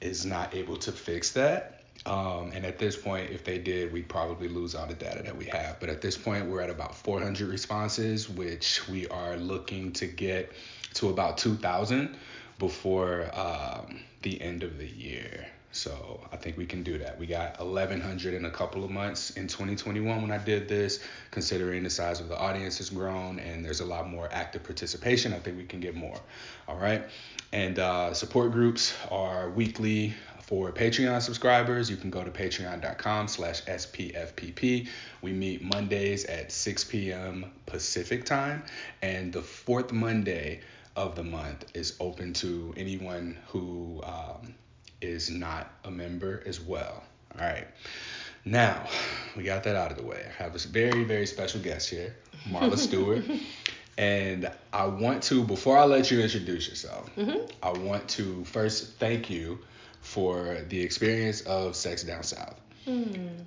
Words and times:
is 0.00 0.24
not 0.24 0.54
able 0.54 0.76
to 0.78 0.92
fix 0.92 1.32
that. 1.32 1.76
Um, 2.06 2.52
and 2.54 2.64
at 2.64 2.78
this 2.78 2.96
point, 2.96 3.30
if 3.30 3.44
they 3.44 3.58
did, 3.58 3.92
we'd 3.92 4.08
probably 4.08 4.48
lose 4.48 4.74
all 4.74 4.86
the 4.86 4.94
data 4.94 5.22
that 5.22 5.36
we 5.36 5.46
have. 5.46 5.80
But 5.80 5.88
at 5.88 6.00
this 6.00 6.16
point, 6.16 6.46
we're 6.46 6.60
at 6.60 6.70
about 6.70 6.94
400 6.94 7.48
responses, 7.48 8.28
which 8.28 8.86
we 8.88 9.08
are 9.08 9.36
looking 9.36 9.92
to 9.94 10.06
get 10.06 10.52
to 10.96 11.10
about 11.10 11.38
2,000 11.38 12.16
before 12.58 13.30
um, 13.34 14.00
the 14.22 14.40
end 14.40 14.62
of 14.62 14.78
the 14.78 14.86
year. 14.86 15.46
So 15.72 16.20
I 16.32 16.36
think 16.36 16.56
we 16.56 16.64
can 16.64 16.82
do 16.82 16.96
that. 16.98 17.18
We 17.18 17.26
got 17.26 17.60
1,100 17.60 18.32
in 18.32 18.46
a 18.46 18.50
couple 18.50 18.82
of 18.82 18.90
months 18.90 19.30
in 19.30 19.46
2021 19.46 20.22
when 20.22 20.30
I 20.30 20.38
did 20.38 20.68
this. 20.68 21.00
Considering 21.30 21.82
the 21.82 21.90
size 21.90 22.18
of 22.18 22.28
the 22.28 22.38
audience 22.38 22.78
has 22.78 22.88
grown 22.88 23.38
and 23.38 23.62
there's 23.62 23.80
a 23.80 23.84
lot 23.84 24.08
more 24.08 24.28
active 24.32 24.64
participation, 24.64 25.34
I 25.34 25.38
think 25.38 25.58
we 25.58 25.64
can 25.64 25.80
get 25.80 25.94
more. 25.94 26.18
All 26.66 26.78
right. 26.78 27.04
And 27.52 27.78
uh, 27.78 28.14
support 28.14 28.52
groups 28.52 28.94
are 29.10 29.50
weekly 29.50 30.14
for 30.40 30.72
Patreon 30.72 31.20
subscribers. 31.20 31.90
You 31.90 31.96
can 31.96 32.08
go 32.08 32.24
to 32.24 32.30
patreon.com 32.30 33.28
slash 33.28 33.62
SPFPP. 33.64 34.88
We 35.20 35.32
meet 35.32 35.62
Mondays 35.62 36.24
at 36.24 36.52
6 36.52 36.84
p.m. 36.84 37.52
Pacific 37.66 38.24
time. 38.24 38.62
And 39.02 39.32
the 39.32 39.42
fourth 39.42 39.92
Monday 39.92 40.60
of 40.96 41.14
the 41.14 41.22
month 41.22 41.66
is 41.74 41.94
open 42.00 42.32
to 42.32 42.74
anyone 42.76 43.36
who 43.48 44.00
um, 44.02 44.54
is 45.00 45.30
not 45.30 45.70
a 45.84 45.90
member 45.90 46.42
as 46.46 46.60
well. 46.60 47.04
All 47.38 47.46
right. 47.46 47.66
Now, 48.44 48.88
we 49.36 49.42
got 49.42 49.64
that 49.64 49.76
out 49.76 49.90
of 49.90 49.98
the 49.98 50.04
way. 50.04 50.24
I 50.26 50.42
have 50.42 50.54
a 50.54 50.58
very, 50.58 51.04
very 51.04 51.26
special 51.26 51.60
guest 51.60 51.90
here, 51.90 52.16
Marla 52.48 52.78
Stewart. 52.78 53.24
and 53.98 54.50
I 54.72 54.86
want 54.86 55.22
to, 55.24 55.44
before 55.44 55.76
I 55.76 55.84
let 55.84 56.10
you 56.10 56.20
introduce 56.20 56.68
yourself, 56.68 57.14
mm-hmm. 57.16 57.44
I 57.62 57.70
want 57.70 58.08
to 58.10 58.44
first 58.46 58.94
thank 58.94 59.28
you 59.28 59.58
for 60.00 60.58
the 60.68 60.80
experience 60.80 61.42
of 61.42 61.76
Sex 61.76 62.04
Down 62.04 62.22
South. 62.22 62.58
Mm 62.86 63.46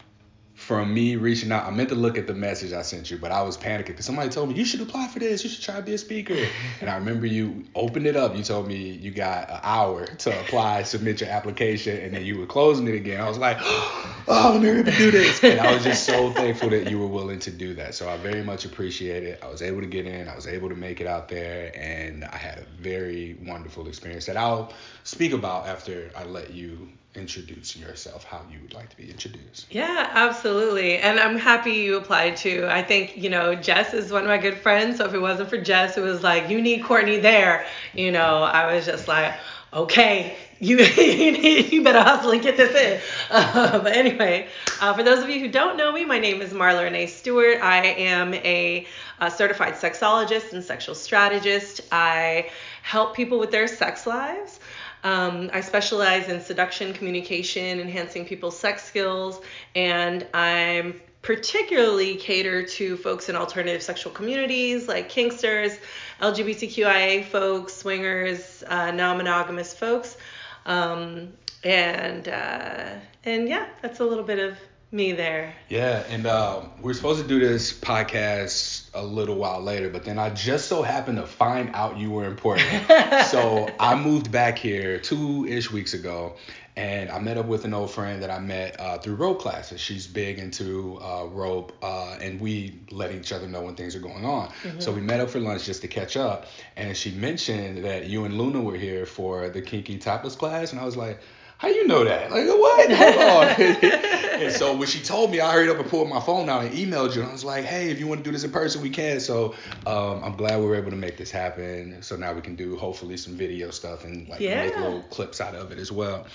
from 0.70 0.94
me 0.94 1.16
reaching 1.16 1.52
out, 1.52 1.66
I 1.66 1.72
meant 1.72 1.90
to 1.90 1.96
look 1.96 2.16
at 2.16 2.28
the 2.28 2.34
message 2.36 2.74
I 2.74 2.84
sent 2.84 3.10
you, 3.10 3.18
but 3.18 3.32
I 3.32 3.42
was 3.42 3.58
panicking 3.58 3.88
because 3.88 4.06
somebody 4.06 4.30
told 4.30 4.50
me 4.50 4.56
you 4.56 4.66
should 4.66 4.82
apply 4.82 5.08
for 5.08 5.18
this, 5.18 5.44
you 5.44 5.50
should 5.50 5.64
try 5.64 5.78
to 5.78 5.82
be 5.82 5.96
a 5.96 5.98
speaker. 5.98 6.36
and 6.82 6.92
I 6.92 6.94
remember 6.94 7.26
you 7.26 7.66
opened 7.74 8.06
it 8.06 8.16
up. 8.16 8.36
You 8.36 8.44
told 8.44 8.68
me 8.68 8.92
you 8.92 9.10
got 9.10 9.50
an 9.50 9.62
hour 9.64 10.06
to 10.06 10.40
apply, 10.42 10.84
submit 10.84 11.22
your 11.22 11.32
application, 11.32 11.98
and 11.98 12.14
then 12.14 12.24
you 12.24 12.38
were 12.38 12.46
closing 12.46 12.88
it 12.88 12.94
again. 12.94 13.20
I 13.20 13.28
was 13.28 13.40
like, 13.40 13.58
oh, 13.62 14.60
let 14.62 14.86
me 14.86 14.92
do 14.92 15.10
this. 15.10 15.44
And 15.44 15.60
I 15.60 15.74
was 15.74 15.84
just 15.84 16.06
so 16.06 16.32
thankful 16.34 16.70
that 16.70 16.88
you 16.88 17.00
were 17.00 17.08
willing 17.08 17.40
to 17.40 17.52
do 17.52 17.74
that. 17.74 17.96
So 17.96 18.08
I 18.08 18.18
very 18.18 18.44
much 18.44 18.66
appreciate 18.66 19.24
it. 19.24 19.40
I 19.42 19.48
was 19.48 19.64
able 19.64 19.82
to 19.82 19.88
get 19.88 20.06
in, 20.06 20.28
I 20.28 20.36
was 20.36 20.46
able 20.46 20.70
to 20.70 20.76
make 20.76 21.02
it 21.02 21.08
out 21.08 21.30
there, 21.30 21.72
and 21.74 22.26
I 22.26 22.38
had 22.38 22.60
a 22.60 22.66
very 22.80 23.40
wonderful 23.44 23.88
experience 23.88 24.28
that 24.28 24.38
I'll 24.38 24.72
speak 25.04 25.34
about 25.34 25.66
after 25.66 26.12
I 26.16 26.26
let 26.26 26.54
you 26.54 26.90
introduce 27.16 27.76
yourself 27.76 28.24
how 28.24 28.42
you 28.52 28.60
would 28.62 28.74
like 28.74 28.90
to 28.90 28.98
be 28.98 29.10
introduced. 29.10 29.66
Yeah, 29.72 30.10
absolutely. 30.14 30.98
And 30.98 31.20
I'm 31.20 31.38
happy 31.38 31.72
you 31.72 31.98
applied 31.98 32.38
too. 32.38 32.68
I 32.70 32.84
think, 32.84 33.18
you 33.18 33.30
know, 33.30 33.56
Jess 33.56 33.94
is 33.94 34.12
one 34.12 34.22
of 34.22 34.28
my 34.28 34.38
good 34.38 34.58
friends. 34.58 34.98
So 34.98 35.06
if 35.06 35.14
it 35.14 35.20
wasn't 35.20 35.50
for 35.50 35.58
Jess, 35.58 35.98
it 35.98 36.02
was 36.02 36.22
like, 36.22 36.50
you 36.50 36.62
need 36.62 36.84
Courtney 36.84 37.20
there. 37.20 37.66
You 37.94 38.12
know, 38.12 38.44
I 38.44 38.76
was 38.76 38.86
just 38.86 39.08
like, 39.08 39.34
okay, 39.74 40.36
you 40.60 40.78
you 40.78 41.84
better 41.84 42.02
hustle 42.02 42.32
and 42.32 42.42
get 42.42 42.58
this 42.58 42.76
in. 42.76 43.02
Uh, 43.32 43.80
but 43.84 43.94
anyway, 43.94 44.48
uh, 44.82 44.94
for 44.94 45.04
those 45.04 45.24
of 45.24 45.30
you 45.30 45.40
who 45.40 45.48
don't 45.48 45.78
know 45.78 45.92
me, 45.92 46.04
my 46.04 46.20
name 46.20 46.42
is 46.42 46.52
Marla 46.52 46.84
Renee 46.84 47.08
Stewart. 47.08 47.60
I 47.62 47.86
am 47.86 48.34
a, 48.34 48.86
a 49.20 49.32
certified 49.32 49.76
sexologist 49.76 50.52
and 50.52 50.64
sexual 50.64 50.96
strategist. 50.96 51.82
I 51.92 52.50
help 52.82 53.16
people 53.16 53.40
with 53.40 53.52
their 53.52 53.68
sex 53.68 54.06
lives. 54.06 54.59
Um, 55.04 55.50
I 55.54 55.62
specialize 55.62 56.28
in 56.28 56.42
seduction, 56.42 56.94
communication, 56.94 57.80
enhancing 57.80 58.26
people's 58.26 58.60
sex 58.60 58.84
skills, 58.84 59.42
and 59.76 60.28
I'm 60.34 61.00
particularly 61.22 62.16
cater 62.16 62.66
to 62.66 62.98
folks 62.98 63.30
in 63.30 63.36
alternative 63.36 63.82
sexual 63.82 64.12
communities 64.12 64.88
like 64.88 65.10
kinksters, 65.10 65.78
LGBTQIA 66.22 67.26
folks, 67.26 67.74
swingers, 67.74 68.64
uh, 68.68 68.92
non-monogamous 68.92 69.74
folks, 69.74 70.18
um, 70.66 71.34
and 71.64 72.28
uh, 72.28 72.96
and 73.26 73.50
yeah, 73.50 73.68
that's 73.82 74.00
a 74.00 74.06
little 74.06 74.24
bit 74.24 74.40
of 74.40 74.58
me 74.92 75.12
there. 75.12 75.54
Yeah, 75.68 76.04
and 76.10 76.26
um, 76.26 76.72
we're 76.82 76.94
supposed 76.94 77.22
to 77.22 77.28
do 77.28 77.40
this 77.40 77.74
podcast 77.74 78.89
a 78.94 79.04
little 79.04 79.36
while 79.36 79.62
later, 79.62 79.90
but 79.90 80.04
then 80.04 80.20
I 80.20 80.30
just 80.30 80.68
so 80.68 80.82
happened 80.82 81.18
to 81.18 81.26
find 81.26 81.72
out 81.74 81.98
you 81.98 82.12
were 82.12 82.26
important. 82.26 82.70
so 83.28 83.70
I 83.80 83.96
moved 83.96 84.32
back 84.32 84.58
here 84.58 85.00
two 85.00 85.46
ish 85.46 85.72
weeks 85.72 85.94
ago, 85.94 86.36
and 86.76 87.10
I 87.10 87.20
met 87.20 87.38
up 87.38 87.46
with 87.46 87.66
an 87.66 87.74
old 87.74 87.92
friend 87.92 88.24
that 88.24 88.30
I 88.30 88.40
met 88.40 88.80
uh, 88.80 88.98
through 88.98 89.16
rope 89.16 89.42
classes. 89.42 89.82
She's 89.82 90.08
big 90.08 90.40
into 90.40 90.98
uh, 91.02 91.26
rope, 91.26 91.74
uh, 91.82 92.18
and 92.22 92.40
we 92.40 92.80
let 92.92 93.12
each 93.12 93.32
other 93.32 93.48
know 93.48 93.62
when 93.62 93.76
things 93.76 93.96
are 93.96 94.00
going 94.00 94.26
on. 94.26 94.50
Mm-hmm. 94.64 94.80
So 94.80 94.92
we 94.92 95.02
met 95.02 95.20
up 95.20 95.30
for 95.30 95.40
lunch 95.40 95.66
just 95.66 95.82
to 95.82 95.88
catch 95.88 96.18
up, 96.18 96.48
and 96.76 96.96
she 96.96 97.12
mentioned 97.12 97.84
that 97.86 98.06
you 98.06 98.26
and 98.26 98.38
Luna 98.38 98.62
were 98.62 98.78
here 98.78 99.06
for 99.06 99.50
the 99.50 99.62
kinky 99.62 99.98
topless 99.98 100.36
class, 100.36 100.72
and 100.72 100.80
I 100.80 100.86
was 100.86 100.96
like 100.96 101.20
how 101.60 101.68
you 101.68 101.88
know 101.88 102.06
that? 102.06 102.32
Like, 102.32 102.48
what? 102.48 102.92
Hold 102.94 103.16
on. 103.16 104.42
and 104.42 104.54
so 104.54 104.78
when 104.78 104.88
she 104.88 105.02
told 105.02 105.30
me, 105.30 105.42
I 105.42 105.52
hurried 105.52 105.70
up 105.70 105.78
and 105.78 105.90
pulled 105.90 106.08
my 106.08 106.22
phone 106.22 106.48
out 106.48 106.64
and 106.64 106.74
emailed 106.74 107.16
you. 107.16 107.22
And 107.22 107.30
I 107.30 107.34
was 107.34 107.44
like, 107.44 107.66
hey, 107.66 107.92
if 107.92 108.00
you 108.00 108.08
want 108.08 108.20
to 108.20 108.24
do 108.24 108.32
this 108.32 108.46
in 108.46 108.52
person, 108.52 108.82
we 108.82 108.90
can. 108.90 109.20
So 109.20 109.54
um, 109.86 110.24
I'm 110.24 110.38
glad 110.38 110.58
we 110.62 110.66
were 110.66 110.76
able 110.76 110.92
to 110.92 110.96
make 110.96 111.18
this 111.18 111.30
happen. 111.30 112.02
So 112.02 112.16
now 112.16 112.32
we 112.32 112.40
can 112.40 112.56
do 112.56 112.78
hopefully 112.78 113.18
some 113.18 113.36
video 113.36 113.72
stuff 113.72 114.06
and 114.06 114.30
like 114.30 114.40
yeah. 114.40 114.68
make 114.68 114.78
little 114.78 115.02
clips 115.10 115.42
out 115.42 115.54
of 115.54 115.74
it 115.74 115.80
as 115.80 115.92
well. 115.92 116.26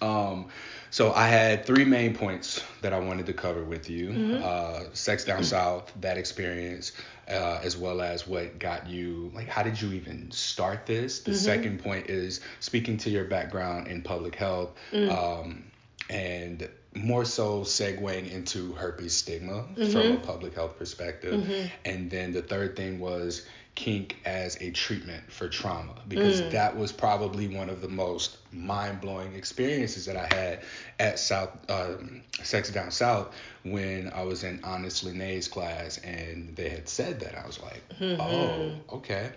Um, 0.00 0.46
so 0.88 1.12
I 1.12 1.28
had 1.28 1.66
three 1.66 1.84
main 1.84 2.16
points 2.16 2.64
that 2.80 2.94
I 2.94 2.98
wanted 2.98 3.26
to 3.26 3.34
cover 3.34 3.62
with 3.62 3.90
you: 3.90 4.08
mm-hmm. 4.08 4.42
uh, 4.42 4.94
sex 4.94 5.26
down 5.26 5.44
south, 5.44 5.92
that 6.00 6.16
experience, 6.16 6.92
uh, 7.30 7.60
as 7.62 7.76
well 7.76 8.00
as 8.00 8.26
what 8.26 8.58
got 8.58 8.88
you 8.88 9.30
like 9.34 9.48
how 9.48 9.62
did 9.62 9.80
you 9.80 9.92
even 9.92 10.30
start 10.30 10.86
this. 10.86 11.20
The 11.20 11.32
mm-hmm. 11.32 11.40
second 11.40 11.82
point 11.82 12.10
is 12.10 12.40
speaking 12.60 12.98
to 12.98 13.10
your 13.10 13.24
background 13.24 13.88
in 13.88 14.02
public 14.02 14.34
health, 14.34 14.76
mm. 14.92 15.10
um, 15.10 15.64
and 16.08 16.68
more 16.94 17.24
so 17.24 17.60
segueing 17.60 18.30
into 18.30 18.72
herpes 18.72 19.14
stigma 19.14 19.52
mm-hmm. 19.52 19.90
from 19.90 20.12
a 20.12 20.16
public 20.16 20.54
health 20.54 20.76
perspective. 20.76 21.40
Mm-hmm. 21.40 21.66
And 21.84 22.10
then 22.10 22.32
the 22.32 22.42
third 22.42 22.76
thing 22.76 22.98
was 22.98 23.46
kink 23.76 24.16
as 24.24 24.60
a 24.60 24.70
treatment 24.72 25.30
for 25.32 25.48
trauma 25.48 25.94
because 26.08 26.42
mm. 26.42 26.50
that 26.50 26.76
was 26.76 26.90
probably 26.90 27.46
one 27.48 27.70
of 27.70 27.80
the 27.80 27.88
most 27.88 28.38
mind-blowing 28.52 29.34
experiences 29.34 30.06
that 30.06 30.16
I 30.16 30.34
had 30.34 30.60
at 30.98 31.18
South 31.18 31.50
um, 31.70 32.22
Sex 32.42 32.70
Down 32.70 32.90
South 32.90 33.32
when 33.64 34.10
I 34.14 34.22
was 34.22 34.44
in 34.44 34.60
Honest 34.64 35.04
Lene's 35.04 35.48
class 35.48 35.98
and 35.98 36.54
they 36.56 36.68
had 36.68 36.88
said 36.88 37.20
that 37.20 37.38
I 37.38 37.46
was 37.46 37.60
like 37.60 37.82
mm-hmm. 37.98 38.20
oh 38.20 38.96
okay 38.96 39.30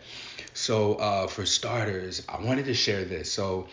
so 0.53 0.95
uh, 0.95 1.27
for 1.27 1.45
starters 1.45 2.25
I 2.29 2.41
wanted 2.41 2.65
to 2.65 2.73
share 2.73 3.03
this 3.03 3.31
so 3.31 3.67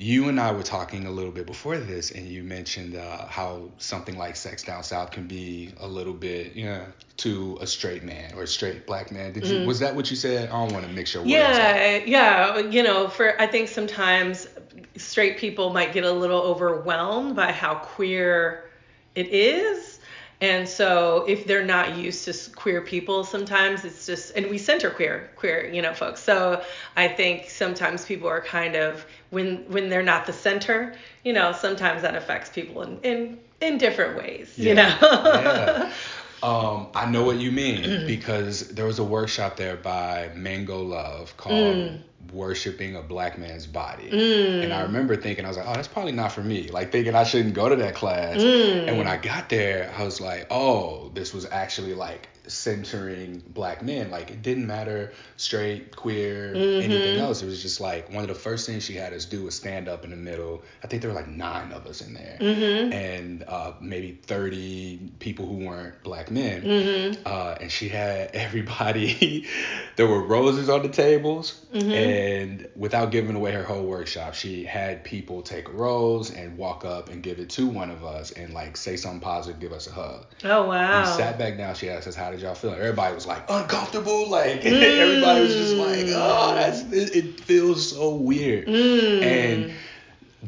you 0.00 0.30
and 0.30 0.40
I 0.40 0.50
were 0.52 0.62
talking 0.62 1.04
a 1.06 1.10
little 1.10 1.30
bit 1.30 1.44
before 1.44 1.76
this, 1.76 2.10
and 2.10 2.26
you 2.26 2.42
mentioned 2.42 2.96
uh, 2.96 3.26
how 3.26 3.68
something 3.76 4.16
like 4.16 4.34
Sex 4.34 4.62
Down 4.62 4.82
South 4.82 5.10
can 5.10 5.26
be 5.26 5.74
a 5.78 5.86
little 5.86 6.14
bit, 6.14 6.54
you 6.54 6.64
know, 6.64 6.86
to 7.18 7.58
a 7.60 7.66
straight 7.66 8.02
man 8.02 8.32
or 8.34 8.44
a 8.44 8.46
straight 8.46 8.86
black 8.86 9.12
man. 9.12 9.34
Did 9.34 9.46
you? 9.46 9.58
Mm. 9.58 9.66
Was 9.66 9.80
that 9.80 9.94
what 9.94 10.08
you 10.08 10.16
said? 10.16 10.48
I 10.48 10.52
don't 10.52 10.72
want 10.72 10.86
to 10.86 10.92
mix 10.92 11.12
your 11.12 11.22
words. 11.22 11.32
Yeah, 11.32 11.98
up. 12.00 12.08
yeah. 12.08 12.58
You 12.60 12.82
know, 12.82 13.08
for 13.08 13.38
I 13.38 13.46
think 13.46 13.68
sometimes 13.68 14.48
straight 14.96 15.36
people 15.36 15.70
might 15.70 15.92
get 15.92 16.04
a 16.04 16.12
little 16.12 16.40
overwhelmed 16.40 17.36
by 17.36 17.52
how 17.52 17.74
queer 17.74 18.69
it 19.14 19.28
is 19.28 20.00
And 20.42 20.66
so 20.66 21.26
if 21.28 21.46
they're 21.46 21.64
not 21.64 21.96
used 21.96 22.24
to 22.24 22.50
queer 22.56 22.80
people, 22.80 23.24
sometimes 23.24 23.84
it's 23.84 24.06
just, 24.06 24.32
and 24.34 24.46
we 24.48 24.56
center 24.56 24.90
queer, 24.90 25.30
queer, 25.36 25.70
you 25.70 25.82
know, 25.82 25.92
folks. 25.92 26.22
So 26.22 26.62
I 26.96 27.08
think 27.08 27.50
sometimes 27.50 28.06
people 28.06 28.26
are 28.28 28.40
kind 28.40 28.74
of 28.74 29.04
when 29.28 29.64
when 29.68 29.90
they're 29.90 30.02
not 30.02 30.24
the 30.26 30.32
center, 30.32 30.94
you 31.24 31.34
know, 31.34 31.52
sometimes 31.52 32.00
that 32.02 32.14
affects 32.16 32.48
people 32.48 32.82
in 32.82 32.98
in, 33.02 33.38
in 33.60 33.76
different 33.78 34.16
ways, 34.16 34.54
yeah. 34.56 34.68
you 34.68 34.74
know. 34.74 34.98
yeah. 35.02 35.92
Um, 36.42 36.88
I 36.94 37.10
know 37.10 37.24
what 37.24 37.38
you 37.38 37.52
mean 37.52 38.06
because 38.06 38.68
there 38.68 38.86
was 38.86 38.98
a 38.98 39.04
workshop 39.04 39.56
there 39.56 39.76
by 39.76 40.30
Mango 40.34 40.82
Love 40.82 41.36
called 41.36 41.76
mm. 41.76 42.00
Worshipping 42.32 42.96
a 42.96 43.02
Black 43.02 43.38
Man's 43.38 43.66
Body. 43.66 44.10
Mm. 44.10 44.64
And 44.64 44.72
I 44.72 44.82
remember 44.82 45.16
thinking, 45.16 45.44
I 45.44 45.48
was 45.48 45.56
like, 45.56 45.66
oh, 45.68 45.74
that's 45.74 45.88
probably 45.88 46.12
not 46.12 46.32
for 46.32 46.42
me. 46.42 46.68
Like 46.68 46.92
thinking 46.92 47.14
I 47.14 47.24
shouldn't 47.24 47.54
go 47.54 47.68
to 47.68 47.76
that 47.76 47.94
class. 47.94 48.38
Mm. 48.38 48.88
And 48.88 48.98
when 48.98 49.06
I 49.06 49.16
got 49.16 49.48
there, 49.48 49.92
I 49.96 50.04
was 50.04 50.20
like, 50.20 50.46
oh, 50.50 51.10
this 51.14 51.34
was 51.34 51.46
actually 51.46 51.94
like 51.94 52.28
centering 52.50 53.42
black 53.48 53.82
men. 53.82 54.10
Like 54.10 54.30
it 54.30 54.42
didn't 54.42 54.66
matter 54.66 55.12
straight, 55.36 55.94
queer, 55.94 56.52
mm-hmm. 56.54 56.82
anything 56.82 57.18
else. 57.18 57.42
It 57.42 57.46
was 57.46 57.62
just 57.62 57.80
like 57.80 58.12
one 58.12 58.22
of 58.22 58.28
the 58.28 58.34
first 58.34 58.66
things 58.66 58.84
she 58.84 58.94
had 58.94 59.12
us 59.12 59.24
do 59.24 59.44
was 59.44 59.54
stand 59.54 59.88
up 59.88 60.04
in 60.04 60.10
the 60.10 60.16
middle. 60.16 60.62
I 60.82 60.86
think 60.86 61.02
there 61.02 61.10
were 61.10 61.16
like 61.16 61.28
nine 61.28 61.72
of 61.72 61.86
us 61.86 62.00
in 62.00 62.14
there, 62.14 62.38
mm-hmm. 62.40 62.92
and 62.92 63.44
uh, 63.46 63.72
maybe 63.80 64.18
thirty 64.22 64.98
people 65.18 65.46
who 65.46 65.66
weren't 65.66 66.02
black 66.02 66.30
men. 66.30 66.62
Mm-hmm. 66.62 67.22
Uh, 67.24 67.56
and 67.60 67.70
she 67.70 67.88
had 67.88 68.30
everybody. 68.32 69.46
there 69.96 70.06
were 70.06 70.22
roses 70.22 70.68
on 70.68 70.82
the 70.82 70.88
tables, 70.88 71.64
mm-hmm. 71.72 71.90
and 71.90 72.68
without 72.76 73.10
giving 73.10 73.36
away 73.36 73.52
her 73.52 73.64
whole 73.64 73.84
workshop, 73.84 74.34
she 74.34 74.64
had 74.64 75.04
people 75.04 75.42
take 75.42 75.68
a 75.68 75.72
rose 75.72 76.30
and 76.30 76.56
walk 76.56 76.84
up 76.84 77.08
and 77.08 77.22
give 77.22 77.38
it 77.38 77.50
to 77.50 77.66
one 77.66 77.90
of 77.90 78.04
us 78.04 78.32
and 78.32 78.52
like 78.52 78.76
say 78.76 78.96
something 78.96 79.20
positive, 79.20 79.60
give 79.60 79.72
us 79.72 79.86
a 79.86 79.92
hug. 79.92 80.26
Oh 80.44 80.66
wow! 80.66 81.00
We 81.00 81.06
sat 81.16 81.38
back 81.38 81.56
down. 81.56 81.74
She 81.74 81.90
asked 81.90 82.06
us 82.06 82.14
how 82.14 82.30
did 82.30 82.39
y'all 82.42 82.54
feel? 82.54 82.72
Everybody 82.72 83.14
was 83.14 83.26
like 83.26 83.44
uncomfortable. 83.48 84.28
Like 84.28 84.62
mm. 84.62 84.82
everybody 85.00 85.40
was 85.40 85.54
just 85.54 85.74
like, 85.74 86.06
oh, 86.08 86.54
that's 86.54 86.82
it, 86.92 87.16
it 87.16 87.40
feels 87.40 87.90
so 87.90 88.14
weird. 88.14 88.66
Mm. 88.66 89.22
And 89.22 89.72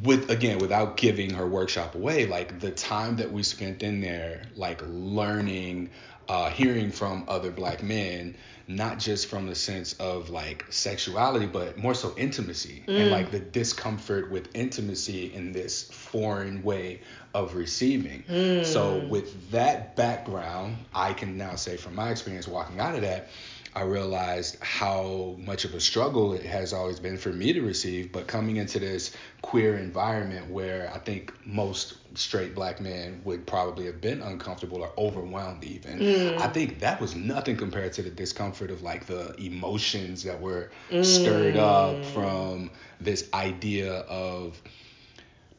with 0.02 0.30
again, 0.30 0.58
without 0.58 0.96
giving 0.96 1.30
her 1.30 1.46
workshop 1.46 1.94
away, 1.94 2.26
like 2.26 2.60
the 2.60 2.70
time 2.70 3.16
that 3.16 3.30
we 3.30 3.42
spent 3.42 3.82
in 3.82 4.00
there, 4.00 4.44
like 4.56 4.82
learning, 4.86 5.90
uh, 6.28 6.50
hearing 6.50 6.90
from 6.90 7.24
other 7.28 7.50
black 7.50 7.82
men, 7.82 8.36
not 8.68 8.98
just 8.98 9.26
from 9.26 9.46
the 9.46 9.54
sense 9.54 9.94
of 9.94 10.30
like 10.30 10.64
sexuality, 10.70 11.46
but 11.46 11.76
more 11.76 11.94
so 11.94 12.14
intimacy 12.16 12.84
mm. 12.86 13.00
and 13.00 13.10
like 13.10 13.30
the 13.30 13.40
discomfort 13.40 14.30
with 14.30 14.48
intimacy 14.54 15.32
in 15.34 15.52
this 15.52 15.84
foreign 15.90 16.62
way 16.62 17.00
of 17.34 17.54
receiving. 17.54 18.22
Mm. 18.28 18.64
So 18.64 19.06
with 19.08 19.50
that 19.50 19.96
background, 19.96 20.76
I 20.94 21.12
can 21.12 21.36
now 21.36 21.56
say 21.56 21.76
from 21.76 21.94
my 21.94 22.10
experience 22.10 22.46
walking 22.46 22.78
out 22.78 22.94
of 22.94 23.02
that, 23.02 23.28
I 23.74 23.82
realized 23.82 24.58
how 24.60 25.36
much 25.38 25.64
of 25.64 25.72
a 25.72 25.80
struggle 25.80 26.34
it 26.34 26.44
has 26.44 26.74
always 26.74 27.00
been 27.00 27.16
for 27.16 27.30
me 27.30 27.54
to 27.54 27.62
receive. 27.62 28.12
But 28.12 28.26
coming 28.26 28.56
into 28.56 28.78
this 28.78 29.12
queer 29.40 29.78
environment 29.78 30.50
where 30.50 30.90
I 30.94 30.98
think 30.98 31.32
most 31.46 31.94
straight 32.14 32.54
black 32.54 32.80
men 32.80 33.22
would 33.24 33.46
probably 33.46 33.86
have 33.86 34.00
been 34.00 34.20
uncomfortable 34.20 34.82
or 34.82 34.92
overwhelmed, 34.98 35.64
even, 35.64 36.00
mm. 36.00 36.38
I 36.38 36.48
think 36.48 36.80
that 36.80 37.00
was 37.00 37.14
nothing 37.14 37.56
compared 37.56 37.94
to 37.94 38.02
the 38.02 38.10
discomfort 38.10 38.70
of 38.70 38.82
like 38.82 39.06
the 39.06 39.34
emotions 39.40 40.22
that 40.24 40.38
were 40.38 40.70
mm. 40.90 41.02
stirred 41.02 41.56
up 41.56 42.04
from 42.06 42.70
this 43.00 43.28
idea 43.32 44.00
of 44.00 44.60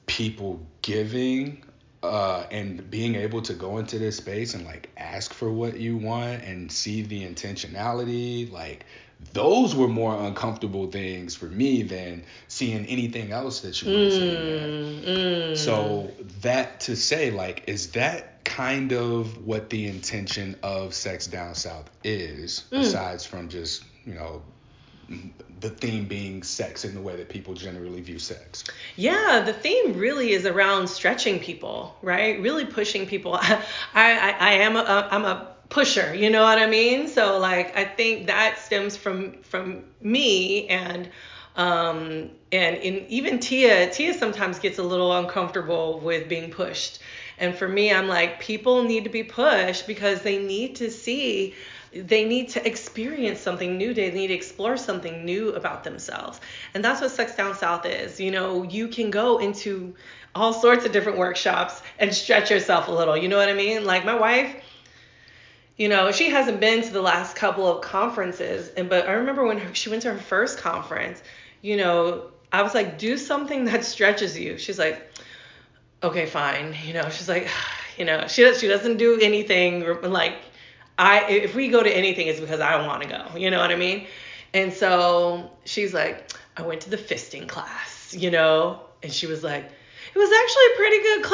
people 0.05 0.61
giving 0.83 1.63
uh, 2.03 2.45
and 2.51 2.89
being 2.91 3.15
able 3.15 3.41
to 3.41 3.53
go 3.53 3.77
into 3.77 3.97
this 3.97 4.17
space 4.17 4.53
and 4.53 4.65
like 4.65 4.89
ask 4.97 5.33
for 5.33 5.49
what 5.49 5.77
you 5.77 5.97
want 5.97 6.43
and 6.43 6.71
see 6.71 7.01
the 7.01 7.25
intentionality 7.25 8.51
like 8.51 8.85
those 9.31 9.73
were 9.73 9.87
more 9.87 10.13
uncomfortable 10.25 10.91
things 10.91 11.33
for 11.33 11.45
me 11.45 11.81
than 11.81 12.23
seeing 12.49 12.85
anything 12.87 13.31
else 13.31 13.61
that 13.61 13.81
you 13.81 13.87
mm, 13.87 14.11
seeing 14.11 15.03
mm. 15.03 15.57
so 15.57 16.11
that 16.41 16.81
to 16.81 16.95
say 16.95 17.31
like 17.31 17.63
is 17.67 17.91
that 17.91 18.43
kind 18.43 18.91
of 18.91 19.45
what 19.45 19.69
the 19.69 19.87
intention 19.87 20.55
of 20.61 20.93
sex 20.93 21.27
down 21.27 21.55
south 21.55 21.89
is 22.03 22.65
mm. 22.71 22.79
aside 22.79 23.21
from 23.21 23.47
just 23.47 23.85
you 24.05 24.13
know 24.13 24.41
the 25.59 25.69
theme 25.69 26.05
being 26.05 26.43
sex 26.43 26.83
in 26.83 26.93
the 26.93 27.01
way 27.01 27.15
that 27.15 27.29
people 27.29 27.53
generally 27.53 28.01
view 28.01 28.19
sex. 28.19 28.63
Yeah, 28.95 29.43
the 29.45 29.53
theme 29.53 29.97
really 29.97 30.31
is 30.31 30.45
around 30.45 30.87
stretching 30.87 31.39
people, 31.39 31.95
right? 32.01 32.39
Really 32.41 32.65
pushing 32.65 33.05
people. 33.07 33.35
I 33.41 33.63
I, 33.93 34.35
I 34.39 34.53
am 34.55 34.75
a 34.75 35.07
I'm 35.11 35.25
a 35.25 35.53
pusher, 35.69 36.13
you 36.13 36.29
know 36.29 36.43
what 36.43 36.59
I 36.59 36.67
mean? 36.67 37.07
So 37.07 37.39
like 37.39 37.77
I 37.77 37.85
think 37.85 38.27
that 38.27 38.59
stems 38.59 38.95
from 38.97 39.41
from 39.43 39.85
me 40.01 40.67
and 40.67 41.09
um 41.55 42.29
and 42.51 42.77
in 42.77 43.05
even 43.07 43.39
Tia 43.39 43.89
Tia 43.89 44.13
sometimes 44.13 44.59
gets 44.59 44.79
a 44.79 44.83
little 44.83 45.15
uncomfortable 45.15 45.99
with 45.99 46.27
being 46.27 46.51
pushed. 46.51 46.99
And 47.39 47.55
for 47.55 47.67
me, 47.67 47.91
I'm 47.91 48.07
like, 48.07 48.39
people 48.39 48.83
need 48.83 49.05
to 49.05 49.09
be 49.09 49.23
pushed 49.23 49.87
because 49.87 50.21
they 50.21 50.37
need 50.37 50.75
to 50.77 50.91
see 50.91 51.55
they 51.95 52.25
need 52.25 52.49
to 52.49 52.67
experience 52.67 53.39
something 53.39 53.77
new. 53.77 53.93
They 53.93 54.11
need 54.11 54.27
to 54.27 54.33
explore 54.33 54.77
something 54.77 55.25
new 55.25 55.49
about 55.53 55.83
themselves. 55.83 56.39
And 56.73 56.83
that's 56.83 57.01
what 57.01 57.11
Sex 57.11 57.35
Down 57.35 57.55
South 57.55 57.85
is. 57.85 58.19
You 58.19 58.31
know, 58.31 58.63
you 58.63 58.87
can 58.87 59.11
go 59.11 59.37
into 59.37 59.95
all 60.35 60.53
sorts 60.53 60.85
of 60.85 60.91
different 60.91 61.17
workshops 61.17 61.81
and 61.99 62.13
stretch 62.13 62.49
yourself 62.49 62.87
a 62.87 62.91
little. 62.91 63.15
You 63.15 63.27
know 63.27 63.37
what 63.37 63.49
I 63.49 63.53
mean? 63.53 63.85
Like 63.85 64.05
my 64.05 64.15
wife, 64.15 64.55
you 65.77 65.89
know, 65.89 66.11
she 66.11 66.29
hasn't 66.29 66.59
been 66.59 66.81
to 66.83 66.91
the 66.91 67.01
last 67.01 67.35
couple 67.35 67.67
of 67.67 67.81
conferences, 67.81 68.69
and 68.69 68.89
but 68.89 69.07
I 69.07 69.13
remember 69.13 69.43
when 69.43 69.73
she 69.73 69.89
went 69.89 70.03
to 70.03 70.13
her 70.13 70.19
first 70.19 70.59
conference, 70.59 71.21
you 71.61 71.77
know, 71.77 72.31
I 72.51 72.61
was 72.61 72.75
like, 72.75 72.99
do 72.99 73.17
something 73.17 73.65
that 73.65 73.83
stretches 73.83 74.37
you. 74.37 74.57
She's 74.57 74.77
like, 74.77 75.09
okay, 76.03 76.25
fine. 76.25 76.75
You 76.85 76.93
know, 76.93 77.09
she's 77.09 77.29
like, 77.29 77.47
you 77.97 78.05
know, 78.05 78.27
she 78.27 78.53
she 78.55 78.67
doesn't 78.67 78.97
do 78.97 79.19
anything 79.19 79.85
like 80.03 80.35
I 80.97 81.25
if 81.27 81.55
we 81.55 81.69
go 81.69 81.81
to 81.81 81.89
anything, 81.89 82.27
it's 82.27 82.39
because 82.39 82.59
I 82.59 82.85
want 82.85 83.03
to 83.03 83.09
go. 83.09 83.37
You 83.37 83.51
know 83.51 83.59
what 83.59 83.71
I 83.71 83.75
mean? 83.75 84.07
And 84.53 84.71
so 84.71 85.49
she's 85.65 85.93
like, 85.93 86.31
I 86.55 86.61
went 86.61 86.81
to 86.81 86.89
the 86.89 86.97
fisting 86.97 87.47
class, 87.47 88.13
you 88.13 88.29
know, 88.29 88.81
and 89.01 89.11
she 89.11 89.25
was 89.25 89.43
like, 89.43 89.65
it 89.65 90.19
was 90.19 90.31
actually 90.31 90.65
a 90.65 90.77
pretty 90.77 91.03
good 91.03 91.23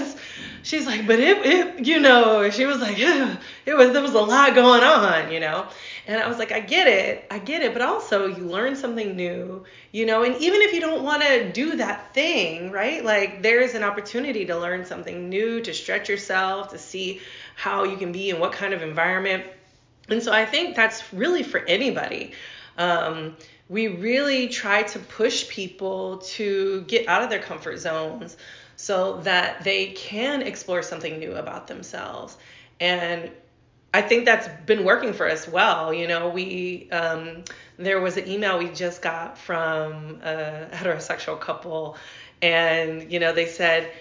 class. 0.00 0.16
She's 0.62 0.86
like, 0.86 1.06
but 1.06 1.18
it, 1.18 1.38
it, 1.38 1.86
you 1.86 2.00
know, 2.00 2.50
she 2.50 2.66
was 2.66 2.80
like, 2.80 2.98
yeah, 2.98 3.38
it 3.64 3.74
was, 3.74 3.92
there 3.92 4.02
was 4.02 4.12
a 4.12 4.20
lot 4.20 4.54
going 4.54 4.82
on, 4.82 5.32
you 5.32 5.40
know. 5.40 5.66
And 6.10 6.20
I 6.20 6.26
was 6.26 6.38
like, 6.38 6.50
I 6.50 6.58
get 6.58 6.88
it, 6.88 7.24
I 7.30 7.38
get 7.38 7.62
it, 7.62 7.72
but 7.72 7.82
also 7.82 8.26
you 8.26 8.44
learn 8.44 8.74
something 8.74 9.14
new, 9.14 9.62
you 9.92 10.06
know, 10.06 10.24
and 10.24 10.34
even 10.42 10.60
if 10.60 10.72
you 10.72 10.80
don't 10.80 11.04
want 11.04 11.22
to 11.22 11.52
do 11.52 11.76
that 11.76 12.12
thing, 12.12 12.72
right? 12.72 13.04
Like 13.04 13.42
there's 13.42 13.74
an 13.74 13.84
opportunity 13.84 14.44
to 14.46 14.58
learn 14.58 14.84
something 14.84 15.28
new, 15.28 15.60
to 15.60 15.72
stretch 15.72 16.08
yourself, 16.08 16.70
to 16.70 16.78
see 16.78 17.20
how 17.54 17.84
you 17.84 17.96
can 17.96 18.10
be 18.10 18.28
in 18.28 18.40
what 18.40 18.50
kind 18.50 18.74
of 18.74 18.82
environment. 18.82 19.44
And 20.08 20.20
so 20.20 20.32
I 20.32 20.46
think 20.46 20.74
that's 20.74 21.14
really 21.14 21.44
for 21.44 21.60
anybody. 21.60 22.32
Um, 22.76 23.36
we 23.68 23.86
really 23.86 24.48
try 24.48 24.82
to 24.82 24.98
push 24.98 25.48
people 25.48 26.18
to 26.18 26.80
get 26.88 27.06
out 27.06 27.22
of 27.22 27.30
their 27.30 27.38
comfort 27.38 27.78
zones 27.78 28.36
so 28.74 29.18
that 29.18 29.62
they 29.62 29.92
can 29.92 30.42
explore 30.42 30.82
something 30.82 31.20
new 31.20 31.36
about 31.36 31.68
themselves. 31.68 32.36
And 32.80 33.30
I 33.92 34.02
think 34.02 34.24
that's 34.24 34.48
been 34.66 34.84
working 34.84 35.12
for 35.12 35.28
us 35.28 35.48
well. 35.48 35.92
You 35.92 36.06
know, 36.06 36.28
we 36.28 36.88
um, 36.90 37.44
there 37.76 38.00
was 38.00 38.16
an 38.16 38.28
email 38.28 38.58
we 38.58 38.68
just 38.68 39.02
got 39.02 39.36
from 39.36 40.20
a 40.22 40.68
heterosexual 40.72 41.40
couple, 41.40 41.96
and 42.40 43.10
you 43.12 43.18
know 43.18 43.32
they 43.32 43.46
said 43.46 43.92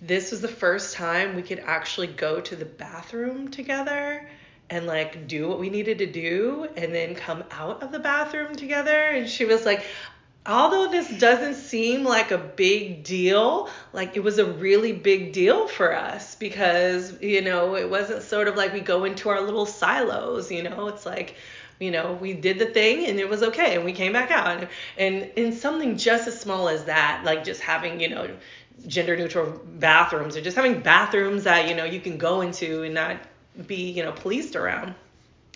this 0.00 0.30
was 0.30 0.40
the 0.40 0.48
first 0.48 0.94
time 0.94 1.36
we 1.36 1.42
could 1.42 1.60
actually 1.60 2.06
go 2.06 2.40
to 2.40 2.56
the 2.56 2.64
bathroom 2.64 3.50
together 3.50 4.28
and 4.70 4.86
like 4.86 5.26
do 5.26 5.48
what 5.48 5.58
we 5.58 5.68
needed 5.70 5.98
to 5.98 6.06
do, 6.06 6.68
and 6.76 6.94
then 6.94 7.14
come 7.14 7.42
out 7.50 7.82
of 7.82 7.92
the 7.92 7.98
bathroom 7.98 8.54
together. 8.54 8.96
And 8.96 9.28
she 9.28 9.44
was 9.44 9.64
like, 9.64 9.84
although 10.46 10.88
this 10.90 11.08
doesn't 11.18 11.54
seem 11.54 12.04
like 12.04 12.30
a 12.30 12.38
big 12.38 13.04
deal, 13.04 13.68
like 13.92 14.16
it 14.16 14.20
was 14.20 14.38
a 14.38 14.44
really 14.44 14.92
big 14.92 15.32
deal 15.32 15.68
for 15.68 15.94
us 15.94 16.34
because, 16.34 17.20
you 17.20 17.42
know, 17.42 17.76
it 17.76 17.88
wasn't 17.88 18.22
sort 18.22 18.48
of 18.48 18.56
like 18.56 18.72
we 18.72 18.80
go 18.80 19.04
into 19.04 19.28
our 19.28 19.40
little 19.40 19.66
silos, 19.66 20.50
you 20.50 20.62
know, 20.62 20.88
it's 20.88 21.04
like, 21.04 21.36
you 21.78 21.90
know, 21.90 22.12
we 22.20 22.32
did 22.32 22.58
the 22.58 22.66
thing 22.66 23.06
and 23.06 23.18
it 23.18 23.28
was 23.28 23.42
okay 23.42 23.76
and 23.76 23.84
we 23.84 23.92
came 23.92 24.12
back 24.12 24.30
out. 24.30 24.48
And, 24.48 24.68
and 24.98 25.30
in 25.36 25.52
something 25.52 25.96
just 25.96 26.26
as 26.26 26.40
small 26.40 26.68
as 26.68 26.84
that, 26.84 27.22
like 27.24 27.44
just 27.44 27.60
having, 27.60 28.00
you 28.00 28.08
know, 28.08 28.30
gender 28.86 29.16
neutral 29.16 29.60
bathrooms 29.78 30.36
or 30.36 30.40
just 30.40 30.56
having 30.56 30.80
bathrooms 30.80 31.44
that, 31.44 31.68
you 31.68 31.74
know, 31.74 31.84
you 31.84 32.00
can 32.00 32.16
go 32.16 32.40
into 32.40 32.82
and 32.82 32.94
not 32.94 33.18
be, 33.66 33.90
you 33.90 34.02
know, 34.02 34.12
policed 34.12 34.56
around. 34.56 34.94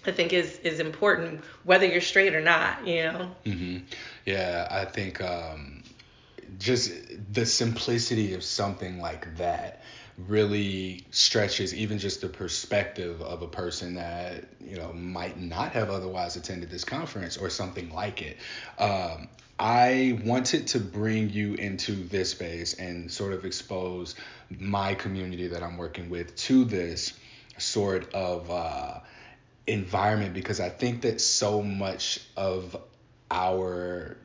I 0.07 0.13
think 0.13 0.33
is 0.33 0.59
is 0.61 0.81
important 0.81 1.43
whether 1.65 1.87
you're 1.87 2.01
straight 2.01 2.35
or 2.35 2.41
not, 2.41 2.87
you 2.87 3.05
know. 3.05 3.31
Mm-hmm. 3.45 3.79
Yeah, 4.27 4.69
I 4.71 4.85
think 4.85 5.21
um, 5.21 5.83
just 6.59 6.93
the 7.33 7.47
simplicity 7.47 8.35
of 8.35 8.43
something 8.43 8.99
like 8.99 9.37
that 9.37 9.83
really 10.29 11.05
stretches 11.11 11.75
even 11.75 11.99
just 11.99 12.21
the 12.21 12.29
perspective 12.29 13.21
of 13.21 13.43
a 13.43 13.49
person 13.49 13.95
that 13.95 14.45
you 14.61 14.77
know 14.77 14.93
might 14.93 15.41
not 15.41 15.73
have 15.73 15.91
otherwise 15.91 16.37
attended 16.37 16.71
this 16.71 16.85
conference 16.85 17.37
or 17.37 17.51
something 17.51 17.93
like 17.93 18.23
it. 18.23 18.37
Um, 18.79 19.29
I 19.59 20.19
wanted 20.25 20.67
to 20.69 20.81
bring 20.81 21.31
you 21.31 21.55
into 21.55 21.93
this 21.93 22.31
space 22.31 22.75
and 22.75 23.11
sort 23.11 23.33
of 23.33 23.45
expose 23.45 24.17
my 24.59 24.95
community 24.95 25.47
that 25.49 25.63
I'm 25.63 25.77
working 25.77 26.11
with 26.11 26.35
to 26.37 26.65
this 26.65 27.13
sort 27.59 28.13
of 28.15 28.51
uh, 28.51 28.99
environment 29.67 30.35
because 30.35 30.61
I 30.61 30.69
think 30.69 31.03
that 31.03 31.21
so 31.21 31.63
much 31.63 32.21
of 32.37 32.77
our 33.31 34.17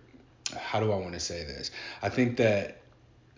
how 0.57 0.79
do 0.79 0.91
I 0.91 0.95
want 0.97 1.13
to 1.13 1.19
say 1.19 1.43
this? 1.43 1.71
I 2.01 2.09
think 2.09 2.37
that 2.37 2.79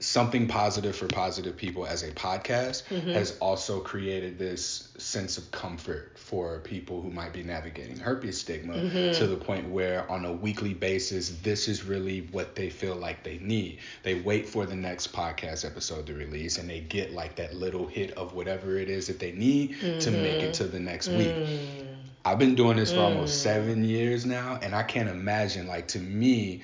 something 0.02 0.48
positive 0.48 0.96
for 0.96 1.06
positive 1.08 1.56
people 1.56 1.86
as 1.86 2.02
a 2.02 2.12
podcast 2.12 2.84
mm-hmm. 2.86 3.12
has 3.12 3.38
also 3.38 3.80
created 3.80 4.40
this 4.40 4.92
sense 4.98 5.38
of 5.38 5.52
comfort 5.52 6.18
for 6.18 6.58
people 6.60 7.00
who 7.04 7.12
might 7.12 7.32
be 7.32 7.44
navigating 7.44 7.96
herpes 8.00 8.42
stigma 8.42 8.74
mm-hmm. 8.74 9.14
to 9.14 9.28
the 9.28 9.36
point 9.36 9.70
where 9.70 10.10
on 10.12 10.26
a 10.26 10.34
weekly 10.34 10.74
basis 10.74 11.30
this 11.44 11.68
is 11.68 11.84
really 11.84 12.22
what 12.32 12.56
they 12.56 12.68
feel 12.68 12.96
like 12.96 13.24
they 13.24 13.38
need 13.40 13.78
they 14.02 14.16
wait 14.22 14.50
for 14.50 14.66
the 14.66 14.76
next 14.76 15.14
podcast 15.14 15.64
episode 15.64 16.08
to 16.08 16.16
release 16.16 16.58
and 16.58 16.68
they 16.68 16.80
get 16.80 17.14
like 17.14 17.36
that 17.36 17.54
little 17.54 17.86
hit 17.86 18.10
of 18.14 18.34
whatever 18.34 18.80
it 18.80 18.90
is 18.90 19.06
that 19.06 19.20
they 19.20 19.32
need 19.34 19.76
mm-hmm. 19.76 20.00
to 20.00 20.10
make 20.10 20.42
it 20.42 20.52
to 20.52 20.64
the 20.64 20.80
next 20.80 21.10
week 21.10 21.28
mm. 21.28 21.91
I've 22.24 22.40
been 22.40 22.56
doing 22.56 22.78
this 22.78 22.92
for 22.92 23.00
almost 23.00 23.40
mm. 23.40 23.44
seven 23.44 23.84
years 23.84 24.26
now, 24.26 24.60
and 24.62 24.76
I 24.76 24.84
can't 24.84 25.10
imagine, 25.10 25.68
like, 25.68 25.88
to 25.90 26.00
me, 26.00 26.62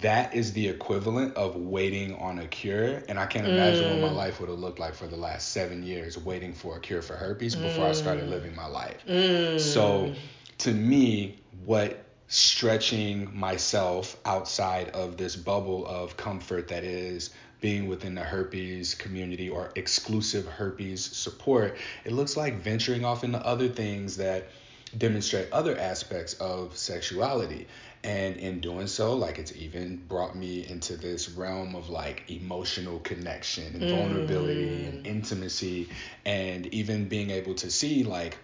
that 0.00 0.34
is 0.34 0.52
the 0.52 0.68
equivalent 0.68 1.34
of 1.34 1.56
waiting 1.56 2.14
on 2.16 2.38
a 2.38 2.46
cure. 2.46 3.02
And 3.08 3.18
I 3.18 3.26
can't 3.26 3.46
imagine 3.46 3.84
mm. 3.84 4.02
what 4.02 4.10
my 4.10 4.14
mm. 4.14 4.16
life 4.16 4.40
would 4.40 4.50
have 4.50 4.58
looked 4.58 4.78
like 4.78 4.94
for 4.94 5.06
the 5.06 5.16
last 5.16 5.52
seven 5.52 5.82
years 5.82 6.18
waiting 6.18 6.52
for 6.52 6.76
a 6.76 6.80
cure 6.80 7.00
for 7.00 7.14
herpes 7.14 7.56
before 7.56 7.86
mm. 7.86 7.88
I 7.88 7.92
started 7.92 8.26
mm. 8.26 8.30
living 8.30 8.54
my 8.54 8.66
life. 8.66 9.02
Mm. 9.06 9.58
So 9.58 10.12
to 10.58 10.72
me, 10.72 11.38
what 11.64 12.04
stretching 12.28 13.34
myself 13.34 14.16
outside 14.26 14.90
of 14.90 15.16
this 15.16 15.34
bubble 15.34 15.86
of 15.86 16.16
comfort 16.18 16.68
that 16.68 16.84
is 16.84 17.30
being 17.62 17.88
within 17.88 18.14
the 18.14 18.22
herpes 18.22 18.94
community 18.94 19.48
or 19.48 19.72
exclusive 19.74 20.46
herpes 20.46 21.04
support, 21.04 21.76
it 22.04 22.12
looks 22.12 22.36
like 22.36 22.60
venturing 22.60 23.06
off 23.06 23.24
into 23.24 23.38
other 23.38 23.68
things 23.68 24.18
that 24.18 24.48
demonstrate 24.96 25.50
other 25.52 25.76
aspects 25.78 26.34
of 26.34 26.76
sexuality. 26.76 27.66
And 28.04 28.36
in 28.36 28.60
doing 28.60 28.86
so, 28.86 29.14
like 29.14 29.38
it's 29.38 29.54
even 29.56 29.96
brought 30.08 30.36
me 30.36 30.66
into 30.68 30.96
this 30.96 31.30
realm 31.30 31.74
of 31.74 31.90
like 31.90 32.30
emotional 32.30 33.00
connection 33.00 33.74
and 33.74 33.90
vulnerability 33.90 34.68
mm. 34.68 34.88
and 34.88 35.06
intimacy, 35.06 35.88
and 36.24 36.66
even 36.68 37.08
being 37.08 37.30
able 37.30 37.54
to 37.54 37.70
see 37.70 38.04
like 38.04 38.38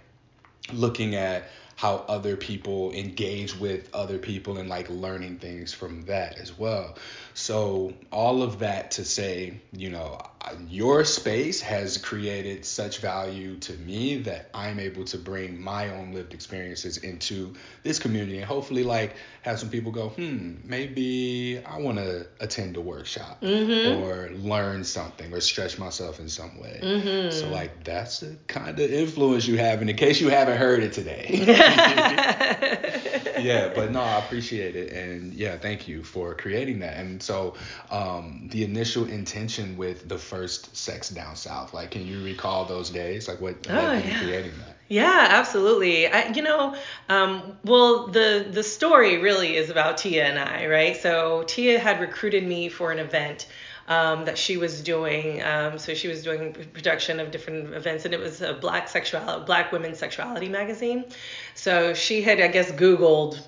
looking 0.73 1.15
at 1.15 1.45
how 1.77 2.05
other 2.09 2.37
people 2.37 2.93
engage 2.93 3.59
with 3.59 3.93
other 3.95 4.19
people 4.19 4.59
and 4.59 4.69
like 4.69 4.89
learning 4.91 5.39
things 5.39 5.73
from 5.73 6.03
that 6.03 6.39
as 6.39 6.57
well. 6.57 6.97
So, 7.35 7.95
all 8.13 8.43
of 8.43 8.61
that 8.61 8.93
to 8.93 9.05
say, 9.05 9.61
you 9.73 9.91
know, 9.91 10.21
your 10.69 11.05
space 11.05 11.61
has 11.63 11.97
created 11.97 12.65
such 12.65 12.99
value 12.99 13.57
to 13.61 13.73
me 13.79 14.19
that 14.19 14.51
I'm 14.55 14.79
able 14.79 15.05
to 15.07 15.19
bring 15.19 15.61
my 15.61 15.89
own 15.89 16.13
lived 16.13 16.35
experiences 16.35 16.99
into 16.99 17.55
this 17.83 17.99
community 17.99 18.37
and 18.37 18.45
hopefully 18.45 18.85
like 18.85 19.17
have 19.43 19.59
some 19.59 19.71
people 19.71 19.91
go, 19.91 20.11
hmm, 20.11 20.55
maybe 20.65 21.63
I 21.65 21.79
want 21.79 21.99
to 21.99 22.27
attend 22.41 22.77
a 22.77 22.81
workshop 22.81 23.41
mm-hmm. 23.41 24.03
or 24.03 24.31
learn 24.37 24.85
something 24.85 25.33
or 25.33 25.41
stretch 25.41 25.79
myself 25.79 26.21
in 26.21 26.29
some 26.29 26.61
way. 26.61 26.81
Mm-hmm. 26.83 27.31
So 27.31 27.49
like 27.49 27.85
that's 27.85 28.21
the 28.21 28.37
kind 28.47 28.79
of 28.79 28.91
influence 28.91 29.47
you 29.47 29.59
have. 29.59 29.81
And 29.81 29.91
in 29.91 29.97
case 29.97 30.21
you 30.21 30.29
haven't 30.29 30.59
heard 30.59 30.83
it 30.83 30.93
today. 30.93 31.45
yeah, 33.39 33.73
but 33.75 33.91
no, 33.91 34.01
I 34.01 34.19
appreciate 34.19 34.77
it, 34.77 34.93
and 34.93 35.33
yeah, 35.33 35.57
thank 35.57 35.89
you 35.89 36.03
for 36.03 36.35
creating 36.35 36.81
that. 36.81 36.97
And 36.97 37.23
so, 37.23 37.55
um, 37.91 38.49
the 38.51 38.65
initial 38.65 39.07
intention 39.07 39.77
with 39.77 40.09
the 40.09 40.19
first 40.19 40.77
sex 40.77 41.09
down 41.11 41.37
south, 41.37 41.75
like, 41.75 41.93
can 41.93 42.07
you 42.07 42.25
recall 42.25 42.65
those 42.65 42.91
days? 42.91 43.29
Like, 43.29 43.41
what 43.41 43.57
oh, 43.69 43.75
led 43.75 44.05
yeah. 44.05 44.19
creating 44.19 44.53
that? 44.59 44.77
Yeah, 44.89 45.29
absolutely. 45.31 46.07
I, 46.09 46.29
you 46.29 46.43
know, 46.43 46.77
um, 47.09 47.57
well, 47.65 48.09
the 48.09 48.47
the 48.51 48.63
story 48.63 49.19
really 49.19 49.57
is 49.57 49.71
about 49.71 49.99
Tia 49.99 50.27
and 50.27 50.39
I, 50.39 50.67
right? 50.67 50.97
So 50.97 51.45
Tia 51.47 51.79
had 51.79 52.01
recruited 52.01 52.47
me 52.47 52.69
for 52.69 52.93
an 52.93 52.99
event 52.99 53.47
um, 53.89 54.25
that 54.25 54.39
she 54.39 54.57
was 54.57 54.83
doing. 54.83 55.43
Um, 55.43 55.79
so 55.79 55.95
she 55.95 56.09
was 56.09 56.23
doing 56.23 56.53
production 56.53 57.21
of 57.21 57.31
different 57.31 57.75
events, 57.75 58.05
and 58.05 58.15
it 58.15 58.21
was 58.21 58.41
a 58.41 58.55
Black 58.55 58.89
sexuality, 58.89 59.45
Black 59.45 59.73
women's 59.73 59.99
sexuality 59.99 60.49
magazine. 60.49 61.05
So 61.55 61.95
she 61.95 62.23
had, 62.23 62.41
I 62.41 62.49
guess, 62.49 62.71
Googled 62.73 63.41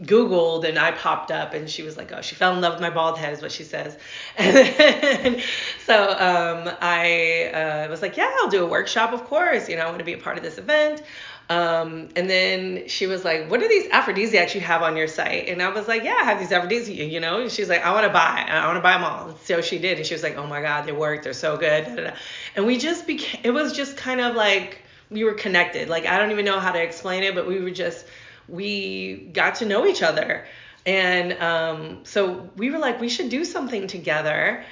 Googled 0.00 0.66
and 0.66 0.78
I 0.78 0.90
popped 0.92 1.30
up 1.30 1.54
and 1.54 1.68
she 1.68 1.82
was 1.82 1.96
like, 1.96 2.12
oh, 2.12 2.22
she 2.22 2.34
fell 2.34 2.54
in 2.54 2.60
love 2.60 2.74
with 2.74 2.82
my 2.82 2.90
bald 2.90 3.18
head, 3.18 3.32
is 3.32 3.42
what 3.42 3.52
she 3.52 3.64
says. 3.64 3.96
And 4.38 4.56
then, 4.56 5.42
so 5.84 6.10
um, 6.10 6.74
I 6.80 7.50
uh, 7.54 7.88
was 7.88 8.02
like, 8.02 8.16
yeah, 8.16 8.34
I'll 8.40 8.48
do 8.48 8.64
a 8.64 8.68
workshop, 8.68 9.12
of 9.12 9.24
course. 9.24 9.68
You 9.68 9.76
know, 9.76 9.82
I 9.82 9.86
want 9.86 9.98
to 9.98 10.04
be 10.04 10.14
a 10.14 10.18
part 10.18 10.38
of 10.38 10.42
this 10.42 10.58
event. 10.58 11.02
Um, 11.48 12.08
and 12.16 12.30
then 12.30 12.88
she 12.88 13.06
was 13.06 13.24
like, 13.24 13.50
"What 13.50 13.62
are 13.62 13.68
these 13.68 13.90
aphrodisiacs 13.90 14.54
you 14.54 14.60
have 14.60 14.82
on 14.82 14.96
your 14.96 15.08
site?" 15.08 15.48
And 15.48 15.62
I 15.62 15.68
was 15.68 15.88
like, 15.88 16.04
"Yeah, 16.04 16.16
I 16.20 16.24
have 16.24 16.38
these 16.38 16.52
aphrodisiacs." 16.52 17.12
You 17.12 17.20
know, 17.20 17.40
And 17.42 17.50
she's 17.50 17.68
like, 17.68 17.84
"I 17.84 17.92
want 17.92 18.06
to 18.06 18.12
buy. 18.12 18.46
I 18.48 18.66
want 18.66 18.76
to 18.76 18.82
buy 18.82 18.92
them 18.92 19.04
all." 19.04 19.36
So 19.44 19.60
she 19.60 19.78
did, 19.78 19.98
and 19.98 20.06
she 20.06 20.14
was 20.14 20.22
like, 20.22 20.36
"Oh 20.36 20.46
my 20.46 20.62
God, 20.62 20.86
they 20.86 20.92
work. 20.92 21.22
They're 21.22 21.32
so 21.32 21.56
good." 21.56 22.14
And 22.56 22.66
we 22.66 22.78
just 22.78 23.06
became. 23.06 23.40
It 23.44 23.50
was 23.50 23.72
just 23.72 23.96
kind 23.96 24.20
of 24.20 24.34
like 24.34 24.82
we 25.10 25.24
were 25.24 25.34
connected. 25.34 25.88
Like 25.88 26.06
I 26.06 26.18
don't 26.18 26.30
even 26.30 26.44
know 26.44 26.60
how 26.60 26.72
to 26.72 26.82
explain 26.82 27.22
it, 27.22 27.34
but 27.34 27.46
we 27.46 27.60
were 27.60 27.70
just 27.70 28.06
we 28.48 29.28
got 29.32 29.56
to 29.56 29.66
know 29.66 29.86
each 29.86 30.02
other, 30.02 30.46
and 30.86 31.32
um, 31.34 32.04
so 32.04 32.50
we 32.56 32.70
were 32.70 32.78
like, 32.78 33.00
we 33.00 33.08
should 33.08 33.28
do 33.28 33.44
something 33.44 33.86
together. 33.86 34.64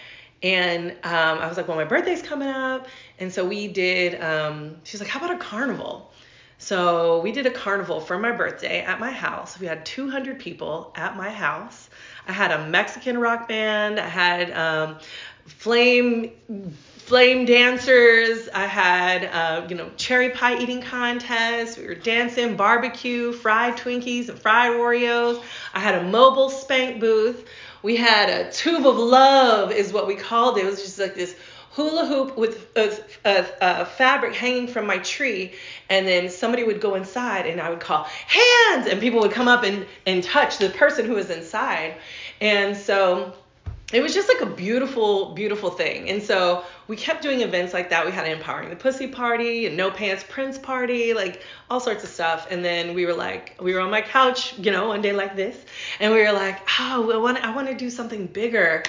And 0.43 0.93
um, 1.05 1.39
I 1.39 1.47
was 1.47 1.57
like, 1.57 1.69
well, 1.69 1.77
my 1.77 1.85
birthday's 1.85 2.23
coming 2.23 2.49
up. 2.49 2.89
And 3.19 3.33
so 3.33 3.47
we 3.47 3.69
did, 3.69 4.21
um, 4.23 4.77
she's 4.85 5.01
like, 5.01 5.11
how 5.11 5.23
about 5.23 5.37
a 5.37 5.39
carnival? 5.39 6.11
So 6.61 7.21
we 7.23 7.33
did 7.33 7.47
a 7.47 7.51
carnival 7.51 8.01
for 8.01 8.19
my 8.19 8.33
birthday 8.33 8.83
at 8.83 9.01
my 9.01 9.11
house. 9.11 9.59
We 9.59 9.67
had 9.67 9.87
200 9.87 10.39
people 10.39 10.93
at 10.95 11.17
my 11.17 11.31
house. 11.31 11.89
I 12.29 12.33
had 12.33 12.53
a 12.53 12.69
Mexican 12.69 13.19
rock 13.19 13.49
band. 13.49 13.99
I 13.99 14.07
had 14.07 14.53
um, 14.53 14.99
flame 15.47 16.33
flame 16.99 17.47
dancers. 17.47 18.51
I 18.55 18.67
had 18.67 19.25
uh, 19.25 19.67
you 19.71 19.75
know 19.75 19.91
cherry 19.97 20.31
pie 20.31 20.59
eating 20.59 20.83
contest. 20.83 21.79
We 21.79 21.87
were 21.87 21.95
dancing, 21.95 22.57
barbecue, 22.57 23.33
fried 23.33 23.79
Twinkies 23.79 24.29
and 24.29 24.39
fried 24.39 24.73
Oreos. 24.73 25.43
I 25.73 25.81
had 25.81 25.95
a 25.95 26.05
mobile 26.05 26.51
spank 26.51 27.01
booth. 27.01 27.49
We 27.83 27.97
had 27.97 28.29
a 28.29 28.53
tube 28.53 28.87
of 28.87 28.99
love, 28.99 29.73
is 29.73 29.95
what 29.95 30.07
we 30.07 30.15
called 30.15 30.59
it. 30.59 30.67
It 30.67 30.71
was 30.71 30.83
just 30.83 30.99
like 30.99 31.15
this 31.15 31.35
hula 31.71 32.07
hoop 32.07 32.37
with 32.37 32.77
a, 32.77 32.97
a, 33.25 33.47
a, 33.61 33.85
fabric 33.85 34.35
hanging 34.35 34.67
from 34.67 34.87
my 34.87 34.99
tree 34.99 35.53
and 35.89 36.07
then 36.07 36.29
somebody 36.29 36.65
would 36.65 36.81
go 36.81 36.95
inside 36.95 37.47
and 37.47 37.61
i 37.61 37.71
would 37.71 37.81
call 37.81 38.05
hands 38.05 38.87
and 38.87 39.01
people 39.01 39.21
would 39.21 39.33
come 39.33 39.49
up 39.49 39.63
and, 39.63 39.87
and 40.07 40.25
touch 40.25 40.59
the 40.59 40.69
person 40.71 41.07
who 41.07 41.15
was 41.15 41.31
inside 41.31 41.95
and 42.41 42.77
so 42.77 43.33
it 43.93 44.03
was 44.03 44.15
just 44.15 44.29
like 44.29 44.41
a 44.41 44.47
beautiful, 44.47 45.35
beautiful 45.35 45.71
thing. 45.71 46.09
And 46.11 46.23
so 46.23 46.65
we 46.87 46.97
kept 46.97 47.23
doing 47.23 47.41
events 47.41 47.75
like 47.75 47.91
that. 47.91 48.07
We 48.07 48.13
had 48.13 48.25
an 48.25 48.33
empowering 48.33 48.71
the 48.71 48.77
pussy 48.77 49.09
party, 49.09 49.67
and 49.67 49.77
no 49.77 49.91
pants 49.91 50.25
prince 50.29 50.59
party, 50.59 51.13
like 51.13 51.43
all 51.69 51.81
sorts 51.81 52.05
of 52.05 52.11
stuff. 52.11 52.47
And 52.51 52.65
then 52.65 52.95
we 52.95 53.05
were 53.05 53.15
like, 53.15 53.57
we 53.61 53.75
were 53.75 53.81
on 53.81 53.91
my 53.91 54.01
couch, 54.01 54.57
you 54.59 54.71
know, 54.71 54.89
one 54.89 55.03
day 55.03 55.13
like 55.13 55.35
this, 55.35 55.57
and 55.99 56.13
we 56.13 56.23
were 56.23 56.33
like, 56.33 56.61
oh, 56.79 57.11
I 57.13 57.17
want, 57.17 57.39
I 57.39 57.55
want 57.55 57.69
to 57.69 57.75
do 57.75 57.91
something 57.91 58.27
bigger. 58.27 58.85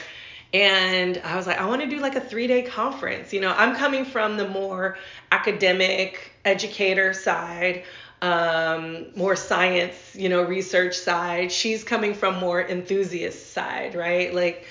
And 0.54 1.22
I 1.24 1.38
was 1.38 1.48
like, 1.48 1.60
I 1.60 1.66
want 1.66 1.82
to 1.82 1.88
do 1.88 2.00
like 2.00 2.16
a 2.16 2.22
three 2.22 2.48
day 2.48 2.64
conference. 2.64 3.32
You 3.32 3.42
know, 3.42 3.54
I'm 3.56 3.76
coming 3.76 4.04
from 4.04 4.38
the 4.38 4.48
more 4.48 4.98
academic 5.32 6.34
educator 6.44 7.14
side, 7.14 7.84
um, 8.22 9.08
more 9.16 9.36
science, 9.36 9.96
you 10.14 10.28
know, 10.28 10.44
research 10.44 10.98
side. 10.98 11.52
She's 11.52 11.84
coming 11.84 12.14
from 12.14 12.40
more 12.40 12.62
enthusiast 12.62 13.54
side, 13.54 13.96
right? 13.96 14.34
Like, 14.34 14.66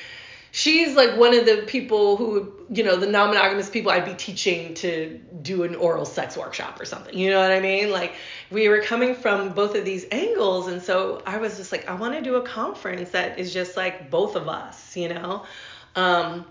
she's 0.52 0.96
like 0.96 1.16
one 1.16 1.34
of 1.34 1.46
the 1.46 1.64
people 1.66 2.16
who, 2.16 2.52
you 2.68 2.84
know, 2.84 2.96
the 2.96 3.06
non 3.06 3.28
monogamous 3.30 3.70
people 3.70 3.90
I'd 3.90 4.04
be 4.04 4.14
teaching 4.14 4.75
to 4.75 5.18
do 5.40 5.62
an 5.62 5.75
oral 5.75 6.04
sex 6.04 6.37
workshop 6.37 6.78
or 6.80 6.84
something. 6.84 7.16
You 7.16 7.30
know 7.30 7.40
what 7.40 7.52
I 7.52 7.60
mean? 7.60 7.90
Like, 7.90 8.14
we 8.50 8.68
were 8.68 8.82
coming 8.82 9.14
from 9.14 9.50
both 9.54 9.75
of 9.75 9.84
these 9.87 10.04
angles. 10.12 10.68
And 10.68 10.82
so 10.82 11.22
I 11.26 11.38
was 11.38 11.56
just 11.56 11.72
like, 11.72 11.88
I 11.88 11.94
want 11.94 12.14
to 12.14 12.20
do 12.22 12.34
a 12.37 12.42
conference 12.42 13.10
that 13.10 13.38
is 13.38 13.52
just 13.52 13.76
like 13.76 14.10
both 14.10 14.37
of 14.37 14.49
us, 14.49 14.94
you 14.96 15.08
know? 15.08 15.44
Um, 15.97 16.44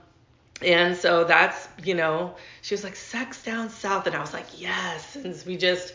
and 0.62 0.96
so 0.96 1.24
that's, 1.24 1.68
you 1.84 1.96
know, 1.96 2.36
she 2.62 2.74
was 2.74 2.84
like, 2.84 2.96
sex 2.96 3.44
down 3.44 3.70
south. 3.70 4.08
And 4.08 4.16
I 4.16 4.20
was 4.20 4.34
like, 4.34 4.60
yes. 4.60 5.16
And 5.16 5.42
we 5.46 5.56
just 5.58 5.94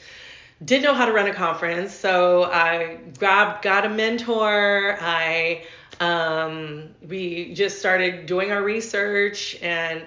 didn't 0.64 0.84
know 0.84 0.94
how 0.94 1.04
to 1.04 1.12
run 1.12 1.26
a 1.26 1.34
conference. 1.34 1.92
So 1.92 2.44
I 2.44 2.98
grabbed, 3.18 3.62
got 3.62 3.84
a 3.84 3.88
mentor. 3.90 4.96
I, 5.00 5.64
um, 6.00 6.94
we 7.06 7.52
just 7.54 7.78
started 7.78 8.26
doing 8.26 8.50
our 8.52 8.62
research 8.62 9.56
and 9.60 10.02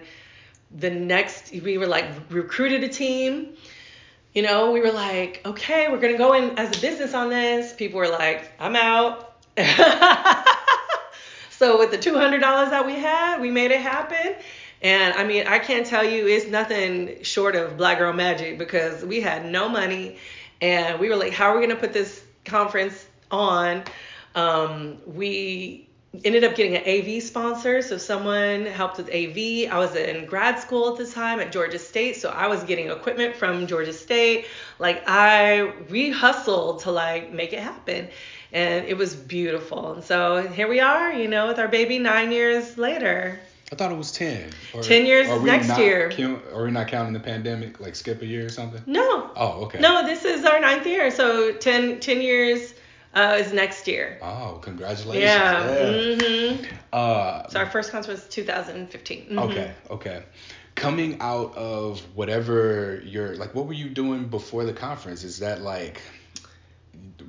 the 0.76 0.90
next, 0.90 1.52
we 1.52 1.78
were 1.78 1.88
like 1.88 2.06
recruited 2.30 2.84
a 2.84 2.90
team. 2.90 3.54
You 4.34 4.42
know, 4.42 4.72
we 4.72 4.82
were 4.82 4.92
like, 4.92 5.42
okay, 5.46 5.88
we're 5.90 6.00
gonna 6.00 6.18
go 6.18 6.34
in 6.34 6.58
as 6.58 6.78
a 6.78 6.82
business 6.82 7.14
on 7.14 7.30
this. 7.30 7.74
People 7.74 8.00
were 8.00 8.10
like, 8.10 8.52
I'm 8.60 8.76
out. 8.76 9.36
so 11.58 11.80
with 11.80 11.92
the 11.92 11.98
two 11.98 12.14
hundred 12.16 12.40
dollars 12.40 12.70
that 12.70 12.86
we 12.86 12.96
had, 12.96 13.42
we 13.42 13.52
made 13.52 13.72
it 13.72 13.82
happen. 13.82 14.36
And 14.82 15.14
I 15.16 15.24
mean, 15.24 15.48
I 15.48 15.60
can't 15.60 15.86
tell 15.86 16.04
you, 16.04 16.28
it's 16.28 16.48
nothing 16.48 17.24
short 17.24 17.56
of 17.56 17.78
black 17.78 17.98
girl 17.98 18.14
magic 18.14 18.60
because 18.60 19.04
we 19.04 19.22
had 19.22 19.46
no 19.46 19.68
money, 19.68 20.18
and 20.62 21.00
we 21.00 21.10
were 21.10 21.16
like, 21.16 21.34
how 21.34 21.52
are 21.52 21.60
we 21.60 21.66
gonna 21.66 21.80
put 21.80 21.94
this 21.94 22.24
conference 22.46 23.06
on? 23.32 23.84
Um, 24.36 25.00
we 25.08 25.88
ended 26.24 26.44
up 26.44 26.56
getting 26.56 26.76
an 26.76 26.84
AV 26.88 27.22
sponsor, 27.22 27.82
so 27.82 27.98
someone 27.98 28.66
helped 28.66 28.98
with 28.98 29.10
AV. 29.10 29.72
I 29.72 29.78
was 29.78 29.96
in 29.96 30.26
grad 30.26 30.60
school 30.60 30.92
at 30.92 30.98
the 30.98 31.12
time 31.12 31.40
at 31.40 31.52
Georgia 31.52 31.80
State, 31.80 32.18
so 32.18 32.30
I 32.30 32.48
was 32.48 32.64
getting 32.64 32.90
equipment 32.90 33.36
from 33.36 33.68
Georgia 33.68 33.94
State. 33.94 34.46
Like 34.80 35.04
I 35.08 35.74
we 35.90 36.12
hustled 36.12 36.82
to 36.82 36.92
like 36.92 37.32
make 37.34 37.54
it 37.54 37.60
happen. 37.60 38.10
And 38.52 38.86
it 38.86 38.98
was 38.98 39.16
beautiful. 39.16 39.94
And 39.94 40.04
so 40.04 40.48
here 40.48 40.68
we 40.68 40.80
are, 40.80 41.12
you 41.12 41.28
know, 41.28 41.48
with 41.48 41.60
our 41.60 41.68
baby 41.68 42.00
nine 42.00 42.32
years 42.32 42.78
later. 42.78 43.40
I 43.72 43.76
thought 43.76 43.92
it 43.92 43.98
was 43.98 44.14
10. 44.14 44.50
Or, 44.74 44.82
10 44.82 45.06
years 45.06 45.28
next 45.44 45.68
not, 45.68 45.80
year. 45.80 46.12
Are 46.54 46.64
we 46.64 46.72
not 46.72 46.88
counting 46.88 47.12
the 47.12 47.20
pandemic, 47.20 47.82
like 47.82 47.96
skip 47.96 48.22
a 48.22 48.26
year 48.26 48.46
or 48.46 48.50
something? 48.50 48.82
No. 48.86 49.30
Oh, 49.36 49.66
okay. 49.66 49.80
No, 49.80 50.06
this 50.06 50.24
is 50.24 50.46
our 50.46 50.60
ninth 50.62 50.88
year. 50.88 51.12
So 51.12 51.52
10, 51.52 52.00
10 52.00 52.22
years 52.22 52.74
uh, 53.14 53.38
is 53.40 53.52
next 53.52 53.88
year. 53.88 54.20
Oh, 54.22 54.60
congratulations. 54.62 55.24
Yeah. 55.24 55.66
yeah. 55.66 56.16
Mm-hmm. 56.16 56.76
Uh, 56.94 57.48
so 57.50 57.60
our 57.60 57.66
first 57.66 57.92
concert 57.92 58.12
was 58.12 58.28
2015. 58.30 59.26
Mm-hmm. 59.26 59.40
Okay, 59.40 59.74
okay. 59.90 60.24
Coming 60.76 61.18
out 61.20 61.58
of 61.58 62.00
whatever 62.16 63.02
you're, 63.04 63.36
like, 63.36 63.54
what 63.54 63.66
were 63.66 63.74
you 63.74 63.90
doing 63.90 64.28
before 64.28 64.64
the 64.64 64.74
conference? 64.74 65.24
Is 65.24 65.40
that 65.40 65.62
like 65.62 66.02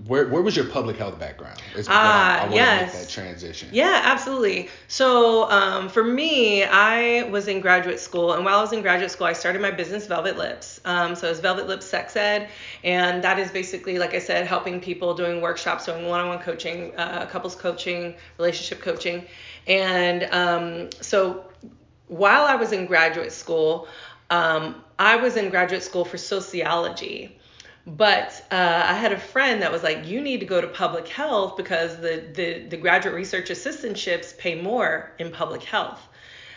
where 0.07 0.29
where 0.29 0.43
was 0.43 0.57
your 0.57 0.67
public 0.67 0.97
health 0.97 1.19
background? 1.19 1.61
Ah, 1.89 2.47
uh, 2.47 2.55
yes. 2.55 2.93
that 2.93 3.11
transition. 3.11 3.69
Yeah, 3.73 4.01
absolutely. 4.05 4.69
So 4.87 5.51
um, 5.51 5.89
for 5.89 6.05
me, 6.05 6.63
I 6.65 7.25
was 7.31 7.49
in 7.49 7.61
graduate 7.61 7.99
school, 7.99 8.35
and 8.35 8.45
while 8.45 8.59
I 8.59 8.63
was 8.63 8.73
in 8.73 8.83
graduate 8.83 9.11
school, 9.11 9.27
I 9.27 9.33
started 9.33 9.61
my 9.61 9.71
business, 9.71 10.07
Velvet 10.07 10.37
Lips. 10.37 10.81
Um, 10.85 11.15
so 11.15 11.29
it's 11.29 11.41
Velvet 11.41 11.67
Lips 11.67 11.87
Sex 11.87 12.17
Ed, 12.17 12.49
and 12.85 13.25
that 13.25 13.39
is 13.39 13.51
basically, 13.51 13.99
like 13.99 14.15
I 14.15 14.21
said, 14.21 14.47
helping 14.47 14.81
people 14.81 15.15
doing 15.15 15.41
workshops, 15.41 15.87
doing 15.87 16.07
one-on-one 16.07 16.41
coaching, 16.41 16.95
uh, 16.97 17.27
couples 17.27 17.57
coaching, 17.57 18.15
relationship 18.39 18.81
coaching, 18.81 19.27
and 19.67 20.25
um, 20.33 20.91
so 21.01 21.45
while 22.07 22.45
I 22.45 22.55
was 22.55 22.73
in 22.73 22.87
graduate 22.87 23.33
school, 23.33 23.89
um, 24.31 24.83
I 24.99 25.17
was 25.17 25.37
in 25.37 25.51
graduate 25.51 25.83
school 25.83 26.05
for 26.05 26.19
sociology. 26.19 27.38
But 27.97 28.45
uh, 28.51 28.83
I 28.85 28.93
had 28.95 29.13
a 29.13 29.19
friend 29.19 29.63
that 29.63 29.73
was 29.73 29.83
like, 29.83 30.07
you 30.07 30.21
need 30.21 30.41
to 30.41 30.47
go 30.47 30.61
to 30.61 30.69
public 30.69 31.09
health 31.09 31.57
because 31.57 31.97
the, 31.97 32.23
the, 32.35 32.67
the 32.69 32.77
graduate 32.77 33.15
research 33.15 33.49
assistantships 33.49 34.37
pay 34.37 34.61
more 34.61 35.11
in 35.19 35.33
public 35.33 35.63
health. 35.63 36.07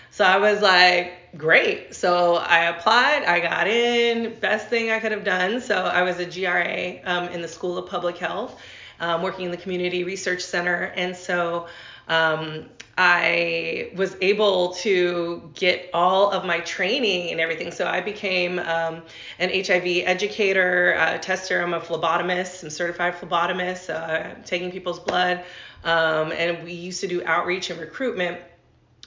So 0.09 0.25
I 0.25 0.39
was 0.39 0.61
like, 0.61 1.37
great. 1.37 1.95
So 1.95 2.35
I 2.35 2.65
applied, 2.65 3.23
I 3.23 3.39
got 3.39 3.67
in, 3.67 4.37
best 4.41 4.67
thing 4.67 4.91
I 4.91 4.99
could 4.99 5.13
have 5.13 5.23
done. 5.23 5.61
So 5.61 5.75
I 5.75 6.01
was 6.03 6.19
a 6.19 6.25
GRA 6.25 6.99
um, 7.05 7.29
in 7.29 7.41
the 7.41 7.47
School 7.47 7.77
of 7.77 7.89
Public 7.89 8.17
Health, 8.17 8.61
um, 9.01 9.21
working 9.21 9.45
in 9.45 9.51
the 9.51 9.57
Community 9.57 10.05
Research 10.05 10.41
Center. 10.41 10.93
And 10.95 11.17
so 11.17 11.67
um, 12.07 12.69
I 12.97 13.91
was 13.95 14.15
able 14.21 14.73
to 14.75 15.51
get 15.55 15.89
all 15.93 16.29
of 16.31 16.45
my 16.45 16.59
training 16.59 17.31
and 17.31 17.41
everything. 17.41 17.71
So 17.71 17.87
I 17.87 17.99
became 18.01 18.59
um, 18.59 19.01
an 19.39 19.49
HIV 19.49 20.03
educator, 20.05 20.95
uh, 20.97 21.17
tester. 21.17 21.61
I'm 21.61 21.73
a 21.73 21.79
phlebotomist. 21.79 22.63
I'm 22.63 22.69
certified 22.69 23.15
phlebotomist, 23.15 23.89
uh, 23.89 24.35
taking 24.45 24.71
people's 24.71 24.99
blood. 24.99 25.43
Um, 25.83 26.31
and 26.31 26.63
we 26.63 26.73
used 26.73 27.01
to 27.01 27.07
do 27.07 27.23
outreach 27.25 27.71
and 27.71 27.79
recruitment 27.79 28.39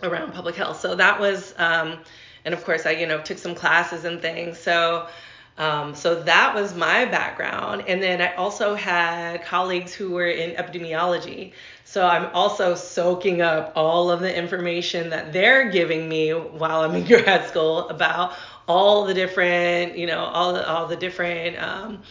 around 0.03 0.33
public 0.33 0.57
health. 0.57 0.81
So 0.81 0.97
that 0.97 1.21
was, 1.21 1.55
um, 1.57 2.01
and 2.45 2.53
of 2.53 2.65
course, 2.65 2.85
I 2.85 2.91
you 2.91 3.07
know 3.07 3.21
took 3.21 3.39
some 3.39 3.55
classes 3.55 4.05
and 4.05 4.21
things. 4.21 4.59
So. 4.59 5.09
Um, 5.57 5.95
so 5.95 6.23
that 6.25 6.55
was 6.55 6.75
my 6.75 7.05
background. 7.05 7.85
And 7.87 8.03
then 8.03 8.21
I 8.21 8.35
also 8.35 8.75
had 8.75 9.45
colleagues 9.45 9.95
who 9.95 10.11
were 10.11 10.27
in 10.27 10.57
epidemiology. 10.57 11.53
So 11.85 12.05
I'm 12.05 12.27
also 12.35 12.75
soaking 12.75 13.41
up 13.41 13.73
all 13.77 14.11
of 14.11 14.21
the 14.21 14.37
information 14.37 15.11
that 15.11 15.33
they're 15.33 15.71
giving 15.71 16.09
me 16.09 16.31
while 16.31 16.81
I'm 16.81 16.95
in 16.97 17.05
grad 17.07 17.49
school 17.49 17.89
about 17.89 18.33
all 18.67 19.05
the 19.05 19.15
different, 19.15 19.97
you 19.97 20.07
know, 20.07 20.25
all 20.25 20.55
the, 20.55 20.69
all 20.69 20.89
the 20.89 20.97
different 20.97 21.63
um, 21.63 22.03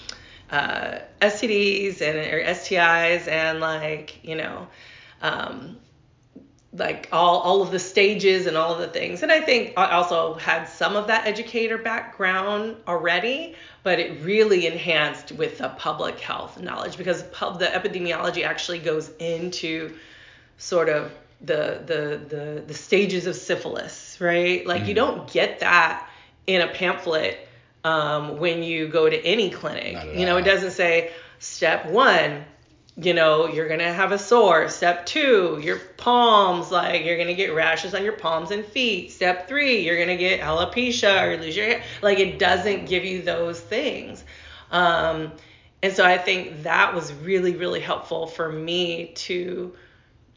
uh, 0.49 0.99
STDs 1.21 2.01
and 2.01 2.17
or 2.17 2.43
STIs 2.45 3.27
and 3.27 3.59
like, 3.59 4.23
you 4.23 4.35
know, 4.35 4.67
um, 5.21 5.77
like 6.75 7.07
all, 7.11 7.39
all 7.39 7.61
of 7.61 7.71
the 7.71 7.79
stages 7.79 8.47
and 8.47 8.57
all 8.57 8.73
of 8.73 8.79
the 8.79 8.87
things. 8.87 9.21
And 9.21 9.31
I 9.31 9.41
think 9.41 9.73
I 9.77 9.91
also 9.91 10.33
had 10.35 10.65
some 10.65 10.95
of 10.95 11.07
that 11.07 11.27
educator 11.27 11.77
background 11.77 12.77
already, 12.87 13.55
but 13.83 13.99
it 13.99 14.23
really 14.23 14.65
enhanced 14.65 15.31
with 15.31 15.59
the 15.59 15.69
public 15.69 16.19
health 16.19 16.59
knowledge 16.59 16.97
because 16.97 17.21
pub, 17.23 17.59
the 17.59 17.67
epidemiology 17.67 18.43
actually 18.43 18.79
goes 18.79 19.11
into 19.19 19.95
sort 20.57 20.89
of 20.89 21.11
the 21.41 21.81
the 21.85 22.35
the, 22.35 22.63
the 22.65 22.73
stages 22.73 23.27
of 23.27 23.35
syphilis, 23.35 24.17
right? 24.19 24.65
Like 24.65 24.83
mm. 24.83 24.87
you 24.87 24.93
don't 24.95 25.31
get 25.31 25.59
that 25.59 26.09
in 26.47 26.61
a 26.61 26.67
pamphlet 26.67 27.37
um, 27.83 28.39
when 28.39 28.63
you 28.63 28.87
go 28.87 29.09
to 29.09 29.25
any 29.25 29.49
clinic. 29.51 29.97
You 30.15 30.25
know, 30.25 30.33
all. 30.33 30.37
it 30.39 30.45
doesn't 30.45 30.71
say 30.71 31.11
step 31.39 31.87
one 31.87 32.45
you 32.95 33.13
know, 33.13 33.47
you're 33.47 33.67
gonna 33.67 33.91
have 33.91 34.11
a 34.11 34.19
sore. 34.19 34.69
Step 34.69 35.05
two, 35.05 35.59
your 35.61 35.77
palms, 35.97 36.71
like 36.71 37.05
you're 37.05 37.17
gonna 37.17 37.33
get 37.33 37.53
rashes 37.53 37.95
on 37.95 38.03
your 38.03 38.13
palms 38.13 38.51
and 38.51 38.63
feet. 38.65 39.11
Step 39.11 39.47
three, 39.47 39.79
you're 39.79 39.97
gonna 39.97 40.17
get 40.17 40.41
alopecia 40.41 41.23
or 41.23 41.37
lose 41.41 41.55
your 41.55 41.65
hair. 41.65 41.83
Like 42.01 42.19
it 42.19 42.37
doesn't 42.37 42.85
give 42.85 43.03
you 43.03 43.23
those 43.23 43.59
things. 43.59 44.23
Um, 44.69 45.31
and 45.81 45.93
so 45.93 46.05
I 46.05 46.17
think 46.17 46.63
that 46.63 46.93
was 46.93 47.11
really, 47.13 47.55
really 47.55 47.79
helpful 47.79 48.27
for 48.27 48.51
me 48.51 49.13
to 49.15 49.73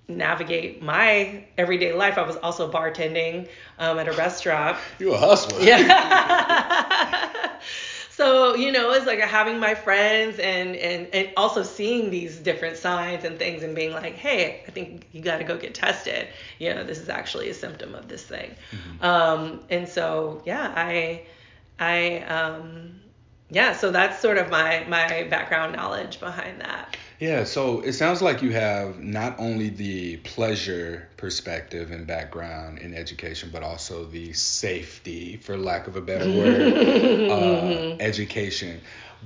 navigate 0.09 0.83
my 0.83 1.45
everyday 1.59 1.93
life. 1.93 2.17
I 2.17 2.23
was 2.23 2.37
also 2.37 2.71
bartending 2.71 3.49
um, 3.79 3.99
at 3.99 4.09
a 4.09 4.13
restaurant. 4.13 4.79
You 4.99 5.13
a 5.13 5.19
hustler. 5.19 5.61
Yeah. 5.61 7.51
so 8.17 8.55
you 8.55 8.73
know 8.73 8.93
it's 8.93 9.05
like 9.05 9.19
having 9.21 9.61
my 9.61 9.75
friends 9.75 10.39
and 10.39 10.75
and 10.77 11.07
and 11.13 11.31
also 11.37 11.63
seeing 11.63 12.09
these 12.09 12.39
different 12.39 12.79
signs 12.79 13.25
and 13.25 13.39
things 13.39 13.63
and 13.63 13.75
being 13.75 13.93
like 13.93 14.15
hey 14.15 14.63
i 14.67 14.71
think 14.71 15.07
you 15.13 15.21
got 15.21 15.37
to 15.37 15.45
go 15.45 15.59
get 15.59 15.75
tested. 15.75 16.29
You 16.59 16.73
know 16.75 16.83
this 16.83 16.99
is 16.99 17.11
actually 17.11 17.51
a 17.51 17.55
symptom 17.55 17.95
of 17.95 18.09
this 18.09 18.23
thing. 18.23 18.55
Mm-hmm. 18.71 19.05
um 19.05 19.61
and 19.69 19.87
so 19.87 20.43
yeah 20.47 20.73
i 20.75 21.23
i 21.79 22.21
um 22.21 23.01
yeah 23.51 23.75
so 23.75 23.91
that's 23.91 24.19
sort 24.19 24.39
of 24.39 24.49
my 24.51 24.85
my 24.89 25.25
background 25.25 25.77
knowledge 25.77 26.19
behind 26.19 26.63
that 26.63 26.97
yeah, 27.19 27.45
so 27.45 27.81
it 27.81 27.95
sounds 27.95 28.21
like 28.21 28.43
you 28.43 28.53
have 28.53 29.03
not 29.03 29.39
only 29.39 29.71
the 29.71 30.19
pleasure 30.19 31.09
perspective 31.17 31.91
and 31.91 32.07
background 32.07 32.79
in 32.79 32.95
education, 32.95 33.49
but 33.51 33.63
also 33.63 34.05
the 34.05 34.33
safety, 34.35 35.37
for 35.39 35.57
lack 35.57 35.87
of 35.87 35.97
a 35.97 36.03
better 36.03 36.31
word, 36.31 37.31
uh, 37.31 37.97
education. 38.01 38.81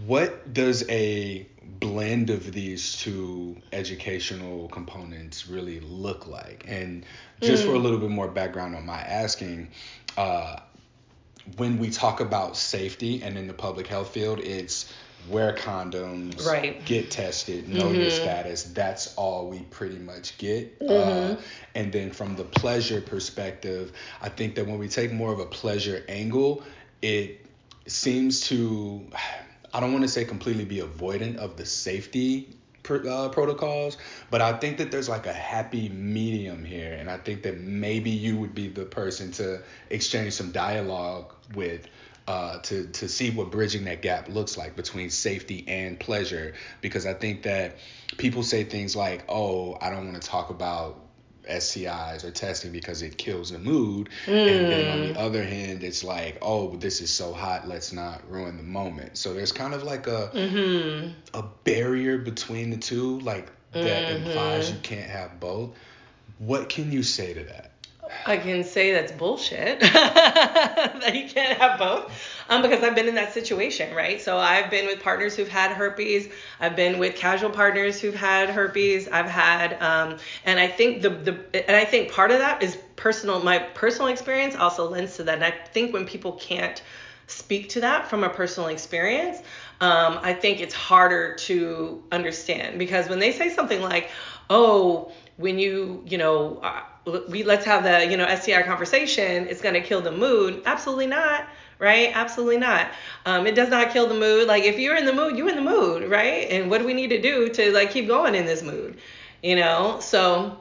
What 0.06 0.54
does 0.54 0.88
a 0.88 1.46
blend 1.80 2.30
of 2.30 2.52
these 2.52 2.96
two 2.96 3.56
educational 3.72 4.68
components 4.68 5.48
really 5.48 5.80
look 5.80 6.28
like? 6.28 6.64
And 6.68 7.04
just 7.40 7.64
mm. 7.64 7.66
for 7.66 7.74
a 7.74 7.78
mm. 7.78 7.82
little 7.82 7.98
bit 7.98 8.10
more 8.10 8.28
background 8.28 8.76
on 8.76 8.86
my 8.86 9.00
asking, 9.00 9.68
uh, 10.16 10.60
when 11.56 11.78
we 11.78 11.90
talk 11.90 12.20
about 12.20 12.56
safety 12.56 13.22
and 13.22 13.36
in 13.36 13.48
the 13.48 13.54
public 13.54 13.88
health 13.88 14.10
field, 14.10 14.38
it's 14.38 14.92
wear 15.28 15.54
condoms, 15.54 16.46
right. 16.46 16.84
get 16.84 17.10
tested, 17.10 17.68
know 17.68 17.86
mm-hmm. 17.86 18.00
your 18.00 18.10
status. 18.10 18.64
That's 18.64 19.14
all 19.16 19.48
we 19.48 19.60
pretty 19.70 19.98
much 19.98 20.36
get. 20.38 20.76
Uh, 20.80 20.84
mm-hmm. 20.84 21.32
Uh, 21.34 21.36
and 21.74 21.92
then 21.92 22.10
from 22.10 22.36
the 22.36 22.44
pleasure 22.44 23.00
perspective, 23.00 23.92
I 24.20 24.28
think 24.28 24.54
that 24.56 24.66
when 24.66 24.78
we 24.78 24.88
take 24.88 25.12
more 25.12 25.32
of 25.32 25.38
a 25.38 25.46
pleasure 25.46 26.04
angle, 26.08 26.62
it 27.02 27.46
seems 27.86 28.40
to, 28.48 29.06
I 29.72 29.80
don't 29.80 29.92
want 29.92 30.04
to 30.04 30.08
say 30.08 30.24
completely 30.24 30.64
be 30.64 30.78
avoidant 30.78 31.36
of 31.36 31.56
the 31.56 31.66
safety 31.66 32.56
uh, 32.88 33.28
protocols, 33.28 33.98
but 34.30 34.40
I 34.40 34.52
think 34.54 34.78
that 34.78 34.90
there's 34.90 35.08
like 35.08 35.26
a 35.26 35.32
happy 35.32 35.88
medium 35.90 36.64
here, 36.64 36.94
and 36.94 37.08
I 37.10 37.18
think 37.18 37.42
that 37.42 37.60
maybe 37.60 38.10
you 38.10 38.36
would 38.38 38.54
be 38.54 38.68
the 38.68 38.84
person 38.84 39.30
to 39.32 39.62
exchange 39.90 40.32
some 40.32 40.50
dialogue 40.50 41.32
with 41.54 41.86
uh, 42.30 42.58
to 42.60 42.86
to 42.86 43.08
see 43.08 43.30
what 43.30 43.50
bridging 43.50 43.84
that 43.84 44.02
gap 44.02 44.28
looks 44.28 44.56
like 44.56 44.76
between 44.76 45.10
safety 45.10 45.64
and 45.66 45.98
pleasure 45.98 46.54
because 46.80 47.04
I 47.04 47.12
think 47.12 47.42
that 47.42 47.78
people 48.18 48.44
say 48.44 48.62
things 48.62 48.94
like, 48.94 49.24
"Oh, 49.28 49.76
I 49.80 49.90
don't 49.90 50.04
want 50.06 50.22
to 50.22 50.28
talk 50.28 50.50
about 50.50 51.00
STIs 51.48 52.22
or 52.22 52.30
testing 52.30 52.70
because 52.70 53.02
it 53.02 53.18
kills 53.18 53.50
the 53.50 53.58
mood. 53.58 54.10
Mm. 54.26 54.46
And 54.46 54.72
then 54.72 54.92
on 54.92 55.12
the 55.12 55.20
other 55.20 55.42
hand, 55.42 55.82
it's 55.82 56.04
like, 56.04 56.38
oh, 56.40 56.76
this 56.76 57.00
is 57.00 57.10
so 57.10 57.32
hot, 57.32 57.66
let's 57.66 57.92
not 57.92 58.22
ruin 58.30 58.56
the 58.56 58.62
moment. 58.62 59.16
So 59.16 59.34
there's 59.34 59.50
kind 59.50 59.74
of 59.74 59.82
like 59.82 60.06
a 60.06 60.30
mm-hmm. 60.32 61.10
a 61.34 61.42
barrier 61.64 62.18
between 62.18 62.70
the 62.70 62.76
two, 62.76 63.18
like 63.20 63.50
that 63.72 63.82
mm-hmm. 63.82 64.26
implies 64.26 64.70
you 64.70 64.78
can't 64.82 65.10
have 65.10 65.40
both. 65.40 65.70
What 66.38 66.68
can 66.68 66.92
you 66.92 67.02
say 67.02 67.34
to 67.34 67.42
that? 67.44 67.69
I 68.26 68.36
can 68.36 68.64
say 68.64 68.92
that's 68.92 69.12
bullshit 69.12 69.80
that 69.80 71.12
you 71.14 71.28
can't 71.28 71.58
have 71.58 71.78
both 71.78 72.12
um, 72.50 72.62
because 72.62 72.82
I've 72.82 72.94
been 72.94 73.08
in 73.08 73.14
that 73.14 73.32
situation, 73.32 73.94
right? 73.94 74.20
So 74.20 74.36
I've 74.36 74.70
been 74.70 74.86
with 74.86 75.00
partners 75.00 75.36
who've 75.36 75.48
had 75.48 75.70
herpes. 75.70 76.28
I've 76.58 76.76
been 76.76 76.98
with 76.98 77.14
casual 77.14 77.50
partners 77.50 78.00
who've 78.00 78.14
had 78.14 78.50
herpes. 78.50 79.08
I've 79.08 79.30
had, 79.30 79.80
um, 79.80 80.18
and 80.44 80.58
I 80.58 80.66
think 80.66 81.02
the 81.02 81.10
the 81.10 81.68
and 81.68 81.76
I 81.76 81.84
think 81.84 82.12
part 82.12 82.30
of 82.30 82.38
that 82.38 82.62
is 82.62 82.76
personal. 82.96 83.40
My 83.42 83.58
personal 83.58 84.08
experience 84.08 84.54
also 84.54 84.90
lends 84.90 85.16
to 85.16 85.24
that. 85.24 85.36
And 85.36 85.44
I 85.44 85.52
think 85.52 85.92
when 85.92 86.04
people 86.06 86.32
can't 86.32 86.82
speak 87.28 87.68
to 87.70 87.80
that 87.80 88.10
from 88.10 88.24
a 88.24 88.28
personal 88.28 88.68
experience, 88.68 89.38
um, 89.80 90.18
I 90.22 90.34
think 90.34 90.60
it's 90.60 90.74
harder 90.74 91.36
to 91.36 92.02
understand 92.10 92.78
because 92.78 93.08
when 93.08 93.20
they 93.20 93.32
say 93.32 93.54
something 93.54 93.80
like, 93.80 94.10
"Oh, 94.50 95.12
when 95.36 95.58
you, 95.58 96.02
you 96.04 96.18
know." 96.18 96.60
We 97.06 97.44
let's 97.44 97.64
have 97.64 97.82
the 97.84 98.10
you 98.10 98.16
know 98.16 98.26
STI 98.26 98.62
conversation. 98.62 99.46
It's 99.48 99.62
gonna 99.62 99.80
kill 99.80 100.00
the 100.02 100.12
mood. 100.12 100.62
Absolutely 100.66 101.06
not, 101.06 101.46
right? 101.78 102.10
Absolutely 102.14 102.58
not. 102.58 102.88
Um, 103.26 103.46
it 103.46 103.54
does 103.54 103.68
not 103.70 103.90
kill 103.90 104.06
the 104.06 104.14
mood. 104.14 104.46
Like 104.46 104.64
if 104.64 104.78
you're 104.78 104.96
in 104.96 105.06
the 105.06 105.12
mood, 105.12 105.36
you're 105.36 105.48
in 105.48 105.56
the 105.56 105.62
mood, 105.62 106.10
right? 106.10 106.50
And 106.50 106.70
what 106.70 106.78
do 106.78 106.84
we 106.84 106.94
need 106.94 107.08
to 107.08 107.20
do 107.20 107.48
to 107.48 107.72
like 107.72 107.90
keep 107.90 108.06
going 108.06 108.34
in 108.34 108.46
this 108.46 108.62
mood? 108.62 108.98
You 109.42 109.56
know, 109.56 109.98
so. 110.00 110.58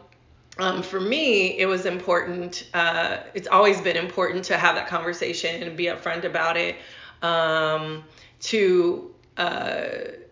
Um, 0.57 0.83
for 0.83 0.99
me, 0.99 1.57
it 1.57 1.67
was 1.67 1.85
important. 1.85 2.67
Uh, 2.73 3.19
it's 3.33 3.47
always 3.47 3.79
been 3.79 3.95
important 3.95 4.43
to 4.45 4.57
have 4.57 4.75
that 4.75 4.87
conversation 4.89 5.63
and 5.63 5.77
be 5.77 5.85
upfront 5.85 6.25
about 6.25 6.57
it. 6.57 6.75
Um, 7.21 8.03
to 8.41 9.13
uh, 9.37 9.89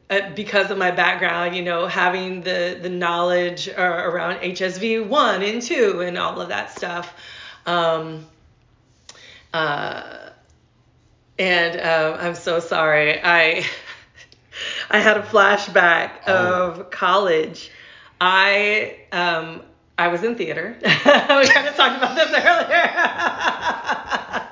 uh, 0.09 0.33
because 0.35 0.71
of 0.71 0.77
my 0.77 0.91
background, 0.91 1.55
you 1.55 1.63
know, 1.63 1.85
having 1.87 2.41
the 2.41 2.79
the 2.81 2.89
knowledge 2.89 3.67
uh, 3.67 3.81
around 3.81 4.37
HSV 4.37 5.07
one 5.07 5.43
and 5.43 5.61
two 5.61 6.01
and 6.01 6.17
all 6.17 6.39
of 6.39 6.49
that 6.49 6.71
stuff. 6.71 7.13
Um, 7.65 8.25
uh, 9.53 10.29
and 11.37 11.79
um, 11.79 12.19
I'm 12.19 12.35
so 12.35 12.59
sorry. 12.59 13.21
I 13.21 13.65
I 14.89 14.99
had 14.99 15.17
a 15.17 15.23
flashback 15.23 16.11
oh. 16.27 16.71
of 16.71 16.89
college. 16.89 17.69
I 18.19 18.97
um, 19.11 19.61
I 19.97 20.07
was 20.07 20.23
in 20.23 20.35
theater. 20.35 20.77
we 20.81 20.87
kind 20.87 21.67
of 21.67 21.75
talked 21.75 21.97
about 21.97 22.15
this 22.15 22.31
earlier. 22.33 22.83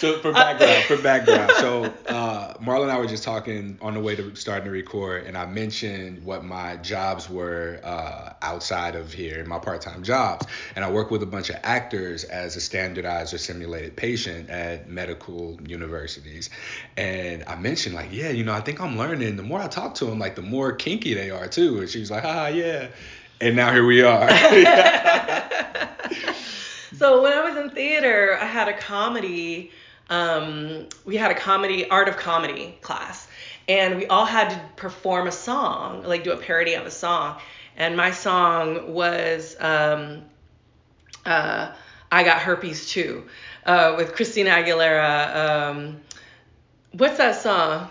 so 0.00 0.18
for 0.20 0.32
background, 0.32 0.84
for 0.84 0.96
background, 1.02 1.52
so 1.58 1.84
uh, 2.08 2.54
Marla 2.54 2.84
and 2.84 2.90
I 2.90 2.98
were 2.98 3.06
just 3.06 3.22
talking 3.22 3.76
on 3.82 3.92
the 3.92 4.00
way 4.00 4.16
to 4.16 4.34
starting 4.34 4.64
to 4.64 4.70
record, 4.70 5.26
and 5.26 5.36
I 5.36 5.44
mentioned 5.44 6.24
what 6.24 6.42
my 6.42 6.76
jobs 6.76 7.28
were 7.28 7.80
uh, 7.84 8.32
outside 8.40 8.94
of 8.94 9.12
here, 9.12 9.44
my 9.44 9.58
part-time 9.58 10.02
jobs, 10.02 10.46
and 10.74 10.86
I 10.86 10.90
work 10.90 11.10
with 11.10 11.22
a 11.22 11.26
bunch 11.26 11.50
of 11.50 11.56
actors 11.62 12.24
as 12.24 12.56
a 12.56 12.62
standardized 12.62 13.34
or 13.34 13.38
simulated 13.38 13.94
patient 13.94 14.48
at 14.48 14.88
medical 14.88 15.58
universities, 15.66 16.48
and 16.96 17.44
I 17.46 17.56
mentioned 17.56 17.94
like, 17.94 18.08
yeah, 18.10 18.30
you 18.30 18.42
know, 18.42 18.54
I 18.54 18.62
think 18.62 18.80
I'm 18.80 18.96
learning. 18.96 19.36
The 19.36 19.42
more 19.42 19.60
I 19.60 19.68
talk 19.68 19.96
to 19.96 20.06
them, 20.06 20.18
like 20.18 20.34
the 20.34 20.40
more 20.40 20.72
kinky 20.72 21.12
they 21.12 21.30
are 21.30 21.46
too, 21.46 21.78
and 21.78 21.90
she's 21.90 22.10
like, 22.10 22.24
ah, 22.24 22.46
yeah, 22.46 22.88
and 23.38 23.54
now 23.54 23.70
here 23.70 23.84
we 23.84 24.00
are. 24.00 24.30
so 26.96 27.22
when 27.22 27.34
I 27.34 27.44
was 27.44 27.58
in 27.58 27.68
theater, 27.68 28.38
I 28.40 28.46
had 28.46 28.66
a 28.66 28.78
comedy 28.78 29.72
um, 30.10 30.88
we 31.04 31.16
had 31.16 31.30
a 31.30 31.34
comedy, 31.34 31.88
art 31.88 32.08
of 32.08 32.16
comedy 32.16 32.76
class, 32.82 33.26
and 33.68 33.96
we 33.96 34.06
all 34.06 34.26
had 34.26 34.50
to 34.50 34.60
perform 34.76 35.28
a 35.28 35.32
song, 35.32 36.02
like 36.02 36.24
do 36.24 36.32
a 36.32 36.36
parody 36.36 36.74
of 36.74 36.84
a 36.84 36.90
song. 36.90 37.40
And 37.76 37.96
my 37.96 38.10
song 38.10 38.92
was 38.92 39.56
um, 39.60 40.22
uh, 41.24 41.72
I 42.10 42.24
Got 42.24 42.40
Herpes 42.40 42.90
Too 42.90 43.26
uh, 43.64 43.94
with 43.96 44.14
Christina 44.14 44.50
Aguilera. 44.50 45.36
Um, 45.36 46.00
what's 46.92 47.18
that 47.18 47.40
song? 47.40 47.88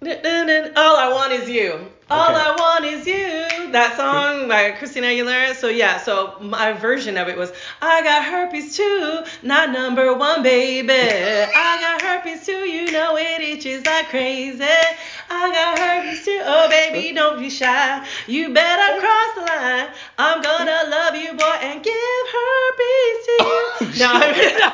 All 0.00 0.96
I 0.96 1.10
Want 1.12 1.32
Is 1.32 1.50
You. 1.50 1.88
All 2.10 2.30
okay. 2.30 2.40
I 2.40 2.56
want 2.56 2.84
is 2.86 3.06
you. 3.06 3.70
That 3.72 3.98
song 3.98 4.48
by 4.48 4.70
Christina 4.70 5.08
Aguilera. 5.08 5.54
So 5.54 5.68
yeah, 5.68 5.98
so 5.98 6.36
my 6.40 6.72
version 6.72 7.18
of 7.18 7.28
it 7.28 7.36
was 7.36 7.52
I 7.82 8.02
got 8.02 8.24
herpes 8.24 8.74
too, 8.74 9.24
not 9.42 9.72
number 9.72 10.14
one, 10.14 10.42
baby. 10.42 10.88
I 10.90 11.78
got 11.82 12.00
herpes 12.00 12.46
too, 12.46 12.64
you 12.66 12.90
know 12.92 13.18
it 13.18 13.42
itches 13.42 13.84
like 13.84 14.08
crazy. 14.08 14.64
I 14.64 15.52
got 15.52 15.78
herpes 15.78 16.24
too. 16.24 16.40
Oh 16.42 16.66
baby, 16.70 17.14
don't 17.14 17.38
be 17.38 17.50
shy. 17.50 18.06
You 18.26 18.54
better 18.54 18.94
oh. 18.96 19.00
cross 19.00 19.34
the 19.34 19.52
line. 19.52 19.88
I'm 20.16 20.40
gonna 20.40 20.88
love 20.88 21.14
you, 21.14 21.34
boy, 21.34 21.58
and 21.60 21.82
give 21.84 21.94
herpes 22.32 23.26
to 23.26 23.32
you. 23.32 23.38
Oh, 23.42 23.92
no, 23.98 24.12
I 24.14 24.32
mean, 24.32 24.58
no, 24.58 24.70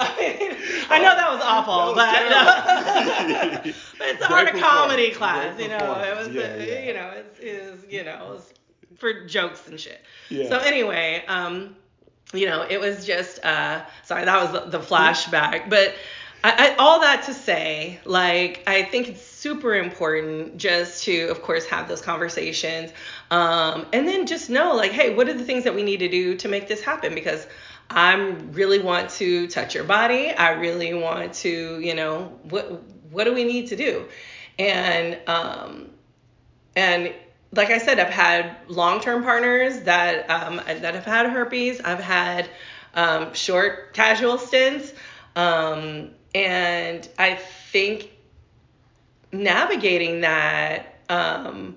I 0.00 0.16
mean, 0.20 0.56
I 0.90 0.98
know 0.98 1.14
that 1.14 1.30
was 1.32 1.42
awful, 1.42 1.94
that 1.94 3.54
but, 3.54 3.64
no. 3.64 3.72
but 3.98 4.08
it's 4.08 4.22
a 4.22 4.32
art 4.32 4.54
of 4.54 4.60
comedy 4.60 5.10
class, 5.10 5.58
you 5.60 5.68
know. 5.68 5.76
It 5.76 6.16
was. 6.16 6.28
Yeah, 6.28 6.56
yeah 6.56 6.80
you 6.80 6.94
know, 6.94 7.10
it's 7.14 7.38
is 7.40 7.84
you 7.88 8.04
know 8.04 8.40
for 8.96 9.26
jokes 9.26 9.66
and 9.68 9.78
shit. 9.78 10.00
Yeah. 10.28 10.48
So 10.48 10.58
anyway, 10.58 11.24
um, 11.28 11.76
you 12.32 12.46
know, 12.46 12.66
it 12.68 12.80
was 12.80 13.04
just 13.04 13.44
uh, 13.44 13.84
sorry 14.02 14.24
that 14.24 14.42
was 14.42 14.52
the, 14.52 14.78
the 14.78 14.84
flashback, 14.84 15.68
but. 15.68 15.94
I, 16.46 16.72
I, 16.72 16.74
all 16.74 17.00
that 17.00 17.22
to 17.24 17.32
say, 17.32 17.98
like, 18.04 18.62
I 18.66 18.82
think 18.82 19.08
it's 19.08 19.22
super 19.22 19.74
important 19.76 20.58
just 20.58 21.04
to, 21.04 21.28
of 21.28 21.40
course, 21.40 21.64
have 21.64 21.88
those 21.88 22.02
conversations. 22.02 22.92
Um, 23.30 23.86
and 23.94 24.06
then 24.06 24.26
just 24.26 24.50
know, 24.50 24.74
like, 24.74 24.92
hey, 24.92 25.14
what 25.14 25.26
are 25.26 25.32
the 25.32 25.42
things 25.42 25.64
that 25.64 25.74
we 25.74 25.82
need 25.82 26.00
to 26.00 26.08
do 26.08 26.36
to 26.36 26.48
make 26.48 26.68
this 26.68 26.82
happen? 26.82 27.14
Because 27.14 27.46
I 27.90 28.14
really 28.14 28.80
want 28.80 29.10
to 29.10 29.46
touch 29.48 29.74
your 29.74 29.84
body. 29.84 30.32
I 30.32 30.52
really 30.52 30.94
want 30.94 31.34
to, 31.34 31.78
you 31.80 31.94
know, 31.94 32.38
what 32.44 32.82
what 33.10 33.24
do 33.24 33.34
we 33.34 33.44
need 33.44 33.68
to 33.68 33.76
do? 33.76 34.06
And 34.58 35.18
um, 35.26 35.90
and 36.74 37.14
like 37.52 37.70
I 37.70 37.78
said, 37.78 38.00
I've 38.00 38.12
had 38.12 38.56
long-term 38.68 39.22
partners 39.22 39.80
that 39.82 40.28
um, 40.30 40.56
that 40.56 40.94
have 40.94 41.04
had 41.04 41.26
herpes. 41.30 41.80
I've 41.80 42.00
had 42.00 42.48
um, 42.94 43.34
short 43.34 43.94
casual 43.94 44.38
stints, 44.38 44.92
um, 45.36 46.10
and 46.34 47.08
I 47.18 47.36
think 47.36 48.10
navigating 49.32 50.22
that 50.22 50.96
um, 51.08 51.76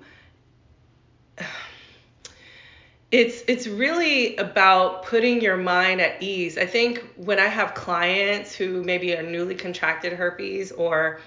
it's 3.10 3.42
it's 3.48 3.66
really 3.66 4.36
about 4.36 5.04
putting 5.04 5.40
your 5.40 5.56
mind 5.56 6.00
at 6.00 6.22
ease. 6.22 6.58
I 6.58 6.66
think 6.66 7.04
when 7.16 7.38
I 7.38 7.46
have 7.46 7.74
clients 7.74 8.54
who 8.54 8.82
maybe 8.82 9.16
are 9.16 9.22
newly 9.22 9.54
contracted 9.54 10.12
herpes 10.12 10.72
or 10.72 11.20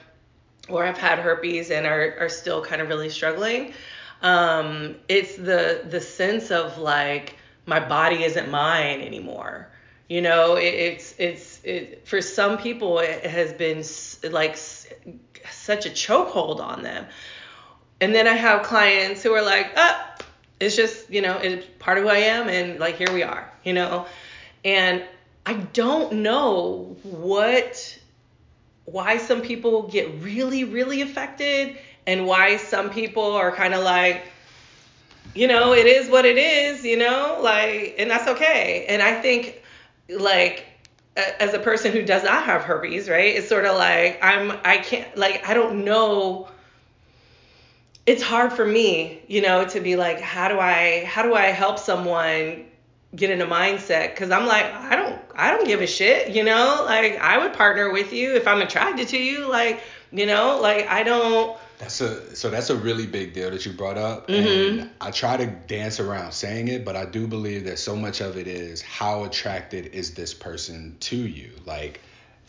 or 0.69 0.85
have 0.85 0.97
had 0.97 1.19
herpes 1.19 1.71
and 1.71 1.87
are, 1.87 2.15
are 2.19 2.29
still 2.29 2.63
kind 2.63 2.81
of 2.81 2.87
really 2.87 3.09
struggling. 3.09 3.73
Um, 4.21 4.95
it's 5.09 5.35
the 5.35 5.83
the 5.89 5.99
sense 5.99 6.51
of 6.51 6.77
like 6.77 7.35
my 7.65 7.79
body 7.79 8.23
isn't 8.23 8.51
mine 8.51 9.01
anymore. 9.01 9.67
You 10.07 10.21
know, 10.21 10.57
it, 10.57 10.73
it's 10.73 11.15
it's 11.17 11.59
it, 11.63 12.07
for 12.07 12.21
some 12.21 12.59
people 12.59 12.99
it 12.99 13.25
has 13.25 13.53
been 13.53 13.83
like 14.31 14.55
such 14.55 15.87
a 15.87 15.89
chokehold 15.89 16.59
on 16.59 16.83
them. 16.83 17.07
And 17.99 18.13
then 18.15 18.27
I 18.27 18.33
have 18.33 18.63
clients 18.63 19.21
who 19.21 19.31
are 19.33 19.43
like, 19.43 19.71
ah, 19.77 20.10
it's 20.61 20.75
just 20.75 21.09
you 21.09 21.21
know 21.21 21.37
it's 21.37 21.65
part 21.79 21.97
of 21.97 22.03
who 22.03 22.09
I 22.09 22.17
am, 22.17 22.47
and 22.47 22.79
like 22.79 22.97
here 22.97 23.11
we 23.11 23.23
are, 23.23 23.51
you 23.63 23.73
know, 23.73 24.05
and 24.63 25.03
I 25.45 25.53
don't 25.53 26.13
know 26.23 26.95
what 27.03 27.97
why 28.85 29.17
some 29.17 29.41
people 29.41 29.83
get 29.83 30.21
really, 30.21 30.63
really 30.63 31.01
affected 31.01 31.77
and 32.07 32.25
why 32.25 32.57
some 32.57 32.89
people 32.89 33.23
are 33.23 33.51
kind 33.51 33.73
of 33.73 33.83
like, 33.83 34.25
you 35.33 35.47
know, 35.47 35.73
it 35.73 35.85
is 35.85 36.09
what 36.09 36.25
it 36.25 36.37
is, 36.37 36.83
you 36.83 36.97
know, 36.97 37.39
like, 37.41 37.95
and 37.97 38.09
that's 38.09 38.27
okay. 38.27 38.85
And 38.89 39.01
I 39.01 39.21
think, 39.21 39.61
like, 40.09 40.65
as 41.15 41.53
a 41.53 41.59
person 41.59 41.91
who 41.91 42.01
does 42.01 42.23
not 42.23 42.43
have 42.43 42.63
herpes, 42.63 43.07
right, 43.07 43.35
it's 43.35 43.47
sort 43.47 43.65
of 43.65 43.77
like, 43.77 44.19
I'm, 44.21 44.51
I 44.65 44.77
can't, 44.79 45.15
like, 45.15 45.47
I 45.47 45.53
don't 45.53 45.85
know. 45.85 46.49
It's 48.05 48.23
hard 48.23 48.53
for 48.53 48.65
me, 48.65 49.21
you 49.27 49.41
know, 49.41 49.65
to 49.65 49.79
be 49.79 49.95
like, 49.95 50.19
how 50.19 50.47
do 50.47 50.59
I, 50.59 51.05
how 51.05 51.23
do 51.23 51.35
I 51.35 51.47
help 51.47 51.79
someone 51.79 52.65
get 53.15 53.29
in 53.29 53.41
a 53.41 53.45
mindset 53.45 54.11
because 54.11 54.31
I'm 54.31 54.45
like 54.47 54.63
I 54.73 54.95
don't 54.95 55.19
I 55.35 55.51
don't 55.51 55.65
give 55.67 55.81
a 55.81 55.85
shit 55.87 56.29
you 56.33 56.45
know 56.45 56.83
like 56.85 57.17
I 57.19 57.37
would 57.39 57.51
partner 57.51 57.91
with 57.91 58.13
you 58.13 58.35
if 58.35 58.47
I'm 58.47 58.61
attracted 58.61 59.09
to 59.09 59.17
you 59.17 59.49
like 59.49 59.81
you 60.13 60.25
know 60.25 60.59
like 60.61 60.87
I 60.87 61.03
don't 61.03 61.57
That's 61.77 61.99
a 61.99 62.33
so 62.37 62.49
that's 62.49 62.69
a 62.69 62.75
really 62.77 63.05
big 63.05 63.33
deal 63.33 63.51
that 63.51 63.65
you 63.65 63.73
brought 63.73 63.97
up, 63.97 64.27
Mm-hmm. 64.29 64.79
and 64.79 64.89
I 65.01 65.11
try 65.11 65.35
to 65.35 65.45
dance 65.45 65.99
around 65.99 66.31
saying 66.31 66.69
it, 66.69 66.85
but 66.85 66.95
I 66.95 67.03
do 67.05 67.27
believe 67.27 67.65
that 67.65 67.79
so 67.79 67.95
much 67.97 68.21
of 68.21 68.37
it 68.37 68.47
is 68.47 68.81
how 68.81 69.25
attracted 69.25 69.87
is 69.87 70.13
this 70.13 70.33
person 70.33 70.95
to 71.01 71.17
you. 71.17 71.51
Like 71.65 71.99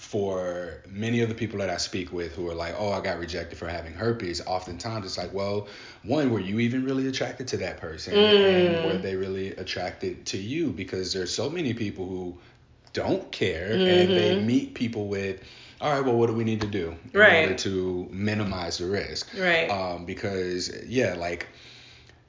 for 0.02 0.82
many 0.88 1.20
of 1.20 1.28
the 1.28 1.34
people 1.34 1.58
that 1.60 1.70
I 1.70 1.76
speak 1.76 2.12
with 2.12 2.34
who 2.34 2.48
are 2.50 2.54
like, 2.54 2.74
oh, 2.76 2.90
I 2.90 3.00
got 3.00 3.18
rejected 3.20 3.56
for 3.56 3.68
having 3.68 3.94
herpes, 3.94 4.40
oftentimes 4.46 5.06
it's 5.06 5.16
like, 5.16 5.32
well, 5.32 5.68
one, 6.02 6.30
were 6.30 6.40
you 6.40 6.58
even 6.58 6.84
really 6.84 7.06
attracted 7.06 7.46
to 7.48 7.56
that 7.58 7.78
person, 7.78 8.14
Mm. 8.14 8.42
and 8.42 8.82
were 8.84 8.98
they 8.98 9.14
really 9.16 9.50
attracted 9.52 10.26
to 10.26 10.38
you? 10.38 10.70
Because 10.70 11.12
there's 11.12 11.32
so 11.34 11.48
many 11.48 11.72
people 11.72 12.06
who 12.06 12.36
don't 12.92 13.30
care 13.32 13.80
and 13.86 14.14
they 14.14 14.34
Mm-hmm. 14.34 14.46
meet 14.46 14.74
people 14.74 15.06
with 15.08 15.40
all 15.80 15.92
right 15.92 16.04
well 16.04 16.16
what 16.16 16.26
do 16.28 16.34
we 16.34 16.44
need 16.44 16.60
to 16.60 16.66
do 16.68 16.94
in 17.14 17.20
Right. 17.20 17.42
order 17.44 17.54
to 17.54 18.06
minimize 18.10 18.78
the 18.78 18.86
risk 18.86 19.28
Right. 19.36 19.70
um, 19.70 20.04
because 20.04 20.70
yeah 20.86 21.14
like 21.14 21.48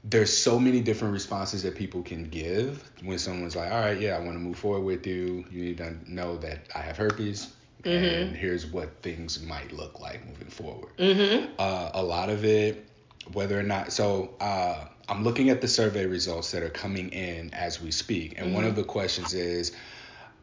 there's 0.05 0.35
so 0.35 0.59
many 0.59 0.81
different 0.81 1.13
responses 1.13 1.63
that 1.63 1.75
people 1.75 2.01
can 2.01 2.29
give 2.29 2.83
when 3.03 3.17
someone's 3.19 3.55
like 3.55 3.71
all 3.71 3.79
right 3.81 3.99
yeah 3.99 4.15
i 4.15 4.19
want 4.19 4.33
to 4.33 4.39
move 4.39 4.57
forward 4.57 4.81
with 4.81 5.05
you 5.05 5.45
you 5.51 5.63
need 5.65 5.77
to 5.77 5.95
know 6.07 6.37
that 6.37 6.59
i 6.75 6.79
have 6.79 6.97
herpes 6.97 7.52
Mm-hmm. 7.83 8.05
and 8.05 8.35
here's 8.35 8.65
what 8.65 8.89
things 9.01 9.41
might 9.41 9.71
look 9.73 9.99
like 9.99 10.25
moving 10.25 10.47
forward 10.49 10.95
Mm-hmm. 10.97 11.53
uh, 11.59 11.89
a 11.93 12.03
lot 12.03 12.29
of 12.29 12.45
it, 12.45 12.87
whether 13.33 13.59
or 13.59 13.63
not. 13.63 13.91
So 13.91 14.33
uh, 14.39 14.85
I'm 15.09 15.23
looking 15.23 15.49
at 15.49 15.61
the 15.61 15.67
survey 15.67 16.05
results 16.05 16.51
that 16.51 16.63
are 16.63 16.69
coming 16.69 17.09
in 17.09 17.53
as 17.53 17.81
we 17.81 17.91
speak, 17.91 18.35
and 18.39 18.53
one 18.53 18.63
of 18.65 18.75
the 18.75 18.83
questions 18.83 19.33
is, 19.33 19.71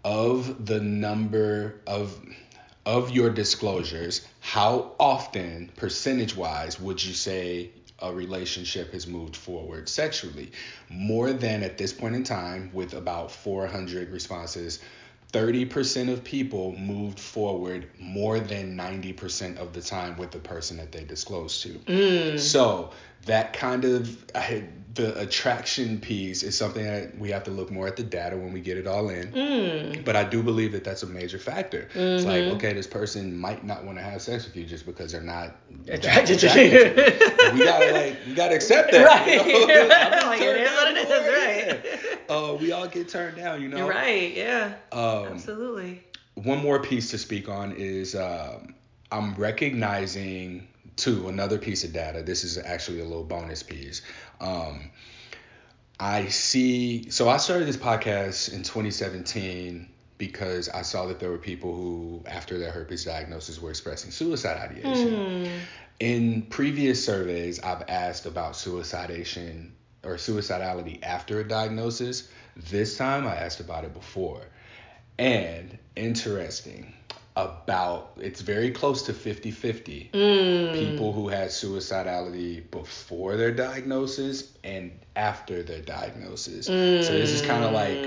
of 0.04 0.66
the 0.66 0.80
number 0.80 1.80
of 1.86 2.18
of 2.86 3.10
your 3.10 3.30
disclosures, 3.30 4.26
how 4.40 4.92
often, 4.98 5.70
percentage 5.76 6.34
wise, 6.34 6.80
would 6.80 7.02
you 7.04 7.12
say 7.12 7.70
a 8.00 8.12
relationship 8.12 8.92
has 8.92 9.06
moved 9.06 9.36
forward 9.36 9.86
sexually? 9.88 10.50
More 10.88 11.32
than 11.32 11.62
at 11.62 11.76
this 11.76 11.92
point 11.92 12.14
in 12.14 12.24
time, 12.24 12.70
with 12.72 12.94
about 12.94 13.30
400 13.30 14.10
responses, 14.10 14.80
30% 15.32 16.12
of 16.12 16.24
people 16.24 16.76
moved 16.76 17.18
forward 17.18 17.86
more 17.98 18.40
than 18.40 18.76
90% 18.76 19.58
of 19.58 19.72
the 19.72 19.80
time 19.80 20.16
with 20.16 20.30
the 20.30 20.38
person 20.38 20.76
that 20.78 20.90
they 20.90 21.04
disclosed 21.04 21.62
to. 21.62 21.68
Mm. 21.68 22.38
So 22.38 22.90
that 23.26 23.52
kind 23.52 23.84
of 23.84 24.24
I, 24.34 24.64
the 24.94 25.18
attraction 25.20 26.00
piece 26.00 26.42
is 26.42 26.58
something 26.58 26.82
that 26.84 27.16
we 27.16 27.30
have 27.30 27.44
to 27.44 27.50
look 27.50 27.70
more 27.70 27.86
at 27.86 27.96
the 27.96 28.02
data 28.02 28.36
when 28.36 28.52
we 28.52 28.60
get 28.60 28.76
it 28.76 28.86
all 28.86 29.08
in. 29.08 30.02
But 30.04 30.16
I 30.16 30.24
do 30.24 30.42
believe 30.42 30.72
that 30.72 30.82
that's 30.84 31.02
a 31.02 31.06
major 31.06 31.38
factor. 31.38 31.88
It's 31.94 32.24
like, 32.24 32.42
okay, 32.54 32.72
this 32.72 32.86
person 32.88 33.36
might 33.36 33.64
not 33.64 33.84
want 33.84 33.98
to 33.98 34.02
have 34.02 34.20
sex 34.20 34.46
with 34.46 34.56
you 34.56 34.64
just 34.64 34.86
because 34.86 35.12
they're 35.12 35.20
not 35.20 35.56
Attracted 35.88 36.38
to 36.40 36.46
you. 36.48 37.52
We 37.54 37.64
gotta 37.64 37.92
like, 37.92 38.16
we 38.26 38.34
gotta 38.34 38.56
accept 38.56 38.90
that. 38.92 39.04
Right. 39.04 39.46
You 39.46 39.66
know? 39.66 39.88
I've 39.94 40.10
been 40.10 40.26
Like, 40.28 40.40
it 40.40 40.66
turned 40.66 40.98
is 40.98 41.06
what 41.06 41.20
it 41.20 41.24
is, 41.26 41.74
right. 41.78 42.00
yeah. 42.28 42.34
Uh, 42.36 42.54
we 42.54 42.72
all 42.72 42.88
get 42.88 43.08
turned 43.08 43.36
down, 43.36 43.62
you 43.62 43.68
know. 43.68 43.78
You're 43.78 43.88
right. 43.88 44.34
Yeah. 44.36 44.74
Um, 44.92 45.26
Absolutely. 45.28 46.02
one 46.34 46.58
more 46.58 46.80
piece 46.80 47.10
to 47.10 47.18
speak 47.18 47.48
on 47.48 47.72
is 47.72 48.14
um, 48.14 48.74
I'm 49.12 49.34
recognizing 49.34 50.66
too 51.00 51.28
another 51.28 51.58
piece 51.58 51.84
of 51.84 51.92
data. 51.92 52.22
This 52.22 52.44
is 52.44 52.58
actually 52.58 53.00
a 53.00 53.04
little 53.04 53.24
bonus 53.24 53.62
piece. 53.62 54.02
Um, 54.40 54.90
I 55.98 56.28
see. 56.28 57.10
So 57.10 57.28
I 57.28 57.36
started 57.36 57.66
this 57.68 57.76
podcast 57.76 58.52
in 58.52 58.62
2017 58.62 59.88
because 60.18 60.68
I 60.68 60.82
saw 60.82 61.06
that 61.06 61.18
there 61.18 61.30
were 61.30 61.38
people 61.38 61.74
who, 61.74 62.22
after 62.26 62.58
their 62.58 62.70
herpes 62.70 63.04
diagnosis, 63.04 63.60
were 63.60 63.70
expressing 63.70 64.10
suicide 64.10 64.58
ideation. 64.58 65.50
In 65.98 66.42
previous 66.42 67.04
surveys, 67.04 67.60
I've 67.60 67.84
asked 67.88 68.26
about 68.26 68.56
suicidation 68.56 69.72
or 70.02 70.14
suicidality 70.14 71.02
after 71.02 71.40
a 71.40 71.44
diagnosis. 71.46 72.28
This 72.56 72.96
time, 72.96 73.26
I 73.26 73.36
asked 73.36 73.60
about 73.60 73.84
it 73.84 73.92
before. 73.94 74.42
And 75.18 75.78
interesting, 75.96 76.94
about 77.44 78.12
it's 78.16 78.40
very 78.40 78.70
close 78.70 79.02
to 79.04 79.12
50 79.12 79.50
50 79.50 80.10
people 80.74 81.12
who 81.12 81.28
had 81.28 81.48
suicidality 81.50 82.68
before 82.70 83.36
their 83.36 83.52
diagnosis 83.52 84.50
and 84.64 84.92
after 85.16 85.62
their 85.62 85.80
diagnosis. 85.82 86.66
So 86.66 86.72
this 87.12 87.32
is 87.32 87.42
kind 87.42 87.64
of 87.64 87.72
like 87.72 88.06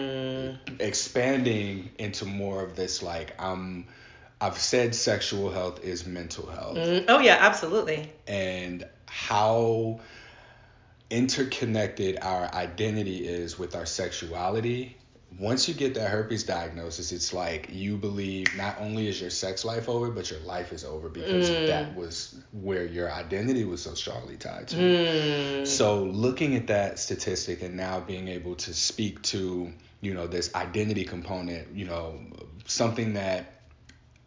expanding 0.79 1.89
into 1.99 2.25
more 2.25 2.63
of 2.63 2.75
this 2.75 3.03
like 3.03 3.35
I'm 3.39 3.85
I've 4.41 4.57
said 4.57 4.93
sexual 4.95 5.51
health 5.51 5.83
is 5.83 6.05
mental 6.05 6.47
health 6.47 6.77
Mm, 6.77 7.05
Oh 7.07 7.19
yeah, 7.19 7.37
absolutely. 7.39 8.11
and 8.27 8.85
how 9.05 9.99
interconnected 11.09 12.17
our 12.21 12.53
identity 12.53 13.27
is 13.27 13.57
with 13.59 13.75
our 13.75 13.85
sexuality. 13.85 14.97
Once 15.39 15.67
you 15.67 15.73
get 15.73 15.95
that 15.95 16.09
herpes 16.09 16.43
diagnosis, 16.43 17.11
it's 17.11 17.33
like 17.33 17.67
you 17.71 17.97
believe 17.97 18.45
not 18.55 18.79
only 18.79 19.07
is 19.07 19.19
your 19.19 19.29
sex 19.29 19.65
life 19.65 19.89
over, 19.89 20.09
but 20.11 20.29
your 20.29 20.39
life 20.41 20.71
is 20.71 20.83
over 20.83 21.09
because 21.09 21.49
mm. 21.49 21.67
that 21.67 21.95
was 21.95 22.35
where 22.51 22.85
your 22.85 23.11
identity 23.11 23.63
was 23.63 23.81
so 23.81 23.93
strongly 23.93 24.37
tied 24.37 24.67
to. 24.67 24.75
Mm. 24.75 25.67
So 25.67 26.03
looking 26.03 26.55
at 26.55 26.67
that 26.67 26.99
statistic 26.99 27.61
and 27.61 27.75
now 27.75 27.99
being 27.99 28.27
able 28.27 28.55
to 28.55 28.73
speak 28.73 29.21
to, 29.23 29.71
you 30.01 30.13
know, 30.13 30.27
this 30.27 30.53
identity 30.55 31.03
component, 31.03 31.73
you 31.75 31.85
know, 31.85 32.19
something 32.65 33.13
that 33.13 33.63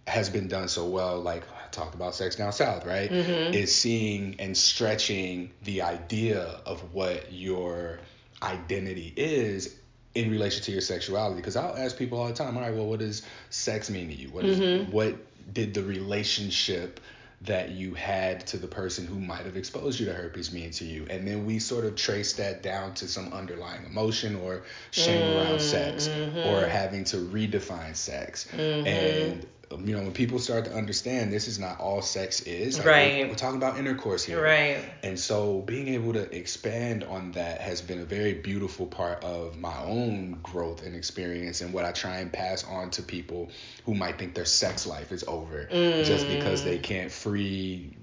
has 0.07 0.31
been 0.31 0.49
done 0.49 0.69
so 0.69 0.87
well, 0.87 1.21
like 1.21 1.45
I 1.45 1.69
talked 1.71 1.95
about 1.95 2.15
Sex 2.15 2.37
Down 2.37 2.53
South, 2.53 2.87
right? 2.87 3.11
Mm-hmm. 3.11 3.55
Is 3.55 3.75
seeing 3.75 4.37
and 4.39 4.57
stretching 4.57 5.51
the 5.63 5.83
idea 5.83 6.61
of 6.65 6.95
what 6.95 7.33
your 7.33 7.99
identity 8.43 9.13
is 9.17 9.77
in 10.17 10.31
relation 10.31 10.65
to 10.65 10.73
your 10.73 10.81
sexuality. 10.81 11.37
Because 11.37 11.57
I'll 11.57 11.77
ask 11.77 11.97
people 11.97 12.19
all 12.19 12.27
the 12.27 12.35
time, 12.35 12.57
all 12.57 12.63
right, 12.63 12.75
well, 12.75 12.87
what 12.87 13.01
does 13.01 13.23
sex 13.51 13.91
mean 13.91 14.09
to 14.09 14.15
you? 14.15 14.31
What 14.31 14.45
is, 14.45 14.59
mm-hmm. 14.59 14.91
what 14.91 15.15
did 15.53 15.75
the 15.75 15.83
relationship 15.83 17.01
that 17.43 17.73
you 17.73 17.93
had 17.93 18.47
to 18.47 18.57
the 18.57 18.67
person 18.67 19.07
who 19.07 19.21
might 19.21 19.45
have 19.45 19.59
exposed 19.59 20.01
you 20.01 20.07
to 20.07 20.15
herpes 20.15 20.53
mean 20.53 20.71
to 20.71 20.85
you? 20.85 21.07
And 21.11 21.29
then 21.29 21.45
we 21.45 21.59
sort 21.59 21.85
of 21.85 21.95
trace 21.95 22.33
that 22.35 22.63
down 22.63 22.95
to 22.95 23.09
some 23.09 23.33
underlying 23.33 23.85
emotion 23.85 24.37
or 24.37 24.63
shame 24.91 25.37
around 25.37 25.61
sex 25.61 26.09
or 26.09 26.11
mm-hmm. 26.11 26.71
having 26.71 27.05
to 27.05 27.19
redefine 27.19 27.95
sex. 27.95 28.49
Mm-hmm. 28.53 28.87
And 28.87 29.47
you 29.71 29.97
know, 29.97 30.03
when 30.03 30.13
people 30.13 30.39
start 30.39 30.65
to 30.67 30.73
understand 30.73 31.33
this 31.33 31.49
is 31.49 31.59
not 31.59 31.81
all 31.81 32.01
sex 32.01 32.41
is, 32.43 32.79
like, 32.79 32.87
Right. 32.87 33.23
We're, 33.23 33.29
we're 33.31 33.35
talking 33.35 33.57
about 33.57 33.79
intercourse 33.79 34.25
here, 34.25 34.43
Right. 34.43 34.79
and 35.03 35.19
so 35.19 35.61
being 35.63 35.89
able 35.89 36.13
to 36.13 36.37
expand 36.37 37.05
on 37.05 37.33
that 37.33 37.61
has 37.61 37.81
been 37.81 38.01
a 38.01 38.05
very 38.05 38.35
beautiful 38.35 38.87
part 38.87 39.23
of 39.25 39.59
my 39.59 39.77
own 39.83 40.39
growth 40.43 40.85
and 40.85 40.95
experience 40.95 41.61
and 41.61 41.73
what 41.73 41.85
I 41.85 41.93
try 41.93 42.19
and 42.19 42.33
pass 42.33 42.65
on 42.65 42.91
to 42.93 43.03
people 43.03 43.51
who 43.85 43.95
might 43.95 44.19
think 44.19 44.35
their 44.35 44.45
sex 44.45 44.87
life 44.87 45.11
is 45.11 45.25
over 45.27 45.65
just 45.65 46.27
mm. 46.27 46.37
because 46.37 46.63
they 46.63 46.79
can't 46.79 47.11
free 47.11 47.97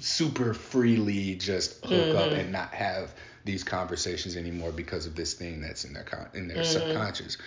super 0.00 0.54
freely 0.54 1.34
just 1.36 1.84
hook 1.84 2.16
up 2.16 2.30
mm-hmm. 2.30 2.40
and 2.40 2.52
not 2.52 2.72
have 2.74 3.14
these 3.44 3.64
conversations 3.64 4.36
anymore 4.36 4.72
because 4.72 5.06
of 5.06 5.14
this 5.14 5.34
thing 5.34 5.60
that's 5.60 5.84
in 5.84 5.94
their 5.94 6.02
con- 6.02 6.28
in 6.34 6.48
their 6.48 6.58
mm-hmm. 6.58 6.86
subconscious. 6.86 7.38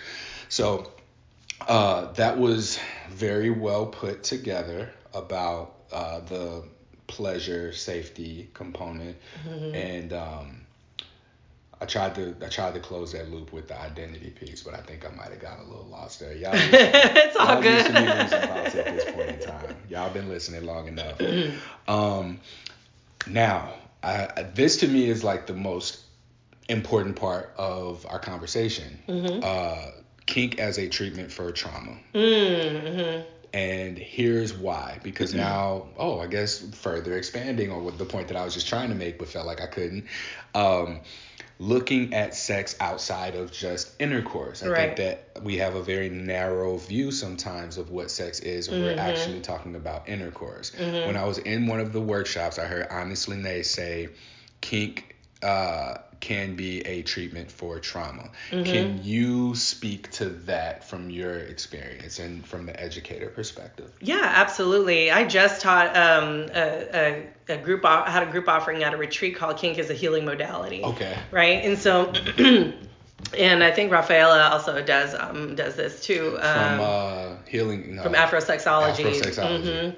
So 0.48 0.90
uh, 1.68 2.12
that 2.12 2.38
was 2.38 2.78
very 3.10 3.50
well 3.50 3.86
put 3.86 4.22
together 4.22 4.90
about 5.14 5.74
uh, 5.92 6.20
the 6.20 6.64
pleasure 7.06 7.72
safety 7.72 8.48
component 8.54 9.16
and 9.74 10.12
um, 10.12 10.62
I 11.82 11.84
tried 11.84 12.14
to 12.14 12.36
I 12.40 12.48
tried 12.48 12.74
to 12.74 12.80
close 12.80 13.10
that 13.12 13.28
loop 13.28 13.52
with 13.52 13.66
the 13.66 13.80
identity 13.80 14.30
piece, 14.30 14.62
but 14.62 14.72
I 14.72 14.78
think 14.78 15.04
I 15.04 15.12
might 15.16 15.30
have 15.30 15.40
got 15.40 15.58
a 15.58 15.64
little 15.64 15.88
lost 15.90 16.20
there. 16.20 16.32
Y'all, 16.32 16.52
it's 16.54 17.34
all 17.34 17.60
y'all 17.60 17.64
used 17.64 17.86
to 17.86 17.92
good. 17.92 18.30
thoughts 18.30 18.74
at 18.76 18.84
this 18.84 19.04
point 19.10 19.28
in 19.30 19.40
time. 19.40 19.76
Y'all 19.88 20.08
been 20.10 20.28
listening 20.28 20.64
long 20.64 20.86
enough. 20.86 21.20
Um, 21.88 22.38
now, 23.26 23.74
I, 24.04 24.44
this 24.54 24.76
to 24.78 24.88
me 24.88 25.10
is 25.10 25.24
like 25.24 25.48
the 25.48 25.54
most 25.54 26.00
important 26.68 27.16
part 27.16 27.52
of 27.56 28.06
our 28.08 28.20
conversation. 28.20 28.98
Uh, 29.42 29.90
kink 30.26 30.58
as 30.58 30.78
a 30.78 30.88
treatment 30.88 31.32
for 31.32 31.50
trauma. 31.52 31.96
Mm-hmm. 32.14 33.22
And 33.54 33.98
here's 33.98 34.54
why. 34.54 34.98
Because 35.02 35.34
now, 35.34 35.88
oh, 35.98 36.20
I 36.20 36.26
guess 36.26 36.60
further 36.76 37.16
expanding 37.18 37.70
on 37.70 37.84
what 37.84 37.98
the 37.98 38.06
point 38.06 38.28
that 38.28 38.36
I 38.36 38.44
was 38.44 38.54
just 38.54 38.68
trying 38.68 38.88
to 38.88 38.94
make, 38.94 39.18
but 39.18 39.28
felt 39.28 39.46
like 39.46 39.60
I 39.60 39.66
couldn't. 39.66 40.06
Um, 40.54 41.00
looking 41.58 42.12
at 42.14 42.34
sex 42.34 42.74
outside 42.80 43.34
of 43.34 43.52
just 43.52 43.92
intercourse. 44.00 44.62
I 44.62 44.68
Right. 44.68 44.96
think 44.96 44.96
that 44.96 45.44
we 45.44 45.58
have 45.58 45.74
a 45.76 45.82
very 45.82 46.08
narrow 46.08 46.76
view 46.78 47.12
sometimes 47.12 47.76
of 47.76 47.90
what 47.90 48.10
sex 48.10 48.40
is, 48.40 48.68
and 48.68 48.82
we're 48.82 48.98
actually 48.98 49.40
talking 49.40 49.76
about 49.76 50.08
intercourse. 50.08 50.72
When 50.76 51.16
I 51.16 51.24
was 51.24 51.38
in 51.38 51.66
one 51.66 51.78
of 51.78 51.92
the 51.92 52.00
workshops, 52.00 52.58
I 52.58 52.64
heard 52.64 52.88
Honest 52.90 53.28
Lene 53.28 53.62
say, 53.62 54.08
kink 54.60 55.14
uh, 55.42 55.98
can 56.22 56.54
be 56.54 56.80
a 56.86 57.02
treatment 57.02 57.50
for 57.50 57.80
trauma. 57.80 58.30
Mm-hmm. 58.50 58.62
Can 58.62 59.00
you 59.02 59.54
speak 59.56 60.08
to 60.12 60.26
that 60.46 60.88
from 60.88 61.10
your 61.10 61.36
experience 61.36 62.20
and 62.20 62.46
from 62.46 62.64
the 62.64 62.80
educator 62.80 63.26
perspective? 63.26 63.92
Yeah, 64.00 64.22
absolutely. 64.24 65.10
I 65.10 65.26
just 65.26 65.60
taught 65.60 65.88
um, 65.96 66.46
a, 66.54 67.26
a, 67.48 67.54
a 67.54 67.58
group, 67.58 67.84
o- 67.84 68.04
had 68.04 68.22
a 68.22 68.30
group 68.30 68.48
offering 68.48 68.84
at 68.84 68.94
a 68.94 68.96
retreat 68.96 69.34
called 69.34 69.58
Kink 69.58 69.78
as 69.80 69.90
a 69.90 69.94
Healing 69.94 70.24
Modality. 70.24 70.82
Okay. 70.84 71.18
Right? 71.32 71.64
And 71.64 71.76
so, 71.76 72.12
and 73.36 73.64
I 73.64 73.72
think 73.72 73.90
Rafaella 73.90 74.50
also 74.52 74.80
does 74.80 75.14
um, 75.14 75.56
does 75.56 75.74
this 75.74 76.04
too. 76.04 76.38
Um, 76.40 76.78
From 76.78 76.80
uh, 76.80 77.36
healing. 77.48 77.96
No, 77.96 78.04
from 78.04 78.14
Afrosexology. 78.14 79.04
Afrosexology. 79.04 79.64
Mhm. 79.64 79.96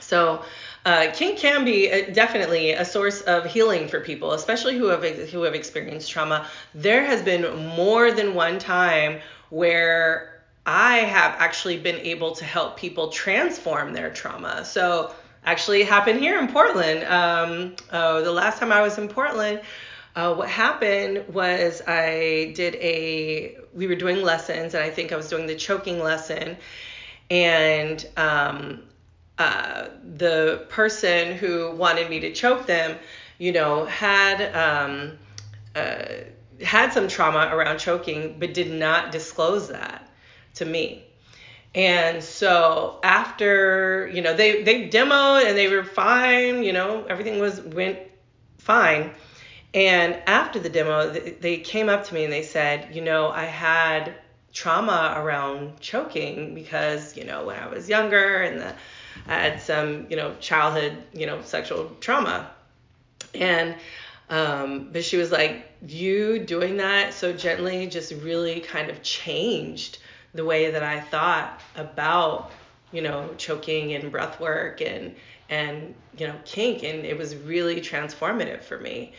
So, 0.00 0.42
uh, 0.84 1.08
kink 1.12 1.38
can 1.38 1.64
be 1.64 1.90
uh, 1.90 2.10
definitely 2.12 2.72
a 2.72 2.84
source 2.84 3.20
of 3.22 3.44
healing 3.44 3.88
for 3.88 4.00
people, 4.00 4.32
especially 4.32 4.78
who 4.78 4.86
have 4.86 5.04
who 5.30 5.42
have 5.42 5.54
experienced 5.54 6.10
trauma. 6.10 6.46
There 6.74 7.04
has 7.04 7.22
been 7.22 7.66
more 7.76 8.12
than 8.12 8.34
one 8.34 8.58
time 8.58 9.20
where 9.50 10.42
I 10.64 10.98
have 10.98 11.34
actually 11.38 11.78
been 11.78 11.96
able 11.96 12.34
to 12.36 12.44
help 12.44 12.78
people 12.78 13.08
transform 13.08 13.92
their 13.92 14.10
trauma. 14.10 14.64
So, 14.64 15.12
actually, 15.44 15.82
happened 15.82 16.20
here 16.20 16.38
in 16.38 16.48
Portland. 16.48 17.04
Um, 17.04 17.76
oh, 17.92 18.22
the 18.22 18.32
last 18.32 18.58
time 18.58 18.72
I 18.72 18.80
was 18.80 18.96
in 18.98 19.08
Portland. 19.08 19.60
Uh, 20.16 20.34
what 20.34 20.48
happened 20.48 21.24
was 21.32 21.82
I 21.86 22.52
did 22.56 22.74
a 22.76 23.56
we 23.72 23.86
were 23.86 23.94
doing 23.94 24.22
lessons 24.22 24.74
and 24.74 24.82
I 24.82 24.90
think 24.90 25.12
I 25.12 25.16
was 25.16 25.28
doing 25.28 25.46
the 25.46 25.54
choking 25.54 26.00
lesson 26.00 26.56
and 27.30 28.04
um, 28.16 28.82
uh, 29.40 29.88
the 30.18 30.66
person 30.68 31.34
who 31.34 31.70
wanted 31.70 32.10
me 32.10 32.20
to 32.20 32.30
choke 32.30 32.66
them, 32.66 32.98
you 33.38 33.52
know, 33.52 33.86
had 33.86 34.54
um, 34.54 35.18
uh, 35.74 36.04
had 36.62 36.92
some 36.92 37.08
trauma 37.08 37.48
around 37.50 37.78
choking, 37.78 38.36
but 38.38 38.52
did 38.52 38.70
not 38.70 39.12
disclose 39.12 39.68
that 39.68 40.06
to 40.56 40.66
me. 40.66 41.02
And 41.74 42.22
so 42.22 43.00
after, 43.02 44.10
you 44.12 44.20
know, 44.20 44.36
they 44.36 44.62
they 44.62 44.90
demoed 44.90 45.46
and 45.46 45.56
they 45.56 45.74
were 45.74 45.84
fine, 45.84 46.62
you 46.62 46.74
know, 46.74 47.06
everything 47.08 47.40
was 47.40 47.62
went 47.62 47.98
fine. 48.58 49.10
And 49.72 50.16
after 50.26 50.58
the 50.58 50.68
demo, 50.68 51.10
they 51.12 51.56
came 51.58 51.88
up 51.88 52.04
to 52.08 52.14
me 52.14 52.24
and 52.24 52.32
they 52.32 52.42
said, 52.42 52.94
you 52.94 53.00
know, 53.00 53.30
I 53.30 53.44
had 53.44 54.16
trauma 54.52 55.14
around 55.16 55.80
choking 55.80 56.54
because, 56.54 57.16
you 57.16 57.24
know, 57.24 57.46
when 57.46 57.58
I 57.58 57.68
was 57.68 57.88
younger 57.88 58.42
and 58.42 58.60
the, 58.60 58.74
had 59.30 59.62
some, 59.62 60.06
you 60.10 60.16
know, 60.16 60.34
childhood, 60.40 60.96
you 61.12 61.24
know, 61.24 61.40
sexual 61.42 61.88
trauma. 62.00 62.50
And, 63.32 63.76
um, 64.28 64.88
but 64.92 65.04
she 65.04 65.16
was 65.18 65.30
like, 65.30 65.70
you 65.86 66.40
doing 66.40 66.78
that 66.78 67.14
so 67.14 67.32
gently 67.32 67.86
just 67.86 68.12
really 68.12 68.58
kind 68.58 68.90
of 68.90 69.04
changed 69.04 69.98
the 70.34 70.44
way 70.44 70.72
that 70.72 70.82
I 70.82 71.00
thought 71.00 71.60
about, 71.76 72.50
you 72.90 73.02
know, 73.02 73.32
choking 73.38 73.94
and 73.94 74.10
breath 74.10 74.40
work 74.40 74.80
and, 74.80 75.14
and, 75.48 75.94
you 76.18 76.26
know, 76.26 76.34
kink. 76.44 76.82
And 76.82 77.06
it 77.06 77.16
was 77.16 77.36
really 77.36 77.80
transformative 77.80 78.64
for 78.64 78.80
me. 78.80 79.12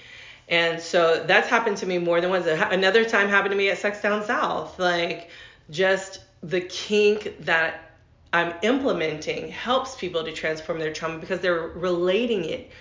And 0.49 0.81
so 0.81 1.23
that's 1.25 1.47
happened 1.47 1.77
to 1.77 1.85
me 1.85 1.99
more 1.99 2.19
than 2.19 2.31
once. 2.31 2.47
Another 2.47 3.05
time 3.05 3.29
happened 3.29 3.51
to 3.51 3.57
me 3.57 3.69
at 3.69 3.77
Sex 3.77 4.01
Down 4.01 4.25
South. 4.25 4.77
Like 4.77 5.29
just 5.69 6.19
the 6.43 6.59
kink 6.59 7.45
that 7.45 7.90
I'm 8.33 8.53
implementing 8.61 9.49
helps 9.49 9.95
people 9.95 10.23
to 10.23 10.31
transform 10.31 10.79
their 10.79 10.93
trauma 10.93 11.19
because 11.19 11.41
they're 11.41 11.67
relating 11.67 12.45
it 12.45 12.71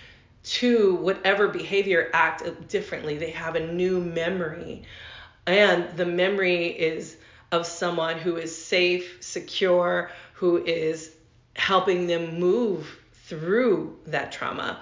to 0.43 0.95
whatever 0.95 1.47
behavior 1.47 2.09
act 2.13 2.67
differently. 2.67 3.17
They 3.17 3.31
have 3.31 3.55
a 3.55 3.71
new 3.71 3.99
memory. 3.99 4.83
And 5.45 5.89
the 5.97 6.05
memory 6.05 6.67
is 6.67 7.17
of 7.51 7.65
someone 7.65 8.17
who 8.17 8.37
is 8.37 8.55
safe, 8.55 9.17
secure, 9.19 10.09
who 10.33 10.63
is 10.63 11.11
helping 11.55 12.07
them 12.07 12.39
move 12.39 12.97
through 13.25 13.97
that 14.07 14.31
trauma 14.31 14.79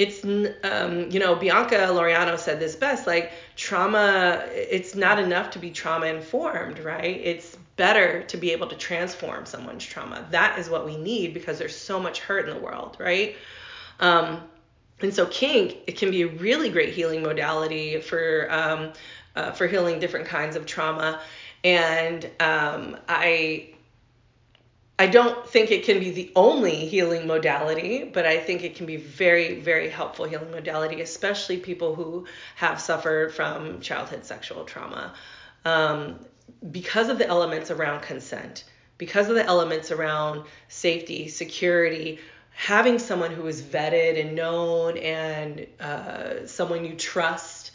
it's 0.00 0.24
um, 0.24 1.10
you 1.10 1.20
know 1.20 1.34
bianca 1.34 1.76
Laureano 1.76 2.38
said 2.38 2.58
this 2.58 2.74
best 2.74 3.06
like 3.06 3.32
trauma 3.54 4.42
it's 4.48 4.94
not 4.94 5.18
enough 5.18 5.50
to 5.50 5.58
be 5.58 5.70
trauma 5.70 6.06
informed 6.06 6.78
right 6.78 7.20
it's 7.22 7.58
better 7.80 8.22
to 8.24 8.36
be 8.36 8.52
able 8.52 8.66
to 8.66 8.76
transform 8.76 9.46
someone's 9.46 9.86
trauma. 9.86 10.26
That 10.32 10.58
is 10.58 10.68
what 10.68 10.84
we 10.84 10.98
need 10.98 11.32
because 11.32 11.58
there's 11.58 11.74
so 11.74 11.98
much 11.98 12.20
hurt 12.20 12.46
in 12.46 12.54
the 12.54 12.60
world 12.60 12.98
right? 13.00 13.36
Um, 14.00 14.42
and 15.00 15.14
so 15.14 15.24
kink 15.24 15.78
it 15.86 15.96
can 15.96 16.10
be 16.10 16.20
a 16.20 16.26
really 16.26 16.68
great 16.68 16.92
healing 16.92 17.22
modality 17.22 17.98
for 18.02 18.48
um, 18.50 18.92
uh, 19.34 19.52
for 19.52 19.66
healing 19.66 19.98
different 19.98 20.26
kinds 20.26 20.56
of 20.56 20.66
trauma. 20.66 21.22
And 21.64 22.24
um, 22.38 22.98
i 23.08 23.70
I 24.98 25.06
don't 25.06 25.48
think 25.48 25.70
it 25.70 25.84
can 25.84 25.98
be 26.00 26.10
the 26.10 26.30
only 26.36 26.76
healing 26.86 27.26
modality, 27.26 28.04
but 28.04 28.26
I 28.26 28.38
think 28.38 28.62
it 28.62 28.76
can 28.76 28.84
be 28.84 28.98
very, 28.98 29.58
very 29.58 29.88
helpful 29.88 30.26
healing 30.26 30.50
modality, 30.50 31.00
especially 31.00 31.56
people 31.56 31.94
who 31.94 32.26
have 32.56 32.78
suffered 32.78 33.32
from 33.32 33.80
childhood 33.80 34.26
sexual 34.26 34.64
trauma. 34.64 35.14
Um, 35.64 36.18
because 36.70 37.08
of 37.08 37.18
the 37.18 37.26
elements 37.26 37.70
around 37.70 38.02
consent, 38.02 38.64
because 38.98 39.28
of 39.28 39.34
the 39.34 39.44
elements 39.44 39.90
around 39.90 40.44
safety, 40.68 41.28
security, 41.28 42.18
having 42.52 42.98
someone 42.98 43.30
who 43.30 43.46
is 43.46 43.62
vetted 43.62 44.20
and 44.20 44.34
known 44.34 44.98
and 44.98 45.66
uh, 45.80 46.46
someone 46.46 46.84
you 46.84 46.94
trust, 46.94 47.70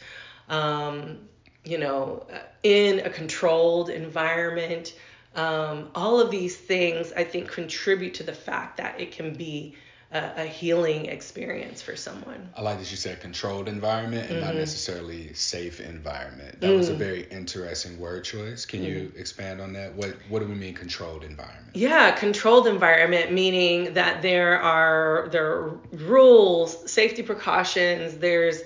um, 0.50 1.18
you 1.64 1.78
know, 1.78 2.28
in 2.62 3.00
a 3.00 3.10
controlled 3.10 3.90
environment. 3.90 4.94
Um, 5.36 5.90
all 5.96 6.22
of 6.22 6.32
these 6.32 6.56
things, 6.56 7.12
I 7.14 7.24
think, 7.24 7.50
contribute 7.50 8.14
to 8.16 8.24
the 8.24 8.34
fact 8.34 8.78
that 8.78 9.02
it 9.02 9.12
can 9.12 9.34
be 9.34 9.76
a, 10.12 10.44
a 10.44 10.46
healing 10.46 11.06
experience 11.06 11.82
for 11.82 11.96
someone. 11.96 12.50
I 12.56 12.62
like 12.62 12.80
that 12.80 12.89
you 12.91 12.98
said 12.98 13.20
controlled 13.22 13.68
environment 13.68 14.30
and 14.30 14.39
Mm-hmm. 14.39 14.41
not 14.41 14.56
necessarily 14.56 15.34
safe 15.34 15.80
environment. 15.80 16.62
That 16.62 16.76
was 16.76 16.89
a 16.89 16.94
very 16.94 17.24
interesting 17.24 18.00
word 18.00 18.24
choice. 18.24 18.65
Can 18.65 18.82
you 18.84 19.12
Mm-hmm. 19.12 19.18
expand 19.18 19.62
on 19.62 19.74
that? 19.74 19.94
What 19.96 20.18
What 20.28 20.39
do 20.39 20.48
we 20.48 20.56
mean 20.56 20.74
controlled 20.74 21.24
environment? 21.24 21.76
Yeah, 21.76 22.12
controlled 22.12 22.68
environment 22.68 23.32
meaning 23.32 23.94
that 23.94 24.22
there 24.22 24.60
are 24.60 25.28
there 25.32 25.46
are 25.54 25.80
rules, 25.91 26.89
safety 26.91 27.24
precautions. 27.24 28.18
There's 28.18 28.62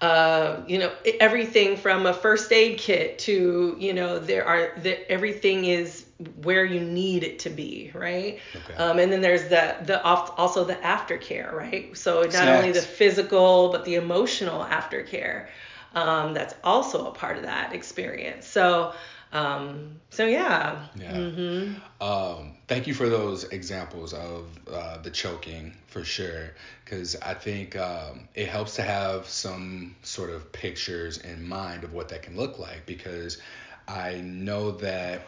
uh, 0.00 0.60
you 0.66 0.78
know 0.78 0.90
everything 1.20 1.76
from 1.76 2.06
a 2.06 2.12
first 2.12 2.52
aid 2.52 2.78
kit 2.78 3.18
to 3.20 3.76
you 3.78 3.92
know 3.94 4.18
there 4.18 4.46
are 4.46 4.72
the, 4.82 5.10
everything 5.10 5.64
is 5.64 6.04
where 6.42 6.64
you 6.64 6.80
need 6.80 7.22
it 7.22 7.40
to 7.40 7.50
be, 7.50 7.90
right? 7.94 8.38
Okay. 8.54 8.74
Um, 8.74 8.98
and 8.98 9.12
then 9.12 9.20
there's 9.20 9.48
the 9.48 9.76
the 9.84 10.02
off, 10.02 10.38
also 10.38 10.64
the 10.64 10.74
aftercare, 10.74 11.52
right? 11.52 11.96
So 11.96 12.22
not 12.22 12.48
only 12.48 12.72
the 12.72 12.82
physical 12.82 13.70
but 13.70 13.84
the 13.84 13.96
emotional 13.96 14.64
aftercare. 14.64 15.48
Um, 15.92 16.34
that's 16.34 16.54
also 16.62 17.08
a 17.08 17.10
part 17.10 17.36
of 17.36 17.42
that 17.42 17.74
experience. 17.74 18.46
So 18.46 18.92
um, 19.32 20.00
so 20.10 20.26
yeah. 20.26 20.86
Yeah. 20.96 21.12
Mm-hmm. 21.12 22.02
Um, 22.02 22.56
thank 22.66 22.86
you 22.86 22.94
for 22.94 23.08
those 23.08 23.44
examples 23.44 24.12
of 24.12 24.46
uh, 24.70 24.98
the 24.98 25.10
choking 25.10 25.72
for 25.86 26.04
sure, 26.04 26.50
because 26.84 27.14
I 27.16 27.34
think 27.34 27.76
um, 27.76 28.28
it 28.34 28.48
helps 28.48 28.74
to 28.76 28.82
have 28.82 29.28
some 29.28 29.94
sort 30.02 30.30
of 30.30 30.50
pictures 30.52 31.18
in 31.18 31.46
mind 31.46 31.84
of 31.84 31.92
what 31.92 32.08
that 32.08 32.22
can 32.22 32.36
look 32.36 32.58
like. 32.58 32.86
Because 32.86 33.38
I 33.86 34.14
know 34.16 34.72
that 34.72 35.22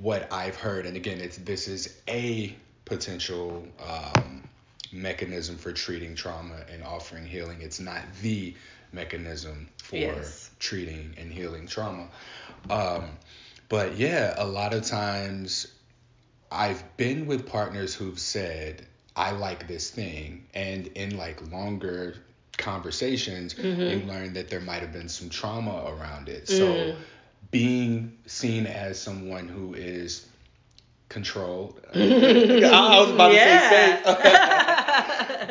what 0.00 0.32
I've 0.32 0.56
heard, 0.56 0.86
and 0.86 0.96
again, 0.96 1.20
it's 1.20 1.36
this 1.38 1.68
is 1.68 2.00
a 2.08 2.54
potential 2.84 3.66
um, 3.86 4.42
mechanism 4.92 5.56
for 5.56 5.72
treating 5.72 6.14
trauma 6.14 6.56
and 6.72 6.82
offering 6.82 7.26
healing. 7.26 7.58
It's 7.60 7.80
not 7.80 8.02
the 8.22 8.54
mechanism 8.92 9.68
for 9.82 9.96
Yes. 9.96 10.50
treating 10.58 11.14
and 11.18 11.32
healing 11.32 11.66
trauma. 11.66 12.08
Um, 12.68 13.10
but 13.68 13.96
yeah, 13.96 14.34
a 14.36 14.46
lot 14.46 14.74
of 14.74 14.84
times 14.84 15.68
I've 16.50 16.96
been 16.96 17.26
with 17.26 17.46
partners 17.46 17.94
who've 17.94 18.18
said, 18.18 18.86
I 19.14 19.30
like 19.32 19.68
this 19.68 19.90
thing. 19.90 20.46
And 20.54 20.88
in 20.88 21.16
like 21.16 21.40
longer 21.52 22.16
conversations, 22.58 23.54
you 23.58 24.00
learn 24.06 24.34
that 24.34 24.48
there 24.48 24.60
might 24.60 24.80
have 24.82 24.92
been 24.92 25.08
some 25.08 25.28
trauma 25.30 25.84
around 25.86 26.28
it. 26.28 26.48
So 26.48 26.94
being 27.50 28.16
seen 28.26 28.66
as 28.66 29.00
someone 29.00 29.48
who 29.48 29.74
is 29.74 30.26
controlled, 31.08 31.80
I 31.94 33.00
was 33.00 33.10
about 33.10 33.28
to 33.28 33.34
say 33.36 34.00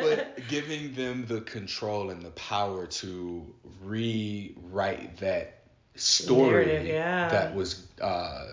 but 0.00 0.48
giving 0.48 0.94
them 0.94 1.26
the 1.26 1.40
control 1.42 2.10
and 2.10 2.22
the 2.22 2.30
power 2.30 2.86
to 2.86 3.46
rewrite 3.82 5.18
that 5.18 5.64
story 5.94 6.88
yeah. 6.88 7.28
that 7.28 7.54
was 7.54 7.86
uh, 8.00 8.46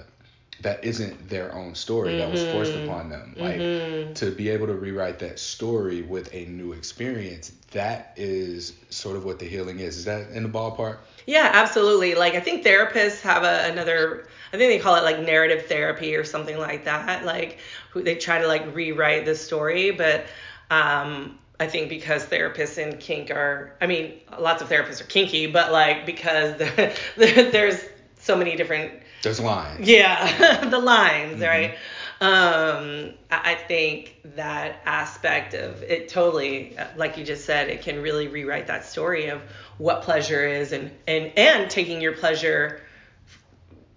that 0.62 0.84
isn't 0.84 1.30
their 1.30 1.54
own 1.54 1.76
story 1.76 2.14
mm-hmm. 2.14 2.16
that 2.16 2.32
was 2.32 2.44
forced 2.44 2.76
Mm-hmm. 2.76 2.76
upon 2.76 3.10
them 3.10 3.36
like 3.38 3.68
to 4.14 4.32
be 4.32 4.50
able 4.50 4.68
to 4.68 4.76
rewrite 4.76 5.20
that 5.20 5.40
story 5.40 6.02
with 6.02 6.34
a 6.34 6.46
new 6.46 6.74
experience 6.74 7.52
that 7.72 8.14
is 8.16 8.74
sort 8.90 9.16
of 9.16 9.24
what 9.26 9.40
the 9.40 9.46
healing 9.46 9.80
is 9.80 9.98
is 9.98 10.06
that 10.06 10.30
in 10.30 10.44
the 10.44 10.50
ballpark 10.50 10.98
Yeah, 11.26 11.50
absolutely. 11.54 12.16
Like 12.16 12.36
I 12.36 12.40
think 12.40 12.64
therapists 12.66 13.22
have 13.22 13.44
a, 13.44 13.70
another 13.72 14.28
I 14.54 14.58
think 14.58 14.72
they 14.72 14.80
call 14.80 14.96
it 14.96 15.04
like 15.04 15.20
narrative 15.20 15.66
therapy 15.68 16.16
or 16.16 16.24
something 16.24 16.58
like 16.58 16.86
that. 16.86 17.26
Like 17.26 17.60
who 17.92 18.04
they 18.04 18.16
try 18.16 18.40
to 18.40 18.48
like 18.48 18.74
rewrite 18.74 19.26
the 19.26 19.36
story, 19.36 19.92
but 19.92 20.26
um 20.70 21.38
I 21.60 21.68
think 21.68 21.90
because 21.90 22.26
therapists 22.26 22.78
in 22.78 22.98
kink 22.98 23.32
are 23.32 23.74
I 23.82 23.88
mean, 23.88 24.14
lots 24.40 24.62
of 24.62 24.70
therapists 24.70 25.02
are 25.02 25.06
kinky, 25.06 25.48
but 25.48 25.72
like 25.72 26.06
because 26.06 26.58
the, 26.58 26.94
the, 27.18 27.50
there's 27.52 27.80
so 28.20 28.36
many 28.36 28.56
different 28.56 28.94
there's 29.24 29.40
lines 29.40 29.88
yeah, 29.88 30.66
the 30.70 30.80
lines, 30.80 31.42
right? 31.42 31.78
Um, 32.20 33.14
I 33.30 33.52
I 33.52 33.56
think 33.56 34.18
that 34.36 34.82
aspect 34.86 35.54
of 35.54 35.84
it 35.84 36.10
totally, 36.10 36.76
like 36.96 37.18
you 37.18 37.24
just 37.24 37.46
said, 37.46 37.70
it 37.70 37.82
can 37.82 38.02
really 38.02 38.28
rewrite 38.28 38.68
that 38.68 38.86
story 38.86 39.28
of 39.28 39.42
what 39.78 40.02
pleasure 40.02 40.48
is 40.48 40.72
and 40.72 40.92
and 41.08 41.32
and 41.38 41.70
taking 41.70 42.02
your 42.02 42.14
pleasure 42.14 42.82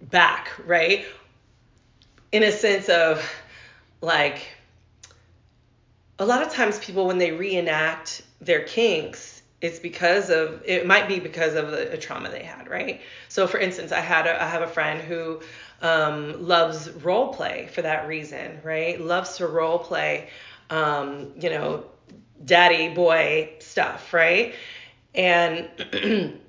back, 0.01 0.51
right? 0.65 1.05
In 2.31 2.43
a 2.43 2.51
sense 2.51 2.89
of 2.89 3.23
like 4.01 4.47
a 6.19 6.25
lot 6.25 6.43
of 6.43 6.53
times 6.53 6.77
people 6.79 7.07
when 7.07 7.17
they 7.17 7.31
reenact 7.31 8.21
their 8.39 8.61
kinks 8.63 9.40
it's 9.61 9.79
because 9.79 10.29
of 10.29 10.61
it 10.65 10.85
might 10.85 11.07
be 11.07 11.19
because 11.19 11.55
of 11.55 11.71
a, 11.71 11.93
a 11.93 11.97
trauma 11.97 12.29
they 12.29 12.43
had 12.43 12.69
right? 12.69 13.01
So 13.29 13.47
for 13.47 13.59
instance 13.59 13.91
i 13.91 13.99
had 13.99 14.27
a, 14.27 14.41
i 14.41 14.47
have 14.47 14.61
a 14.61 14.67
friend 14.67 15.01
who 15.01 15.41
um, 15.81 16.47
loves 16.47 16.89
role 16.91 17.33
play 17.33 17.69
for 17.73 17.81
that 17.81 18.07
reason 18.07 18.59
right? 18.63 18.99
Loves 18.99 19.37
to 19.37 19.47
role 19.47 19.79
play 19.79 20.29
um, 20.69 21.31
you 21.39 21.49
know 21.49 21.85
daddy 22.43 22.89
boy 22.93 23.53
stuff 23.59 24.13
right? 24.13 24.55
And 25.13 25.69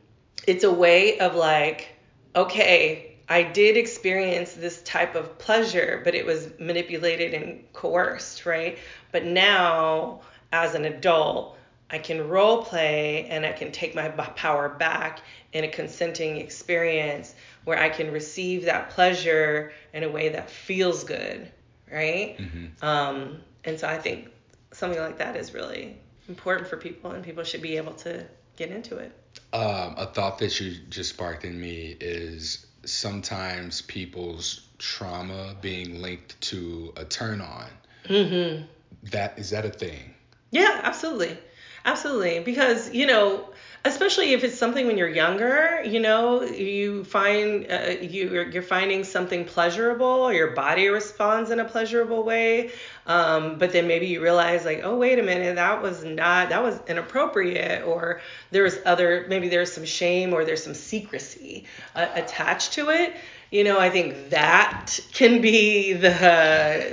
it's 0.46 0.64
a 0.64 0.72
way 0.72 1.18
of 1.18 1.34
like 1.34 1.88
okay 2.34 3.12
I 3.28 3.44
did 3.44 3.78
experience 3.78 4.52
this 4.52 4.82
type 4.82 5.14
of 5.14 5.38
pleasure, 5.38 6.02
but 6.04 6.14
it 6.14 6.26
was 6.26 6.50
manipulated 6.58 7.32
and 7.32 7.64
coerced, 7.72 8.44
right? 8.44 8.78
But 9.10 9.24
now, 9.24 10.20
as 10.52 10.74
an 10.74 10.84
adult, 10.84 11.56
I 11.92 11.98
can 11.98 12.26
role 12.26 12.64
play 12.64 13.26
and 13.26 13.44
I 13.44 13.52
can 13.52 13.70
take 13.70 13.94
my 13.94 14.08
power 14.08 14.70
back 14.70 15.20
in 15.52 15.64
a 15.64 15.68
consenting 15.68 16.38
experience 16.38 17.34
where 17.64 17.78
I 17.78 17.90
can 17.90 18.10
receive 18.10 18.64
that 18.64 18.90
pleasure 18.90 19.72
in 19.92 20.02
a 20.02 20.08
way 20.08 20.30
that 20.30 20.50
feels 20.50 21.04
good, 21.04 21.52
right? 21.92 22.36
Um, 22.80 23.42
and 23.64 23.78
so 23.78 23.86
I 23.86 23.98
think 23.98 24.30
something 24.72 24.98
like 24.98 25.18
that 25.18 25.36
is 25.36 25.52
really 25.52 25.98
important 26.28 26.66
for 26.66 26.78
people, 26.78 27.10
and 27.10 27.22
people 27.22 27.44
should 27.44 27.62
be 27.62 27.76
able 27.76 27.92
to 27.92 28.26
get 28.56 28.70
into 28.70 28.96
it. 28.96 29.12
Um, 29.52 29.94
a 29.98 30.06
thought 30.06 30.38
that 30.38 30.58
you 30.58 30.76
just 30.88 31.10
sparked 31.10 31.44
in 31.44 31.60
me 31.60 31.96
is 32.00 32.66
sometimes 32.84 33.82
people's 33.82 34.68
trauma 34.78 35.54
being 35.60 36.00
linked 36.00 36.40
to 36.40 36.92
a 36.96 37.04
turn 37.04 37.42
on. 37.42 37.66
Mm-hmm. 38.06 38.64
That 39.10 39.38
is 39.38 39.50
that 39.50 39.64
a 39.66 39.70
thing? 39.70 40.14
Yeah, 40.50 40.80
absolutely. 40.82 41.36
Absolutely. 41.84 42.40
Because, 42.40 42.92
you 42.92 43.06
know, 43.06 43.48
especially 43.84 44.32
if 44.32 44.44
it's 44.44 44.56
something 44.56 44.86
when 44.86 44.96
you're 44.96 45.08
younger, 45.08 45.82
you 45.84 45.98
know, 45.98 46.42
you 46.42 47.02
find 47.04 47.66
uh, 47.70 47.94
you 48.00 48.48
you're 48.52 48.62
finding 48.62 49.02
something 49.02 49.44
pleasurable, 49.44 50.32
your 50.32 50.52
body 50.52 50.86
responds 50.88 51.50
in 51.50 51.58
a 51.58 51.64
pleasurable 51.64 52.22
way. 52.22 52.70
Um, 53.06 53.58
but 53.58 53.72
then 53.72 53.88
maybe 53.88 54.06
you 54.06 54.22
realize 54.22 54.64
like, 54.64 54.82
oh 54.84 54.96
wait 54.96 55.18
a 55.18 55.22
minute, 55.24 55.56
that 55.56 55.82
was 55.82 56.04
not 56.04 56.50
that 56.50 56.62
was 56.62 56.78
inappropriate 56.86 57.84
or 57.84 58.20
there's 58.52 58.76
other 58.86 59.26
maybe 59.28 59.48
there's 59.48 59.72
some 59.72 59.84
shame 59.84 60.32
or 60.32 60.44
there's 60.44 60.62
some 60.62 60.74
secrecy 60.74 61.64
uh, 61.96 62.06
attached 62.14 62.74
to 62.74 62.90
it. 62.90 63.16
You 63.50 63.64
know, 63.64 63.78
I 63.80 63.90
think 63.90 64.30
that 64.30 65.00
can 65.12 65.40
be 65.40 65.92
the 65.94 66.10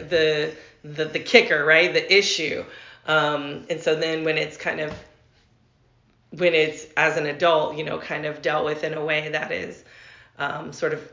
the 0.10 0.54
the, 0.84 1.06
the 1.06 1.20
kicker, 1.20 1.64
right? 1.64 1.94
The 1.94 2.12
issue. 2.18 2.64
Um, 3.10 3.66
and 3.72 3.82
so 3.82 3.96
then 3.96 4.24
when 4.24 4.38
it's 4.38 4.56
kind 4.56 4.80
of 4.80 4.94
when 6.30 6.54
it's 6.54 6.86
as 6.96 7.18
an 7.18 7.26
adult, 7.26 7.76
you 7.76 7.84
know, 7.84 7.98
kind 7.98 8.28
of 8.28 8.44
dealt 8.44 8.64
with 8.64 8.84
in 8.84 8.94
a 8.94 9.04
way 9.04 9.30
that 9.30 9.52
is 9.52 9.84
um, 10.38 10.72
sort 10.72 10.94
of, 10.94 11.12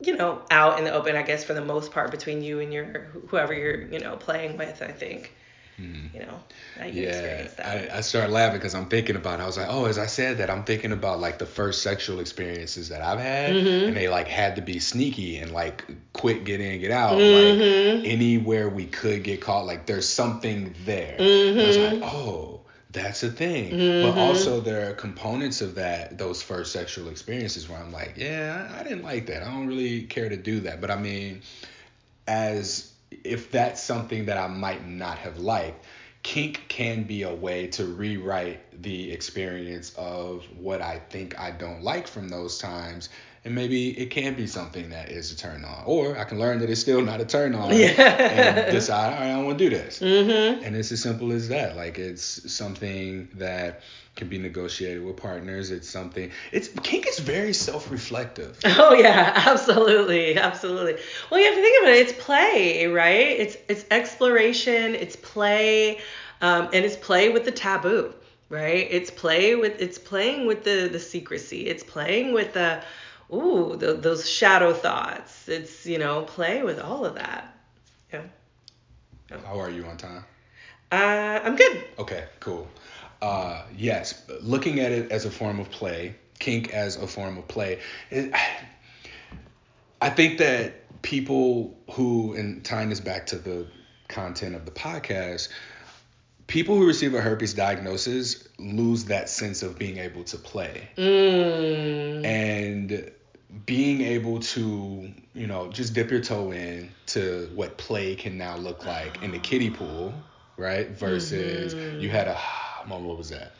you 0.00 0.16
know, 0.16 0.40
out 0.50 0.78
in 0.78 0.86
the 0.86 0.92
open, 0.92 1.16
I 1.16 1.22
guess, 1.22 1.44
for 1.44 1.52
the 1.52 1.64
most 1.64 1.92
part 1.92 2.10
between 2.10 2.42
you 2.42 2.60
and 2.60 2.72
your 2.72 3.02
whoever 3.28 3.52
you're, 3.52 3.82
you 3.82 4.00
know, 4.00 4.16
playing 4.16 4.56
with. 4.56 4.80
I 4.80 4.92
think, 4.92 5.34
you 6.14 6.20
know, 6.20 6.40
Yeah, 6.78 7.08
experience 7.08 7.54
that. 7.54 7.92
I, 7.92 7.98
I 7.98 8.00
started 8.00 8.32
laughing 8.32 8.58
because 8.58 8.74
I'm 8.74 8.86
thinking 8.88 9.16
about. 9.16 9.40
It. 9.40 9.42
I 9.42 9.46
was 9.46 9.56
like, 9.56 9.68
oh, 9.70 9.86
as 9.86 9.98
I 9.98 10.06
said 10.06 10.38
that, 10.38 10.50
I'm 10.50 10.64
thinking 10.64 10.92
about 10.92 11.20
like 11.20 11.38
the 11.38 11.46
first 11.46 11.82
sexual 11.82 12.20
experiences 12.20 12.88
that 12.90 13.02
I've 13.02 13.18
had, 13.20 13.54
Mm-hmm. 13.54 13.88
and 13.88 13.96
they 13.96 14.08
like 14.08 14.28
had 14.28 14.56
to 14.56 14.62
be 14.62 14.78
sneaky 14.78 15.38
and 15.38 15.52
like 15.52 15.84
quick 16.12 16.44
get 16.44 16.60
in, 16.60 16.80
get 16.80 16.90
out. 16.90 17.18
Mm-hmm. 17.18 18.00
Like 18.00 18.08
anywhere 18.12 18.68
we 18.68 18.86
could 18.86 19.22
get 19.24 19.40
caught, 19.40 19.66
like 19.66 19.86
there's 19.86 20.08
something 20.08 20.74
there. 20.84 21.16
Mm-hmm. 21.18 21.60
I 21.60 21.66
was 21.66 21.76
like, 21.78 22.02
oh, 22.02 22.60
that's 22.92 23.22
a 23.22 23.30
thing. 23.30 23.70
But 24.02 24.18
also 24.18 24.60
there 24.60 24.90
are 24.90 24.94
components 24.94 25.60
of 25.60 25.76
that, 25.76 26.18
those 26.18 26.42
first 26.42 26.72
sexual 26.72 27.08
experiences 27.08 27.68
where 27.68 27.78
I'm 27.78 27.92
like, 27.92 28.14
yeah, 28.16 28.68
I, 28.74 28.80
I 28.80 28.82
didn't 28.82 29.02
like 29.04 29.26
that. 29.26 29.42
I 29.42 29.46
don't 29.46 29.68
really 29.68 30.02
care 30.02 30.28
to 30.28 30.36
do 30.36 30.60
that. 30.60 30.80
But 30.80 30.90
I 30.90 30.96
mean, 30.96 31.42
as 32.26 32.89
if 33.24 33.50
that's 33.50 33.82
something 33.82 34.26
that 34.26 34.38
I 34.38 34.46
might 34.46 34.86
not 34.86 35.18
have 35.18 35.38
liked, 35.38 35.84
kink 36.22 36.64
can 36.68 37.04
be 37.04 37.22
a 37.22 37.34
way 37.34 37.66
to 37.68 37.84
rewrite 37.86 38.82
the 38.82 39.10
experience 39.12 39.92
of 39.96 40.44
what 40.56 40.82
I 40.82 40.98
think 40.98 41.38
I 41.38 41.50
don't 41.50 41.82
like 41.82 42.06
from 42.06 42.28
those 42.28 42.58
times. 42.58 43.08
And 43.44 43.54
maybe 43.54 43.98
it 43.98 44.10
can 44.10 44.34
be 44.34 44.46
something 44.46 44.90
that 44.90 45.10
is 45.10 45.32
a 45.32 45.36
turn 45.36 45.64
on. 45.64 45.84
Or 45.86 46.18
I 46.18 46.24
can 46.24 46.38
learn 46.38 46.58
that 46.58 46.68
it's 46.68 46.80
still 46.80 47.00
not 47.00 47.20
a 47.20 47.24
turn 47.24 47.54
on 47.54 47.70
Yeah. 47.74 47.86
and 47.88 48.72
decide, 48.72 49.14
all 49.14 49.20
right, 49.20 49.30
I 49.30 49.32
don't 49.32 49.46
want 49.46 49.58
to 49.58 49.70
do 49.70 49.74
this. 49.74 49.98
Mm-hmm. 50.00 50.62
And 50.62 50.76
it's 50.76 50.92
as 50.92 51.02
simple 51.02 51.32
as 51.32 51.48
that. 51.48 51.74
Like 51.74 51.98
it's 51.98 52.52
something 52.52 53.28
that 53.34 53.80
can 54.16 54.28
be 54.28 54.36
negotiated 54.38 55.02
with 55.02 55.16
partners. 55.16 55.70
It's 55.70 55.88
something 55.88 56.30
it's 56.52 56.68
kink 56.82 57.06
is 57.06 57.18
very 57.18 57.54
self 57.54 57.90
reflective. 57.90 58.58
Oh 58.66 58.92
yeah, 58.94 59.32
absolutely, 59.46 60.36
absolutely. 60.36 60.96
Well, 61.30 61.40
you 61.40 61.46
have 61.46 61.54
to 61.54 61.62
think 61.62 61.82
about 61.82 61.92
it. 61.94 62.08
It's 62.08 62.24
play, 62.24 62.86
right? 62.86 63.26
It's 63.40 63.56
it's 63.68 63.84
exploration. 63.90 64.94
It's 64.94 65.16
play, 65.16 65.98
um, 66.42 66.64
and 66.72 66.84
it's 66.84 66.96
play 66.96 67.28
with 67.30 67.44
the 67.44 67.52
taboo, 67.52 68.12
right? 68.48 68.86
It's 68.90 69.10
play 69.10 69.54
with 69.54 69.80
it's 69.80 69.98
playing 69.98 70.46
with 70.46 70.64
the 70.64 70.88
the 70.90 71.00
secrecy. 71.00 71.66
It's 71.68 71.84
playing 71.84 72.32
with 72.32 72.52
the 72.52 72.82
ooh 73.32 73.76
the, 73.76 73.94
those 73.94 74.28
shadow 74.28 74.72
thoughts. 74.72 75.48
It's 75.48 75.86
you 75.86 75.98
know 75.98 76.22
play 76.22 76.62
with 76.62 76.78
all 76.78 77.04
of 77.04 77.14
that. 77.14 77.56
Yeah. 78.12 78.22
How 79.44 79.60
are 79.60 79.70
you 79.70 79.84
on 79.84 79.96
time? 79.96 80.24
Uh, 80.92 81.40
I'm 81.44 81.56
good. 81.56 81.84
Okay, 81.98 82.24
cool. 82.40 82.68
Uh, 83.22 83.62
yes, 83.76 84.22
looking 84.40 84.80
at 84.80 84.92
it 84.92 85.12
as 85.12 85.24
a 85.24 85.30
form 85.30 85.60
of 85.60 85.70
play, 85.70 86.16
kink 86.38 86.72
as 86.72 86.96
a 86.96 87.06
form 87.06 87.38
of 87.38 87.46
play. 87.46 87.78
It, 88.10 88.34
I 90.00 90.10
think 90.10 90.38
that 90.38 91.02
people 91.02 91.78
who, 91.92 92.34
and 92.34 92.64
tying 92.64 92.88
this 92.88 93.00
back 93.00 93.26
to 93.26 93.36
the 93.36 93.66
content 94.08 94.56
of 94.56 94.64
the 94.64 94.70
podcast, 94.72 95.48
people 96.46 96.76
who 96.76 96.86
receive 96.86 97.14
a 97.14 97.20
herpes 97.20 97.54
diagnosis 97.54 98.48
lose 98.58 99.04
that 99.04 99.28
sense 99.28 99.62
of 99.62 99.78
being 99.78 99.98
able 99.98 100.24
to 100.24 100.36
play. 100.36 100.88
Mm. 100.96 102.24
And 102.24 103.12
being 103.66 104.00
able 104.02 104.40
to, 104.40 105.10
you 105.34 105.46
know, 105.46 105.68
just 105.70 105.94
dip 105.94 106.10
your 106.10 106.20
toe 106.20 106.52
in 106.52 106.94
to 107.06 107.50
what 107.54 107.76
play 107.78 108.14
can 108.14 108.36
now 108.38 108.56
look 108.56 108.84
like 108.84 109.22
in 109.22 109.32
the 109.32 109.38
kiddie 109.38 109.70
pool, 109.70 110.24
right? 110.56 110.88
Versus 110.90 111.74
Mm-hmm. 111.74 112.00
you 112.02 112.10
had 112.10 112.28
a 112.28 112.38
moment, 112.86 113.08
what 113.08 113.18
was 113.18 113.30
that? 113.30 113.56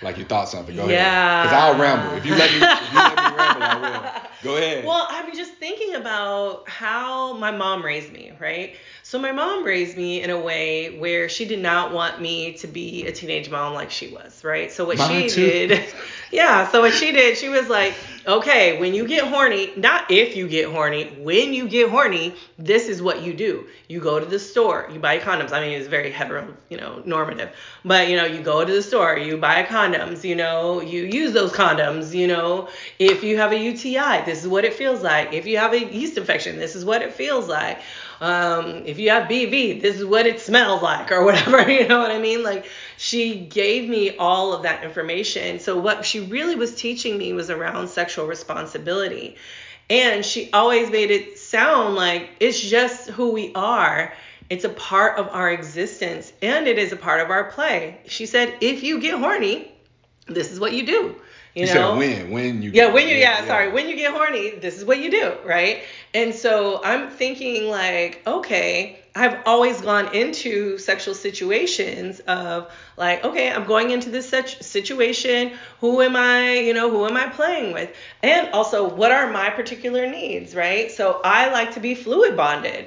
Like 0.00 0.18
you 0.18 0.24
thought 0.24 0.48
something. 0.48 0.74
Go 0.74 0.88
Yeah. 0.88 0.88
ahead. 0.88 1.40
Because 1.40 1.52
I'll 1.52 1.78
ramble. 1.78 2.12
If 2.16 2.26
you 2.26 2.34
let 2.34 2.52
me, 2.52 2.60
if 2.80 2.92
you 2.92 3.02
let 3.02 3.20
me 3.20 3.28
ramble, 3.28 3.64
I 3.64 3.76
will. 3.76 4.12
Go 4.42 4.56
ahead. 4.56 4.84
Well, 4.84 5.06
I'm 5.08 5.34
just 5.34 5.54
thinking 5.54 5.94
about 5.94 6.68
how 6.68 7.34
my 7.34 7.50
mom 7.52 7.84
raised 7.84 8.12
me, 8.12 8.32
right? 8.40 8.74
So 9.12 9.18
my 9.18 9.32
mom 9.32 9.62
raised 9.62 9.94
me 9.94 10.22
in 10.22 10.30
a 10.30 10.40
way 10.40 10.98
where 10.98 11.28
she 11.28 11.44
did 11.44 11.58
not 11.58 11.92
want 11.92 12.18
me 12.18 12.54
to 12.54 12.66
be 12.66 13.04
a 13.04 13.12
teenage 13.12 13.50
mom 13.50 13.74
like 13.74 13.90
she 13.90 14.08
was, 14.08 14.42
right? 14.42 14.72
So 14.72 14.86
what 14.86 14.98
she 14.98 15.28
too. 15.28 15.68
did, 15.68 15.84
yeah. 16.32 16.66
So 16.68 16.80
what 16.80 16.94
she 16.94 17.12
did, 17.12 17.36
she 17.36 17.50
was 17.50 17.68
like, 17.68 17.92
okay, 18.26 18.80
when 18.80 18.94
you 18.94 19.06
get 19.06 19.24
horny, 19.24 19.70
not 19.76 20.10
if 20.10 20.34
you 20.34 20.48
get 20.48 20.70
horny, 20.70 21.08
when 21.20 21.52
you 21.52 21.68
get 21.68 21.90
horny, 21.90 22.34
this 22.58 22.88
is 22.88 23.02
what 23.02 23.22
you 23.22 23.34
do. 23.34 23.66
You 23.86 24.00
go 24.00 24.18
to 24.18 24.24
the 24.24 24.38
store, 24.38 24.88
you 24.90 24.98
buy 24.98 25.18
condoms. 25.18 25.52
I 25.52 25.60
mean, 25.60 25.78
it's 25.78 25.88
very 25.88 26.10
hetero, 26.10 26.56
you 26.70 26.78
know, 26.78 27.02
normative, 27.04 27.50
but 27.84 28.08
you 28.08 28.16
know, 28.16 28.24
you 28.24 28.40
go 28.40 28.64
to 28.64 28.72
the 28.72 28.82
store, 28.82 29.18
you 29.18 29.36
buy 29.36 29.62
condoms, 29.64 30.24
you 30.24 30.36
know, 30.36 30.80
you 30.80 31.02
use 31.02 31.32
those 31.32 31.52
condoms, 31.52 32.14
you 32.14 32.28
know, 32.28 32.70
if 32.98 33.22
you 33.22 33.36
have 33.36 33.52
a 33.52 33.58
UTI, 33.58 34.24
this 34.24 34.42
is 34.42 34.48
what 34.48 34.64
it 34.64 34.72
feels 34.72 35.02
like. 35.02 35.34
If 35.34 35.46
you 35.46 35.58
have 35.58 35.74
a 35.74 35.84
yeast 35.84 36.16
infection, 36.16 36.56
this 36.56 36.74
is 36.74 36.82
what 36.82 37.02
it 37.02 37.12
feels 37.12 37.46
like. 37.46 37.78
Um, 38.22 38.84
if 38.86 39.00
you 39.00 39.10
have 39.10 39.28
BV, 39.28 39.82
this 39.82 39.96
is 39.96 40.04
what 40.04 40.28
it 40.28 40.38
smells 40.38 40.80
like, 40.80 41.10
or 41.10 41.24
whatever. 41.24 41.68
You 41.72 41.88
know 41.88 41.98
what 41.98 42.12
I 42.12 42.20
mean? 42.20 42.44
Like 42.44 42.66
she 42.96 43.40
gave 43.40 43.88
me 43.88 44.16
all 44.16 44.52
of 44.52 44.62
that 44.62 44.84
information. 44.84 45.58
So 45.58 45.80
what 45.80 46.04
she 46.06 46.20
really 46.20 46.54
was 46.54 46.72
teaching 46.76 47.18
me 47.18 47.32
was 47.32 47.50
around 47.50 47.88
sexual 47.88 48.28
responsibility, 48.28 49.34
and 49.90 50.24
she 50.24 50.52
always 50.52 50.88
made 50.88 51.10
it 51.10 51.36
sound 51.36 51.96
like 51.96 52.30
it's 52.38 52.60
just 52.60 53.10
who 53.10 53.32
we 53.32 53.52
are. 53.54 54.14
It's 54.48 54.64
a 54.64 54.68
part 54.68 55.18
of 55.18 55.28
our 55.28 55.50
existence, 55.50 56.32
and 56.40 56.68
it 56.68 56.78
is 56.78 56.92
a 56.92 56.96
part 56.96 57.20
of 57.20 57.30
our 57.30 57.50
play. 57.50 57.98
She 58.06 58.26
said, 58.26 58.56
if 58.60 58.84
you 58.84 59.00
get 59.00 59.18
horny, 59.18 59.72
this 60.28 60.52
is 60.52 60.60
what 60.60 60.72
you 60.72 60.86
do. 60.86 61.16
You, 61.54 61.66
You 61.66 61.66
know, 61.66 61.72
said 61.72 61.98
when, 61.98 62.30
when 62.30 62.62
you. 62.62 62.70
yeah, 62.72 62.92
when 62.92 63.08
you 63.08 63.16
yeah, 63.16 63.44
sorry, 63.46 63.70
when 63.72 63.88
you 63.88 63.96
get 63.96 64.12
horny, 64.12 64.50
this 64.50 64.78
is 64.78 64.84
what 64.84 65.00
you 65.00 65.10
do, 65.10 65.34
right? 65.44 65.82
And 66.14 66.34
so 66.34 66.80
I'm 66.82 67.10
thinking 67.10 67.68
like, 67.68 68.22
okay, 68.26 68.98
I've 69.14 69.38
always 69.44 69.78
gone 69.82 70.14
into 70.14 70.78
sexual 70.78 71.14
situations 71.14 72.20
of 72.20 72.72
like, 72.96 73.22
okay, 73.24 73.50
I'm 73.52 73.66
going 73.66 73.90
into 73.90 74.08
this 74.08 74.26
such 74.26 74.62
situation. 74.62 75.52
Who 75.80 76.00
am 76.00 76.16
I? 76.16 76.54
You 76.60 76.72
know, 76.72 76.90
who 76.90 77.04
am 77.04 77.18
I 77.18 77.28
playing 77.28 77.74
with? 77.74 77.90
And 78.22 78.48
also, 78.54 78.88
what 78.88 79.12
are 79.12 79.30
my 79.30 79.50
particular 79.50 80.08
needs, 80.08 80.54
right? 80.54 80.90
So 80.90 81.20
I 81.22 81.52
like 81.52 81.74
to 81.74 81.80
be 81.80 81.94
fluid 81.94 82.34
bonded. 82.34 82.86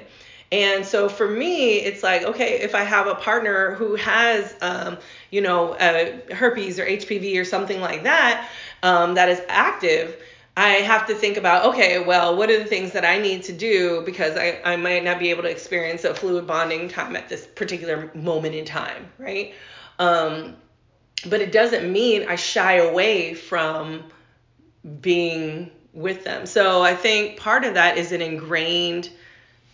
And 0.52 0.86
so 0.86 1.08
for 1.08 1.28
me, 1.28 1.78
it's 1.78 2.02
like, 2.02 2.22
okay, 2.22 2.60
if 2.60 2.74
I 2.74 2.82
have 2.82 3.08
a 3.08 3.16
partner 3.16 3.74
who 3.74 3.96
has, 3.96 4.54
um, 4.60 4.98
you 5.30 5.40
know, 5.40 5.72
uh, 5.72 6.34
herpes 6.34 6.78
or 6.78 6.86
HPV 6.86 7.40
or 7.40 7.44
something 7.44 7.80
like 7.80 8.04
that, 8.04 8.48
um, 8.82 9.14
that 9.14 9.28
is 9.28 9.40
active, 9.48 10.16
I 10.56 10.68
have 10.68 11.06
to 11.08 11.14
think 11.14 11.36
about, 11.36 11.66
okay, 11.66 11.98
well, 11.98 12.36
what 12.36 12.48
are 12.48 12.58
the 12.58 12.64
things 12.64 12.92
that 12.92 13.04
I 13.04 13.18
need 13.18 13.42
to 13.44 13.52
do 13.52 14.02
because 14.06 14.36
I, 14.36 14.60
I 14.64 14.76
might 14.76 15.04
not 15.04 15.18
be 15.18 15.30
able 15.30 15.42
to 15.42 15.50
experience 15.50 16.04
a 16.04 16.14
fluid 16.14 16.46
bonding 16.46 16.88
time 16.88 17.16
at 17.16 17.28
this 17.28 17.46
particular 17.46 18.10
moment 18.14 18.54
in 18.54 18.64
time, 18.64 19.10
right? 19.18 19.52
Um, 19.98 20.56
but 21.28 21.40
it 21.40 21.52
doesn't 21.52 21.90
mean 21.92 22.26
I 22.28 22.36
shy 22.36 22.76
away 22.76 23.34
from 23.34 24.04
being 25.00 25.70
with 25.92 26.24
them. 26.24 26.46
So 26.46 26.82
I 26.82 26.94
think 26.94 27.38
part 27.38 27.64
of 27.64 27.74
that 27.74 27.98
is 27.98 28.12
an 28.12 28.22
ingrained 28.22 29.10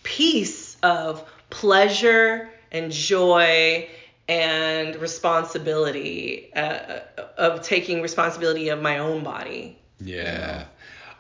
piece 0.03 0.62
of 0.83 1.29
pleasure 1.51 2.51
and 2.71 2.91
joy 2.91 3.89
and 4.29 4.97
responsibility 4.97 6.53
uh, 6.55 7.01
of 7.37 7.63
taking 7.63 8.03
responsibility 8.03 8.69
of 8.69 8.81
my 8.81 8.99
own 8.99 9.23
body. 9.23 9.79
Yeah. 10.01 10.65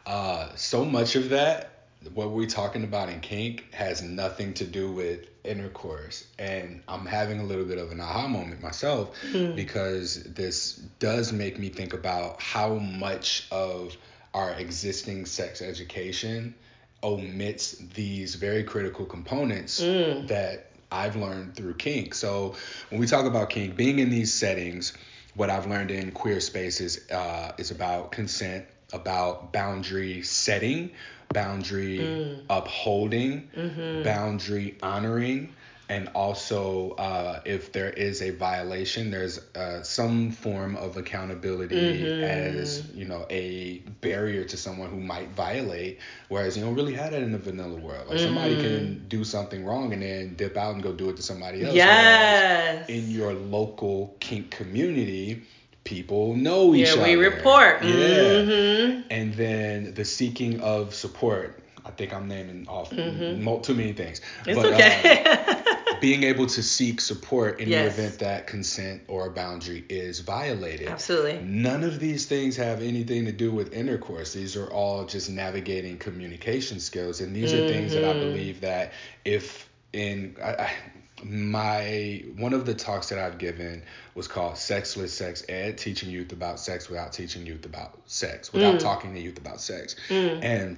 Uh, 0.06 0.48
so 0.56 0.84
much 0.84 1.14
of 1.16 1.28
that, 1.30 1.84
what 2.14 2.30
we're 2.30 2.46
talking 2.46 2.84
about 2.84 3.08
in 3.08 3.20
kink, 3.20 3.72
has 3.72 4.02
nothing 4.02 4.54
to 4.54 4.64
do 4.64 4.90
with 4.90 5.26
intercourse. 5.44 6.26
And 6.38 6.82
I'm 6.88 7.06
having 7.06 7.40
a 7.40 7.44
little 7.44 7.64
bit 7.64 7.78
of 7.78 7.92
an 7.92 8.00
aha 8.00 8.26
moment 8.28 8.62
myself 8.62 9.16
because 9.32 10.22
this 10.24 10.76
does 10.98 11.32
make 11.32 11.58
me 11.58 11.68
think 11.68 11.92
about 11.92 12.40
how 12.40 12.74
much 12.74 13.46
of 13.50 13.96
our 14.34 14.52
existing 14.52 15.26
sex 15.26 15.60
education 15.60 16.54
omits 17.02 17.72
these 17.94 18.34
very 18.34 18.64
critical 18.64 19.04
components 19.04 19.80
mm. 19.80 20.26
that 20.28 20.70
I've 20.90 21.16
learned 21.16 21.56
through 21.56 21.74
kink. 21.74 22.14
So 22.14 22.54
when 22.90 23.00
we 23.00 23.06
talk 23.06 23.26
about 23.26 23.50
kink, 23.50 23.76
being 23.76 23.98
in 23.98 24.10
these 24.10 24.32
settings, 24.32 24.92
what 25.34 25.50
I've 25.50 25.66
learned 25.66 25.90
in 25.90 26.12
queer 26.12 26.40
spaces 26.40 27.10
uh, 27.10 27.52
is 27.58 27.70
about 27.70 28.12
consent, 28.12 28.66
about 28.92 29.52
boundary 29.52 30.22
setting, 30.22 30.90
boundary 31.32 31.98
mm. 31.98 32.42
upholding, 32.50 33.48
mm-hmm. 33.56 34.02
boundary 34.02 34.76
honoring, 34.82 35.54
and 35.88 36.08
also 36.14 36.92
uh, 36.92 37.40
if 37.44 37.72
there 37.72 37.90
is 37.90 38.22
a 38.22 38.30
violation, 38.30 39.10
there's 39.10 39.38
uh, 39.54 39.82
some 39.82 40.30
form 40.30 40.76
of 40.76 40.96
accountability 40.96 42.22
as 42.22 42.86
you 42.94 43.04
know 43.04 43.26
a 43.30 43.78
barrier 44.00 44.44
to 44.44 44.56
someone 44.56 44.88
who 44.90 45.00
might 45.00 45.28
violate. 45.30 45.98
Whereas 46.28 46.56
you 46.56 46.64
don't 46.64 46.74
really 46.74 46.94
have 46.94 47.10
that 47.10 47.22
in 47.22 47.32
the 47.32 47.38
vanilla 47.38 47.78
world. 47.80 48.08
Like 48.08 48.18
somebody 48.20 48.56
can 48.56 49.04
do 49.08 49.24
something 49.24 49.64
wrong 49.64 49.92
and 49.92 50.00
then 50.02 50.34
dip 50.36 50.56
out 50.56 50.74
and 50.74 50.82
go 50.82 50.92
do 50.92 51.10
it 51.10 51.16
to 51.16 51.22
somebody 51.22 51.62
else. 51.64 51.74
Yes. 51.74 52.86
Whereas 52.86 52.88
in 52.88 53.10
your 53.10 53.34
local 53.34 54.16
kink 54.20 54.50
community, 54.50 55.42
people 55.84 56.34
know 56.36 56.74
each 56.74 56.86
Yeah, 56.88 56.92
other. 56.94 57.02
we 57.02 57.14
report. 57.16 57.82
Yeah. 57.82 57.88
Mhm. 57.90 59.04
And 59.10 59.34
then 59.34 59.94
the 59.94 60.04
seeking 60.04 60.60
of 60.60 60.94
support. 60.94 61.58
I 61.84 61.90
think 61.90 62.14
I'm 62.14 62.28
naming 62.28 62.68
off 62.68 62.92
mo- 62.92 63.58
too 63.58 63.74
many 63.74 63.92
things. 63.92 64.20
It's 64.46 64.56
but, 64.56 64.72
uh, 64.72 64.76
okay. 64.76 65.58
Being 66.02 66.24
able 66.24 66.46
to 66.46 66.62
seek 66.62 67.00
support 67.00 67.60
in 67.60 67.68
Yes. 67.68 67.96
the 67.96 68.02
event 68.02 68.18
that 68.18 68.46
consent 68.46 69.02
or 69.08 69.28
a 69.28 69.30
boundary 69.30 69.84
is 69.88 70.18
violated. 70.20 70.88
Absolutely. 70.88 71.38
None 71.42 71.84
of 71.84 71.98
these 72.00 72.26
things 72.26 72.56
have 72.56 72.82
anything 72.82 73.24
to 73.26 73.32
do 73.32 73.50
with 73.52 73.72
intercourse. 73.72 74.34
These 74.34 74.56
are 74.56 74.66
all 74.66 75.06
just 75.06 75.30
navigating 75.30 75.96
communication 75.98 76.80
skills, 76.80 77.20
and 77.20 77.34
these 77.34 77.52
are 77.54 77.66
things 77.68 77.92
that 77.94 78.04
I 78.04 78.12
Mhm. 78.14 78.20
believe 78.20 78.60
that 78.62 78.92
if 79.24 79.68
in 79.94 80.36
I, 80.42 80.50
I, 80.54 80.70
my 81.24 82.24
one 82.36 82.52
of 82.52 82.66
the 82.66 82.74
talks 82.74 83.08
that 83.10 83.18
I've 83.18 83.38
given 83.38 83.82
was 84.14 84.26
called 84.26 84.58
Sexless 84.58 85.12
Sex 85.14 85.44
Ed, 85.48 85.78
teaching 85.78 86.10
youth 86.10 86.32
about 86.32 86.58
sex 86.58 86.88
without 86.88 87.12
teaching 87.12 87.46
youth 87.46 87.64
about 87.64 87.98
sex, 88.06 88.52
without 88.52 88.76
Mm. 88.76 88.80
talking 88.80 89.14
to 89.14 89.20
youth 89.20 89.38
about 89.38 89.60
sex, 89.60 89.94
Mm. 90.08 90.42
and 90.42 90.76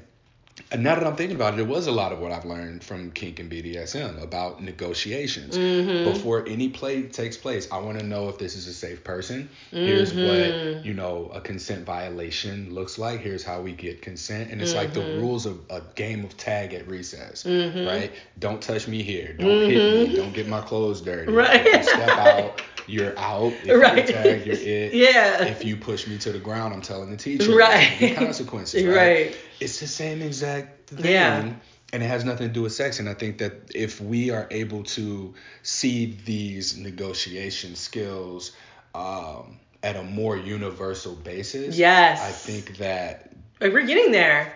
and 0.71 0.85
now 0.85 0.95
that 0.95 1.05
I'm 1.05 1.17
thinking 1.17 1.35
about 1.35 1.55
it, 1.55 1.61
it 1.61 1.67
was 1.67 1.89
a 1.89 1.93
lot 1.93 2.13
of 2.13 2.21
what 2.21 2.31
I've 2.31 2.45
learned 2.45 2.85
from 2.85 3.11
kink 3.11 3.41
and 3.41 3.51
BDSM 3.51 4.23
about 4.23 4.63
negotiations. 4.63 5.59
Mhm. 5.59 6.05
Before 6.05 6.47
any 6.47 6.69
play 6.69 7.03
takes 7.03 7.37
place, 7.37 7.67
I 7.73 7.79
want 7.79 7.99
to 7.99 8.05
know 8.05 8.29
if 8.29 8.39
this 8.39 8.55
is 8.55 8.69
a 8.69 8.73
safe 8.73 9.03
person. 9.03 9.49
Here's 9.73 10.13
Mhm. 10.13 10.29
what 10.77 10.85
you 10.85 10.95
know 10.95 11.31
a 11.35 11.41
consent 11.41 11.85
violation 11.85 12.73
looks 12.73 12.99
like. 12.99 13.21
Here's 13.21 13.43
how 13.43 13.63
we 13.63 13.73
get 13.73 14.01
consent, 14.01 14.51
and 14.53 14.63
it's 14.63 14.75
like 14.75 14.95
the 14.95 15.01
Mhm. 15.01 15.21
rules 15.21 15.45
of 15.45 15.59
a 15.71 15.83
game 15.97 16.25
of 16.25 16.37
tag 16.37 16.73
at 16.73 16.87
recess, 16.89 17.43
Mhm. 17.43 17.87
right? 17.87 18.13
Don't 18.39 18.63
touch 18.63 18.87
me 18.87 19.03
here. 19.03 19.35
Don't 19.37 19.69
hit 19.69 20.09
me. 20.09 20.17
Don't 20.17 20.33
get 20.35 20.47
my 20.47 20.61
clothes 20.61 21.01
dirty. 21.01 21.33
Right. 21.45 21.85
Step 21.85 22.09
out, 22.17 22.63
you're 22.87 23.19
out. 23.19 23.53
If 23.65 23.81
Right. 23.81 24.07
you 24.09 24.15
tag, 24.15 24.47
you're 24.47 24.57
it. 24.59 24.95
Yeah. 24.95 25.45
If 25.45 25.65
you 25.65 25.77
push 25.77 26.07
me 26.07 26.19
to 26.19 26.33
the 26.33 26.39
ground, 26.39 26.75
I'm 26.75 26.83
telling 26.83 27.11
the 27.11 27.17
teacher. 27.17 27.55
Right. 27.55 27.97
The 27.99 28.15
consequences. 28.15 28.85
Right. 28.85 28.97
Right. 28.97 29.37
It's 29.61 29.81
the 29.81 29.87
same 29.87 30.23
exact 30.23 30.91
thing. 30.91 31.13
Yeah. 31.13 31.53
And 31.93 32.03
it 32.03 32.07
has 32.07 32.25
nothing 32.25 32.49
to 32.49 32.53
do 32.53 32.63
with 32.63 32.73
sex. 32.73 32.99
And 32.99 33.09
I 33.09 33.15
think 33.15 33.39
that 33.39 33.71
if 33.75 34.01
we 34.01 34.31
are 34.31 34.49
able 34.51 34.83
to 34.85 35.33
see 35.63 36.19
these 36.25 36.77
negotiation 36.77 37.77
skills 37.77 38.53
um, 38.95 39.59
at 39.83 39.97
a 39.97 40.03
more 40.03 40.37
universal 40.37 41.15
basis, 41.15 41.77
Yes. 41.77 42.21
I 42.21 42.31
think 42.33 42.79
that. 42.79 43.31
Like, 43.61 43.73
We're 43.73 43.87
getting 43.87 44.11
there. 44.13 44.53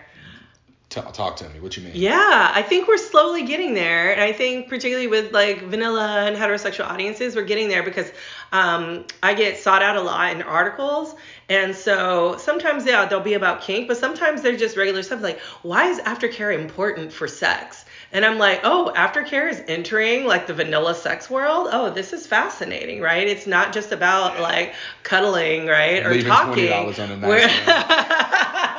T- 0.89 1.01
talk 1.13 1.35
to 1.35 1.47
me. 1.49 1.59
What 1.59 1.77
you 1.77 1.83
mean? 1.83 1.91
Yeah, 1.93 2.51
I 2.51 2.63
think 2.63 2.87
we're 2.87 2.97
slowly 2.97 3.43
getting 3.43 3.75
there, 3.75 4.11
and 4.11 4.19
I 4.19 4.31
think 4.31 4.69
particularly 4.69 5.05
with 5.05 5.31
like 5.31 5.61
vanilla 5.61 6.25
and 6.25 6.35
heterosexual 6.35 6.89
audiences, 6.89 7.35
we're 7.35 7.43
getting 7.43 7.69
there 7.69 7.83
because 7.83 8.11
um, 8.51 9.05
I 9.21 9.35
get 9.35 9.57
sought 9.59 9.83
out 9.83 9.97
a 9.97 10.01
lot 10.01 10.35
in 10.35 10.41
articles, 10.41 11.13
and 11.47 11.75
so 11.75 12.37
sometimes 12.37 12.87
yeah 12.87 13.05
they'll 13.05 13.19
be 13.19 13.35
about 13.35 13.61
kink, 13.61 13.87
but 13.87 13.97
sometimes 13.97 14.41
they're 14.41 14.57
just 14.57 14.77
regular 14.77 15.03
stuff 15.03 15.21
like 15.21 15.39
why 15.61 15.89
is 15.89 15.99
aftercare 15.99 16.57
important 16.57 17.13
for 17.13 17.27
sex? 17.27 17.85
And 18.11 18.25
I'm 18.25 18.39
like, 18.39 18.61
oh, 18.63 18.91
aftercare 18.95 19.47
is 19.51 19.61
entering 19.67 20.25
like 20.25 20.47
the 20.47 20.55
vanilla 20.55 20.95
sex 20.95 21.29
world. 21.29 21.67
Oh, 21.71 21.91
this 21.91 22.13
is 22.13 22.25
fascinating, 22.25 23.01
right? 23.01 23.27
It's 23.27 23.45
not 23.45 23.73
just 23.73 23.91
about 23.91 24.39
like 24.39 24.73
cuddling, 25.03 25.67
right, 25.67 26.03
or 26.03 26.09
Leaving 26.09 26.31
talking. 26.31 26.65
$20 26.65 27.03
on 27.03 27.23
a. 27.23 28.75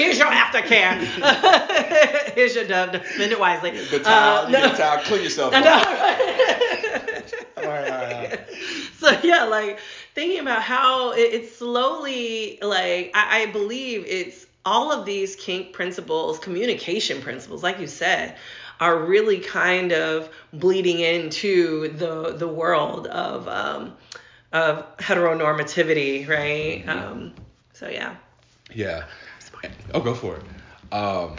Here's 0.00 0.18
your 0.18 0.28
aftercare. 0.28 0.96
Here's 2.34 2.54
your 2.54 2.64
dub. 2.66 2.96
Spend 3.14 3.32
it 3.32 3.38
wisely. 3.38 3.72
The 3.84 3.98
towel, 4.00 4.46
Uh, 4.46 4.48
you 4.48 4.56
get 4.56 4.74
a 4.74 4.76
towel, 4.76 4.98
clean 5.04 5.22
yourself 5.22 5.52
I 5.54 5.58
up. 5.58 5.64
know. 5.64 7.62
All 7.62 7.68
right, 7.68 7.90
all 7.90 7.98
right, 7.98 8.12
all 8.12 8.22
right. 8.28 8.40
So 8.98 9.10
yeah, 9.22 9.44
like 9.44 9.78
thinking 10.14 10.40
about 10.40 10.62
how 10.62 11.12
it, 11.12 11.20
it's 11.34 11.56
slowly 11.56 12.58
like 12.62 13.10
I, 13.14 13.42
I 13.42 13.46
believe 13.52 14.04
it's 14.06 14.46
all 14.64 14.92
of 14.92 15.04
these 15.04 15.36
kink 15.36 15.72
principles, 15.72 16.38
communication 16.38 17.20
principles, 17.20 17.62
like 17.62 17.78
you 17.78 17.86
said, 17.86 18.36
are 18.78 18.96
really 18.98 19.38
kind 19.38 19.92
of 19.92 20.30
bleeding 20.54 21.00
into 21.00 21.88
the 21.96 22.32
the 22.32 22.48
world 22.48 23.06
of 23.08 23.46
um, 23.48 23.92
of 24.52 24.96
heteronormativity, 24.98 26.26
right? 26.28 26.84
Mm-hmm. 26.86 26.88
Um, 27.12 27.34
so 27.74 27.88
yeah. 27.88 28.16
Yeah. 28.74 29.04
Oh, 29.94 30.00
go 30.00 30.14
for 30.14 30.36
it. 30.36 30.42
Um, 30.92 31.36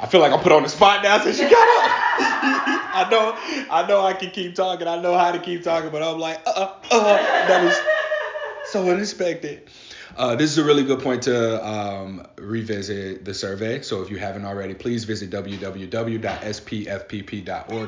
I 0.00 0.06
feel 0.06 0.20
like 0.20 0.32
I'm 0.32 0.40
put 0.40 0.52
on 0.52 0.62
the 0.62 0.68
spot 0.68 1.02
now 1.02 1.18
since 1.18 1.38
you 1.38 1.48
got 1.48 1.84
up. 1.84 1.90
I 2.92 3.08
know, 3.10 3.66
I 3.70 3.86
know 3.86 4.00
I 4.00 4.12
can 4.12 4.30
keep 4.30 4.54
talking. 4.54 4.86
I 4.86 5.00
know 5.00 5.16
how 5.16 5.32
to 5.32 5.38
keep 5.38 5.62
talking, 5.62 5.90
but 5.90 6.02
I'm 6.02 6.18
like, 6.18 6.40
uh, 6.46 6.50
uh, 6.50 6.76
uh 6.90 7.16
that 7.48 7.64
was 7.64 7.76
so 8.70 8.88
unexpected. 8.90 9.68
Uh, 10.16 10.34
this 10.34 10.50
is 10.50 10.58
a 10.58 10.64
really 10.64 10.82
good 10.82 11.00
point 11.00 11.22
to 11.22 11.66
um, 11.66 12.26
revisit 12.36 13.24
the 13.24 13.32
survey. 13.32 13.80
So 13.80 14.02
if 14.02 14.10
you 14.10 14.18
haven't 14.18 14.44
already, 14.44 14.74
please 14.74 15.04
visit 15.04 15.30
www.spfpp.org 15.30 15.92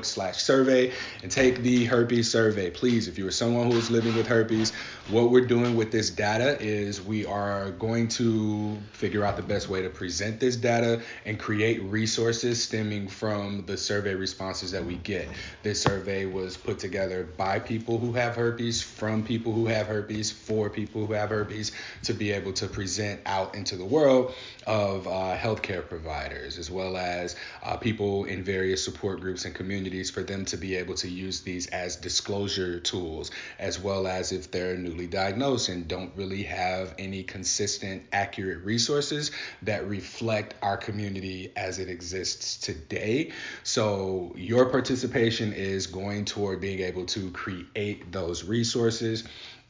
slash 0.05 0.37
survey 0.43 0.93
and 1.23 1.31
take 1.31 1.59
the 1.63 1.85
herpes 1.85 2.31
survey. 2.31 2.71
Please, 2.71 3.09
if 3.09 3.19
you 3.19 3.27
are 3.27 3.33
someone 3.33 3.71
who 3.71 3.77
is 3.77 3.91
living 3.91 4.15
with 4.15 4.27
herpes, 4.27 4.73
what 5.09 5.31
we're 5.31 5.47
doing 5.47 5.75
with 5.75 5.91
this 5.91 6.11
data 6.11 6.57
is 6.61 7.03
we 7.03 7.27
are 7.27 7.73
going 7.73 8.07
to 8.09 8.79
figure 8.93 9.25
out 9.25 9.37
the 9.37 9.43
best 9.43 9.69
way 9.69 9.83
to 9.83 9.91
present 9.91 10.39
this 10.39 10.55
data 10.57 11.03
and 11.25 11.39
create 11.41 11.83
resources 11.83 12.63
stemming 12.63 13.09
from 13.09 13.65
the 13.67 13.77
survey 13.77 14.15
responses 14.15 14.71
that 14.71 14.85
we 14.85 14.97
get. 14.99 15.29
This 15.63 15.83
survey 15.83 16.27
was 16.27 16.57
put 16.57 16.79
together 16.79 17.29
by 17.37 17.59
people 17.59 17.99
who 17.99 18.13
have 18.13 18.37
herpes, 18.37 18.81
from 18.81 19.25
people 19.25 19.53
who 19.53 19.67
have 19.67 19.89
herpes, 19.89 20.31
for 20.31 20.71
people 20.71 21.05
who 21.05 21.13
have 21.15 21.31
herpes 21.31 21.73
to 22.05 22.12
be 22.15 22.33
able 22.33 22.53
to 22.53 22.67
present 22.67 23.21
out 23.27 23.55
into 23.55 23.77
the 23.77 23.85
world 23.85 24.35
of 24.67 25.07
uh, 25.07 25.37
healthcare 25.37 25.87
providers 25.87 26.59
as 26.59 26.71
well 26.71 26.97
as 26.97 27.37
uh, 27.65 27.77
people 27.77 28.25
in 28.25 28.43
various 28.43 28.85
support 28.85 29.21
groups 29.21 29.45
and 29.45 29.55
communities 29.55 30.11
for 30.11 30.23
them 30.23 30.45
to 30.45 30.57
be 30.57 30.77
able 30.77 30.95
to 30.95 31.09
use 31.09 31.41
these 31.41 31.67
as 31.69 31.97
disclosure 31.97 32.79
tools 32.81 33.31
as 33.59 33.79
well 33.79 34.07
as 34.07 34.33
if 34.33 34.51
they're 34.51 34.77
newly 34.77 35.07
diagnosed 35.07 35.69
and 35.69 35.89
don't 35.89 36.13
really 36.17 36.43
have 36.43 36.95
any 36.99 37.23
consistent 37.23 38.03
accurate 38.13 38.65
resources 38.65 39.31
that 39.63 39.87
reflect 39.89 40.55
our 40.63 40.77
community 40.77 41.53
as 41.57 41.79
it 41.79 41.89
exists 41.89 42.57
today. 42.57 43.33
So 43.65 44.33
your 44.37 44.67
participation 44.67 45.53
is 45.53 45.87
going 45.87 46.25
toward 46.25 46.61
being 46.61 46.81
able 46.81 47.07
to 47.07 47.31
create 47.31 48.11
those 48.13 48.45
resources 48.45 49.25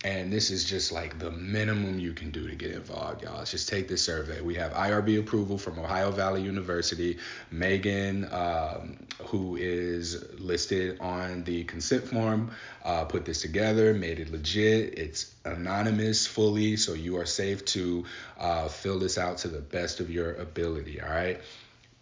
and 0.05 0.33
this 0.33 0.51
is 0.51 0.65
just 0.65 0.91
like 0.91 1.19
the 1.21 1.31
minimum 1.31 2.01
you 2.01 2.13
can 2.13 2.33
do 2.33 2.49
to 2.49 2.57
get 2.57 2.73
involved, 2.73 3.23
y'all. 3.23 3.45
Just 3.45 3.69
take 3.69 3.87
this 3.87 4.03
survey. 4.03 4.41
We 4.41 4.55
have 4.57 4.73
IRB 4.73 5.21
approval 5.21 5.59
from 5.59 5.79
Ohio 5.79 6.11
Valley 6.11 6.43
University. 6.43 7.19
Megan, 7.53 8.29
um, 8.33 8.97
who 9.27 9.57
is 9.57 10.25
listed 10.41 10.99
on 11.01 11.45
the 11.45 11.63
consent 11.65 12.09
form, 12.09 12.51
uh, 12.85 13.05
put 13.05 13.25
this 13.25 13.43
together, 13.43 13.95
made 13.95 14.19
it 14.19 14.33
legit. 14.33 14.99
It's 14.99 15.33
anonymous 15.45 16.27
fully, 16.27 16.77
so 16.77 16.95
you 16.95 17.19
are 17.19 17.27
safe 17.27 17.65
to 17.67 18.05
uh, 18.41 18.67
fill 18.67 18.99
this 18.99 19.19
out 19.19 19.39
to 19.39 19.49
the 19.49 19.61
best 19.61 20.01
of 20.01 20.11
your 20.11 20.35
ability, 20.35 21.01
all 21.01 21.11
right? 21.11 21.41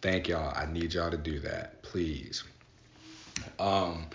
Thank 0.00 0.28
y'all. 0.28 0.54
I 0.56 0.72
need 0.72 0.94
y'all 0.94 1.10
to 1.10 1.18
do 1.18 1.40
that, 1.40 1.82
please. 1.82 2.44
Um, 3.58 4.06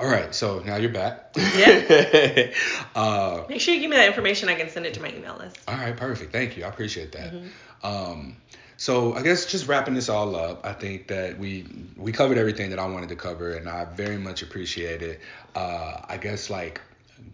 all 0.00 0.08
right, 0.08 0.34
so 0.34 0.60
now 0.60 0.76
you're 0.76 0.90
back. 0.90 1.36
Yeah. 1.36 2.50
uh, 2.94 3.44
Make 3.50 3.60
sure 3.60 3.74
you 3.74 3.80
give 3.80 3.90
me 3.90 3.98
that 3.98 4.08
information. 4.08 4.48
I 4.48 4.54
can 4.54 4.70
send 4.70 4.86
it 4.86 4.94
to 4.94 5.02
my 5.02 5.12
email 5.12 5.36
list. 5.36 5.58
All 5.68 5.76
right, 5.76 5.94
perfect. 5.94 6.32
Thank 6.32 6.56
you. 6.56 6.64
I 6.64 6.68
appreciate 6.68 7.12
that. 7.12 7.34
Mm-hmm. 7.34 7.86
Um, 7.86 8.36
so 8.78 9.12
I 9.12 9.20
guess 9.20 9.44
just 9.44 9.68
wrapping 9.68 9.92
this 9.92 10.08
all 10.08 10.34
up, 10.36 10.64
I 10.64 10.72
think 10.72 11.08
that 11.08 11.38
we 11.38 11.66
we 11.98 12.12
covered 12.12 12.38
everything 12.38 12.70
that 12.70 12.78
I 12.78 12.86
wanted 12.86 13.10
to 13.10 13.16
cover, 13.16 13.52
and 13.52 13.68
I 13.68 13.84
very 13.84 14.16
much 14.16 14.40
appreciate 14.40 15.02
it. 15.02 15.20
Uh, 15.54 16.00
I 16.08 16.16
guess 16.16 16.48
like 16.48 16.80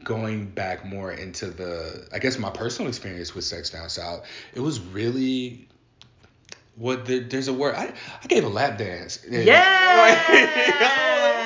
going 0.02 0.46
back 0.46 0.84
more 0.84 1.12
into 1.12 1.46
the, 1.46 2.08
I 2.12 2.18
guess 2.18 2.36
my 2.36 2.50
personal 2.50 2.88
experience 2.88 3.32
with 3.32 3.44
Sex 3.44 3.70
Down 3.70 3.88
South, 3.88 4.26
it 4.54 4.60
was 4.60 4.80
really 4.80 5.68
what 6.74 7.06
the, 7.06 7.20
there's 7.20 7.46
a 7.46 7.54
word 7.54 7.76
I, 7.76 7.92
I 8.22 8.26
gave 8.26 8.44
a 8.44 8.48
lap 8.48 8.76
dance. 8.76 9.24
Yeah. 9.30 11.36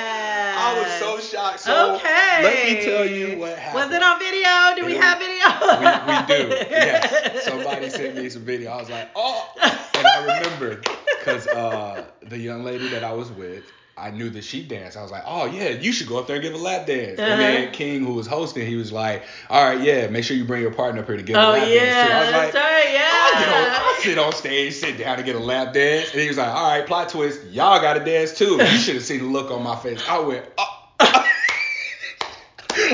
I 0.61 0.79
was 0.79 0.91
so 0.99 1.19
shocked. 1.19 1.59
So 1.61 1.95
okay. 1.95 2.43
let 2.43 2.65
me 2.65 2.85
tell 2.85 3.05
you 3.05 3.39
what 3.39 3.57
happened. 3.57 3.91
Was 3.91 3.97
it 3.97 4.03
on 4.03 4.19
video? 4.19 4.75
Do 4.75 4.85
we 4.85 4.95
have 4.95 5.19
video? 5.19 5.47
we, 5.79 5.85
we 6.07 6.49
do. 6.49 6.55
Yes. 6.69 7.43
Somebody 7.45 7.89
sent 7.89 8.15
me 8.15 8.29
some 8.29 8.43
video. 8.43 8.71
I 8.71 8.77
was 8.77 8.89
like, 8.89 9.09
oh. 9.15 9.49
And 9.95 10.07
I 10.07 10.19
remember 10.21 10.81
because 11.17 11.47
uh, 11.47 12.05
the 12.21 12.37
young 12.37 12.63
lady 12.63 12.87
that 12.89 13.03
I 13.03 13.11
was 13.13 13.31
with, 13.31 13.63
I 14.01 14.09
knew 14.09 14.31
that 14.31 14.43
she 14.43 14.63
danced. 14.63 14.97
I 14.97 15.03
was 15.03 15.11
like, 15.11 15.23
oh 15.27 15.45
yeah, 15.45 15.69
you 15.69 15.91
should 15.91 16.07
go 16.07 16.17
up 16.17 16.25
there 16.25 16.37
and 16.37 16.43
give 16.43 16.53
a 16.53 16.57
lap 16.57 16.87
dance. 16.87 17.19
Uh-huh. 17.19 17.31
And 17.31 17.39
then 17.39 17.71
King, 17.71 18.03
who 18.03 18.13
was 18.13 18.25
hosting, 18.25 18.65
he 18.65 18.75
was 18.75 18.91
like, 18.91 19.23
all 19.49 19.63
right, 19.63 19.79
yeah, 19.79 20.07
make 20.07 20.23
sure 20.23 20.35
you 20.35 20.43
bring 20.43 20.61
your 20.61 20.73
partner 20.73 21.01
up 21.01 21.07
here 21.07 21.17
to 21.17 21.23
give 21.23 21.35
oh, 21.35 21.39
a 21.39 21.53
lap 21.53 21.67
yeah, 21.67 21.85
dance 21.85 22.07
too. 22.07 22.13
I 22.13 22.23
was 22.23 22.31
like, 22.31 22.53
right, 22.55 22.93
yeah. 22.93 23.09
I'll, 23.11 23.39
get 23.39 23.53
on, 23.53 23.81
I'll 23.81 24.01
sit 24.01 24.17
on 24.17 24.33
stage, 24.33 24.73
sit 24.73 24.97
down 24.97 25.17
and 25.17 25.25
get 25.25 25.35
a 25.35 25.39
lap 25.39 25.73
dance. 25.73 26.11
And 26.11 26.21
he 26.21 26.27
was 26.27 26.37
like, 26.37 26.47
all 26.47 26.71
right, 26.71 26.85
plot 26.85 27.09
twist, 27.09 27.43
y'all 27.51 27.79
got 27.79 27.93
to 27.93 28.03
dance 28.03 28.35
too. 28.35 28.55
You 28.55 28.65
should 28.79 28.95
have 28.95 29.03
seen 29.03 29.19
the 29.19 29.25
look 29.25 29.51
on 29.51 29.63
my 29.63 29.75
face. 29.75 30.03
I 30.09 30.19
went, 30.19 30.45
oh. 30.57 30.77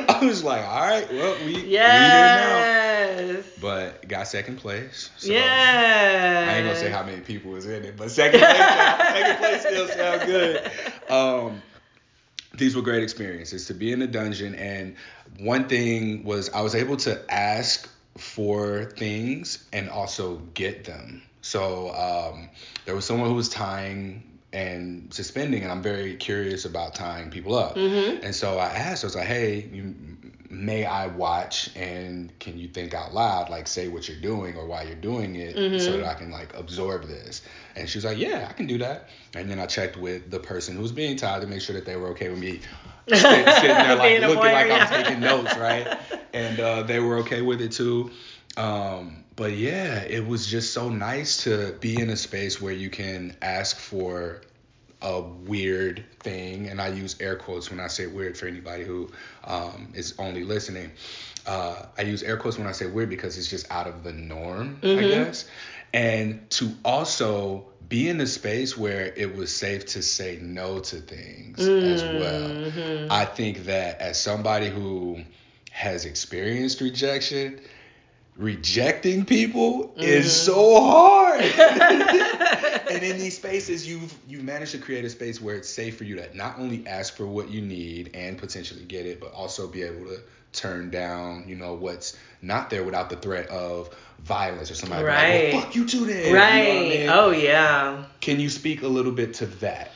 I 0.09 0.25
was 0.25 0.43
like, 0.43 0.65
all 0.65 0.81
right, 0.81 1.11
well, 1.11 1.35
we, 1.45 1.65
yes. 1.65 3.17
we 3.17 3.25
here 3.25 3.33
now. 3.33 3.43
But 3.61 4.07
got 4.07 4.27
second 4.27 4.57
place. 4.57 5.09
So 5.17 5.31
yeah. 5.31 6.47
I 6.49 6.55
ain't 6.55 6.65
gonna 6.65 6.79
say 6.79 6.89
how 6.89 7.03
many 7.03 7.21
people 7.21 7.51
was 7.51 7.65
in 7.65 7.83
it, 7.83 7.97
but 7.97 8.11
second 8.11 8.39
place, 8.39 8.57
second 8.57 9.37
place 9.37 9.61
still 9.61 9.87
sounds 9.87 10.25
good. 10.25 10.71
Um, 11.09 11.61
these 12.53 12.75
were 12.75 12.81
great 12.81 13.03
experiences 13.03 13.67
to 13.67 13.73
be 13.73 13.91
in 13.91 13.99
the 13.99 14.07
dungeon, 14.07 14.55
and 14.55 14.95
one 15.39 15.67
thing 15.67 16.23
was 16.23 16.49
I 16.49 16.61
was 16.61 16.75
able 16.75 16.97
to 16.97 17.21
ask 17.29 17.89
for 18.17 18.85
things 18.97 19.67
and 19.73 19.89
also 19.89 20.37
get 20.53 20.83
them. 20.85 21.21
So 21.41 21.91
um, 21.93 22.49
there 22.85 22.95
was 22.95 23.05
someone 23.05 23.29
who 23.29 23.35
was 23.35 23.49
tying 23.49 24.23
and 24.53 25.13
suspending, 25.13 25.63
and 25.63 25.71
I'm 25.71 25.83
very 25.83 26.15
curious 26.15 26.65
about 26.65 26.95
tying 26.95 27.29
people 27.29 27.55
up. 27.55 27.75
Mm-hmm. 27.75 28.23
And 28.25 28.33
so 28.33 28.57
I 28.57 28.67
asked, 28.67 29.03
I 29.03 29.07
was 29.07 29.15
like, 29.15 29.27
hey, 29.27 29.69
you, 29.71 29.93
may 30.49 30.85
I 30.85 31.07
watch 31.07 31.69
and 31.75 32.37
can 32.39 32.57
you 32.57 32.67
think 32.67 32.93
out 32.93 33.13
loud, 33.13 33.49
like 33.49 33.67
say 33.67 33.87
what 33.87 34.07
you're 34.07 34.19
doing 34.19 34.55
or 34.55 34.65
why 34.65 34.83
you're 34.83 34.95
doing 34.95 35.35
it 35.35 35.55
mm-hmm. 35.55 35.79
so 35.79 35.97
that 35.97 36.05
I 36.05 36.13
can 36.13 36.31
like 36.31 36.55
absorb 36.55 37.05
this? 37.05 37.41
And 37.75 37.89
she 37.89 37.97
was 37.97 38.05
like, 38.05 38.17
yeah, 38.17 38.47
I 38.49 38.53
can 38.53 38.67
do 38.67 38.77
that. 38.79 39.09
And 39.35 39.49
then 39.49 39.59
I 39.59 39.65
checked 39.65 39.97
with 39.97 40.29
the 40.31 40.39
person 40.39 40.75
who 40.75 40.81
was 40.81 40.91
being 40.91 41.15
tied 41.17 41.41
to 41.41 41.47
make 41.47 41.61
sure 41.61 41.75
that 41.75 41.85
they 41.85 41.95
were 41.95 42.09
okay 42.09 42.29
with 42.29 42.39
me 42.39 42.59
sit, 43.07 43.19
sitting 43.19 43.45
there 43.45 43.95
like 43.95 44.21
looking 44.21 44.37
like 44.37 44.67
yeah. 44.67 44.87
I'm 44.89 45.03
taking 45.03 45.19
notes, 45.19 45.57
right? 45.57 45.97
And 46.33 46.59
uh, 46.59 46.83
they 46.83 46.99
were 46.99 47.17
okay 47.19 47.41
with 47.41 47.61
it 47.61 47.71
too. 47.71 48.11
Um, 48.57 49.23
but 49.35 49.53
yeah, 49.53 49.99
it 50.01 50.25
was 50.25 50.47
just 50.47 50.73
so 50.73 50.89
nice 50.89 51.43
to 51.43 51.73
be 51.79 51.99
in 51.99 52.09
a 52.09 52.17
space 52.17 52.59
where 52.59 52.73
you 52.73 52.89
can 52.89 53.35
ask 53.41 53.77
for 53.77 54.41
a 55.01 55.21
weird 55.21 56.03
thing, 56.19 56.67
and 56.67 56.81
I 56.81 56.87
use 56.87 57.15
air 57.19 57.35
quotes 57.35 57.69
when 57.69 57.79
I 57.79 57.87
say 57.87 58.07
weird 58.07 58.37
for 58.37 58.47
anybody 58.47 58.83
who 58.83 59.09
um, 59.43 59.91
is 59.93 60.15
only 60.17 60.43
listening. 60.43 60.91
Uh, 61.45 61.85
I 61.97 62.01
use 62.01 62.23
air 62.23 62.37
quotes 62.37 62.57
when 62.57 62.67
I 62.67 62.71
say 62.71 62.87
weird 62.87 63.09
because 63.09 63.37
it's 63.37 63.49
just 63.49 63.69
out 63.71 63.87
of 63.87 64.03
the 64.03 64.11
norm, 64.11 64.79
mm-hmm. 64.81 64.99
I 64.99 65.07
guess. 65.07 65.47
And 65.93 66.49
to 66.51 66.71
also 66.83 67.65
be 67.87 68.09
in 68.09 68.19
a 68.19 68.27
space 68.27 68.77
where 68.77 69.13
it 69.15 69.35
was 69.35 69.55
safe 69.55 69.85
to 69.85 70.01
say 70.01 70.39
no 70.41 70.79
to 70.79 70.97
things 70.97 71.59
mm-hmm. 71.59 71.85
as 71.85 72.03
well. 72.03 72.49
Mm-hmm. 72.49 73.11
I 73.11 73.25
think 73.25 73.65
that 73.65 73.99
as 74.01 74.19
somebody 74.19 74.69
who 74.69 75.21
has 75.71 76.05
experienced 76.05 76.81
rejection, 76.81 77.61
rejecting 78.37 79.25
people 79.25 79.89
mm-hmm. 79.89 80.01
is 80.01 80.33
so 80.33 80.81
hard. 80.81 81.41
and 82.91 83.03
in 83.03 83.17
these 83.17 83.35
spaces, 83.35 83.87
you've 83.87 84.13
you 84.27 84.39
managed 84.41 84.71
to 84.71 84.77
create 84.77 85.05
a 85.05 85.09
space 85.09 85.41
where 85.41 85.55
it's 85.55 85.69
safe 85.69 85.97
for 85.97 86.03
you 86.03 86.15
to 86.15 86.37
not 86.37 86.59
only 86.59 86.85
ask 86.87 87.15
for 87.15 87.25
what 87.25 87.49
you 87.49 87.61
need 87.61 88.11
and 88.13 88.37
potentially 88.37 88.83
get 88.83 89.05
it, 89.05 89.19
but 89.19 89.33
also 89.33 89.67
be 89.67 89.81
able 89.83 90.05
to 90.05 90.19
turn 90.53 90.89
down, 90.89 91.45
you 91.47 91.55
know, 91.55 91.73
what's 91.73 92.17
not 92.41 92.69
there 92.69 92.83
without 92.83 93.09
the 93.09 93.15
threat 93.15 93.47
of 93.49 93.95
violence 94.19 94.71
or 94.71 94.75
somebody 94.75 95.03
right. 95.03 95.45
like, 95.45 95.53
well, 95.53 95.61
fuck 95.63 95.75
you 95.75 95.87
too 95.87 96.05
then. 96.05 96.33
Right. 96.33 96.63
You 96.63 96.73
know 96.73 96.79
I 96.79 96.89
mean? 96.89 97.09
Oh 97.09 97.29
yeah. 97.31 98.05
Can 98.21 98.39
you 98.39 98.49
speak 98.49 98.81
a 98.81 98.87
little 98.87 99.11
bit 99.11 99.35
to 99.35 99.45
that? 99.47 99.91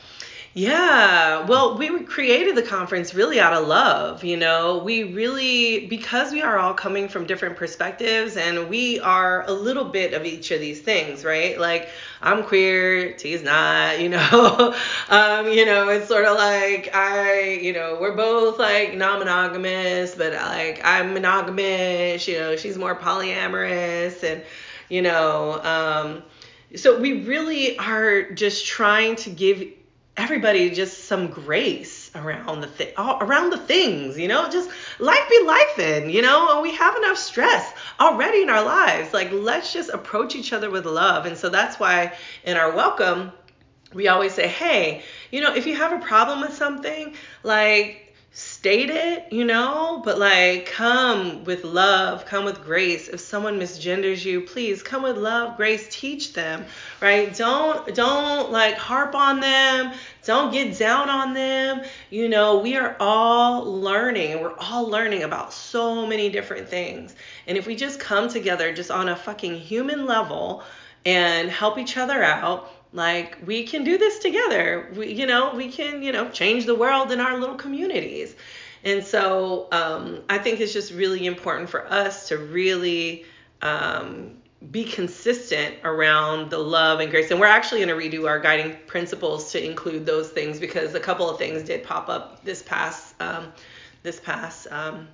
Yeah, 0.54 1.46
well, 1.46 1.78
we 1.78 2.04
created 2.04 2.56
the 2.56 2.62
conference 2.62 3.14
really 3.14 3.40
out 3.40 3.54
of 3.54 3.66
love. 3.66 4.22
You 4.22 4.36
know, 4.36 4.82
we 4.84 5.02
really, 5.04 5.86
because 5.86 6.30
we 6.30 6.42
are 6.42 6.58
all 6.58 6.74
coming 6.74 7.08
from 7.08 7.24
different 7.24 7.56
perspectives 7.56 8.36
and 8.36 8.68
we 8.68 9.00
are 9.00 9.46
a 9.46 9.52
little 9.52 9.86
bit 9.86 10.12
of 10.12 10.26
each 10.26 10.50
of 10.50 10.60
these 10.60 10.82
things, 10.82 11.24
right? 11.24 11.58
Like, 11.58 11.88
I'm 12.20 12.42
queer, 12.44 13.14
T's 13.14 13.42
not, 13.42 13.98
you 13.98 14.10
know. 14.10 14.74
um, 15.08 15.48
you 15.48 15.64
know, 15.64 15.88
it's 15.88 16.08
sort 16.08 16.26
of 16.26 16.36
like 16.36 16.94
I, 16.94 17.58
you 17.62 17.72
know, 17.72 17.96
we're 17.98 18.14
both 18.14 18.58
like 18.58 18.94
non 18.94 19.20
monogamous, 19.20 20.14
but 20.14 20.34
like 20.34 20.82
I'm 20.84 21.14
monogamous, 21.14 22.28
you 22.28 22.38
know, 22.38 22.56
she's 22.56 22.76
more 22.76 22.94
polyamorous 22.94 24.22
and, 24.22 24.42
you 24.90 25.00
know, 25.00 25.62
um, 25.62 26.22
so 26.76 27.00
we 27.00 27.22
really 27.22 27.78
are 27.78 28.30
just 28.32 28.66
trying 28.66 29.16
to 29.16 29.30
give 29.30 29.62
everybody 30.16 30.70
just 30.70 31.04
some 31.04 31.28
grace 31.28 32.10
around 32.14 32.60
the 32.60 32.66
thing 32.66 32.92
around 32.98 33.50
the 33.50 33.58
things 33.58 34.18
you 34.18 34.28
know? 34.28 34.50
Just 34.50 34.70
life 34.98 35.28
be 35.30 35.42
life 35.44 35.78
in 35.78 36.10
you 36.10 36.22
know? 36.22 36.52
And 36.52 36.62
we 36.62 36.74
have 36.74 36.96
enough 36.96 37.18
stress 37.18 37.72
already 37.98 38.42
in 38.42 38.50
our 38.50 38.64
lives. 38.64 39.12
Like 39.12 39.32
let's 39.32 39.72
just 39.72 39.90
approach 39.90 40.36
each 40.36 40.52
other 40.52 40.70
with 40.70 40.84
love. 40.84 41.26
And 41.26 41.36
so 41.36 41.48
that's 41.48 41.80
why 41.80 42.14
in 42.44 42.56
our 42.56 42.72
welcome 42.72 43.32
we 43.94 44.08
always 44.08 44.32
say 44.32 44.48
hey 44.48 45.02
you 45.30 45.40
know 45.40 45.54
if 45.54 45.66
you 45.66 45.76
have 45.76 45.92
a 45.92 46.04
problem 46.04 46.40
with 46.40 46.54
something 46.54 47.14
like 47.42 48.01
state 48.34 48.88
it, 48.88 49.30
you 49.30 49.44
know, 49.44 50.00
but 50.02 50.18
like 50.18 50.64
come 50.64 51.44
with 51.44 51.64
love, 51.64 52.24
come 52.24 52.46
with 52.46 52.64
grace. 52.64 53.08
If 53.08 53.20
someone 53.20 53.60
misgenders 53.60 54.24
you, 54.24 54.40
please 54.40 54.82
come 54.82 55.02
with 55.02 55.18
love, 55.18 55.58
grace, 55.58 55.86
teach 55.90 56.32
them, 56.32 56.64
right? 57.02 57.34
Don't 57.36 57.94
don't 57.94 58.50
like 58.50 58.76
harp 58.76 59.14
on 59.14 59.40
them, 59.40 59.92
don't 60.24 60.50
get 60.50 60.78
down 60.78 61.10
on 61.10 61.34
them. 61.34 61.82
You 62.08 62.30
know, 62.30 62.60
we 62.60 62.76
are 62.76 62.96
all 62.98 63.64
learning. 63.64 64.40
We're 64.40 64.56
all 64.56 64.88
learning 64.88 65.24
about 65.24 65.52
so 65.52 66.06
many 66.06 66.30
different 66.30 66.70
things. 66.70 67.14
And 67.46 67.58
if 67.58 67.66
we 67.66 67.76
just 67.76 68.00
come 68.00 68.30
together 68.30 68.72
just 68.72 68.90
on 68.90 69.10
a 69.10 69.16
fucking 69.16 69.56
human 69.56 70.06
level 70.06 70.62
and 71.04 71.50
help 71.50 71.76
each 71.76 71.98
other 71.98 72.22
out, 72.22 72.70
like 72.92 73.38
we 73.46 73.64
can 73.64 73.84
do 73.84 73.98
this 73.98 74.18
together. 74.18 74.92
We, 74.96 75.12
you 75.12 75.26
know, 75.26 75.54
we 75.54 75.70
can, 75.70 76.02
you 76.02 76.12
know, 76.12 76.28
change 76.30 76.66
the 76.66 76.74
world 76.74 77.12
in 77.12 77.20
our 77.20 77.38
little 77.38 77.56
communities. 77.56 78.34
And 78.84 79.04
so 79.04 79.68
um, 79.72 80.22
I 80.28 80.38
think 80.38 80.60
it's 80.60 80.72
just 80.72 80.92
really 80.92 81.26
important 81.26 81.70
for 81.70 81.90
us 81.90 82.28
to 82.28 82.38
really 82.38 83.24
um, 83.62 84.36
be 84.70 84.84
consistent 84.84 85.76
around 85.84 86.50
the 86.50 86.58
love 86.58 87.00
and 87.00 87.10
grace. 87.10 87.30
And 87.30 87.40
we're 87.40 87.46
actually 87.46 87.84
going 87.84 88.00
to 88.00 88.18
redo 88.18 88.28
our 88.28 88.38
guiding 88.38 88.76
principles 88.86 89.52
to 89.52 89.64
include 89.64 90.04
those 90.04 90.30
things 90.30 90.60
because 90.60 90.94
a 90.94 91.00
couple 91.00 91.30
of 91.30 91.38
things 91.38 91.62
did 91.62 91.84
pop 91.84 92.08
up 92.08 92.44
this 92.44 92.62
past 92.62 93.14
um, 93.20 93.52
this 94.02 94.18
past 94.18 94.66
um, 94.70 95.08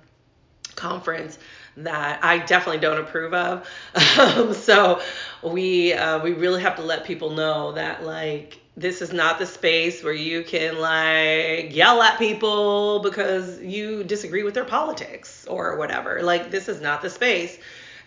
conference 0.75 1.37
that 1.83 2.23
I 2.23 2.39
definitely 2.39 2.81
don't 2.81 2.99
approve 2.99 3.33
of. 3.33 3.67
Um, 4.19 4.53
so 4.53 5.01
we 5.41 5.93
uh, 5.93 6.21
we 6.21 6.33
really 6.33 6.61
have 6.61 6.75
to 6.75 6.81
let 6.81 7.05
people 7.05 7.29
know 7.29 7.71
that 7.73 8.03
like 8.03 8.59
this 8.75 9.01
is 9.01 9.13
not 9.13 9.39
the 9.39 9.45
space 9.45 10.03
where 10.03 10.13
you 10.13 10.43
can 10.43 10.79
like 10.79 11.75
yell 11.75 12.01
at 12.01 12.17
people 12.17 12.99
because 12.99 13.61
you 13.61 14.03
disagree 14.03 14.43
with 14.43 14.53
their 14.53 14.65
politics 14.65 15.45
or 15.49 15.77
whatever. 15.77 16.21
Like 16.21 16.51
this 16.51 16.67
is 16.67 16.81
not 16.81 17.01
the 17.01 17.09
space. 17.09 17.57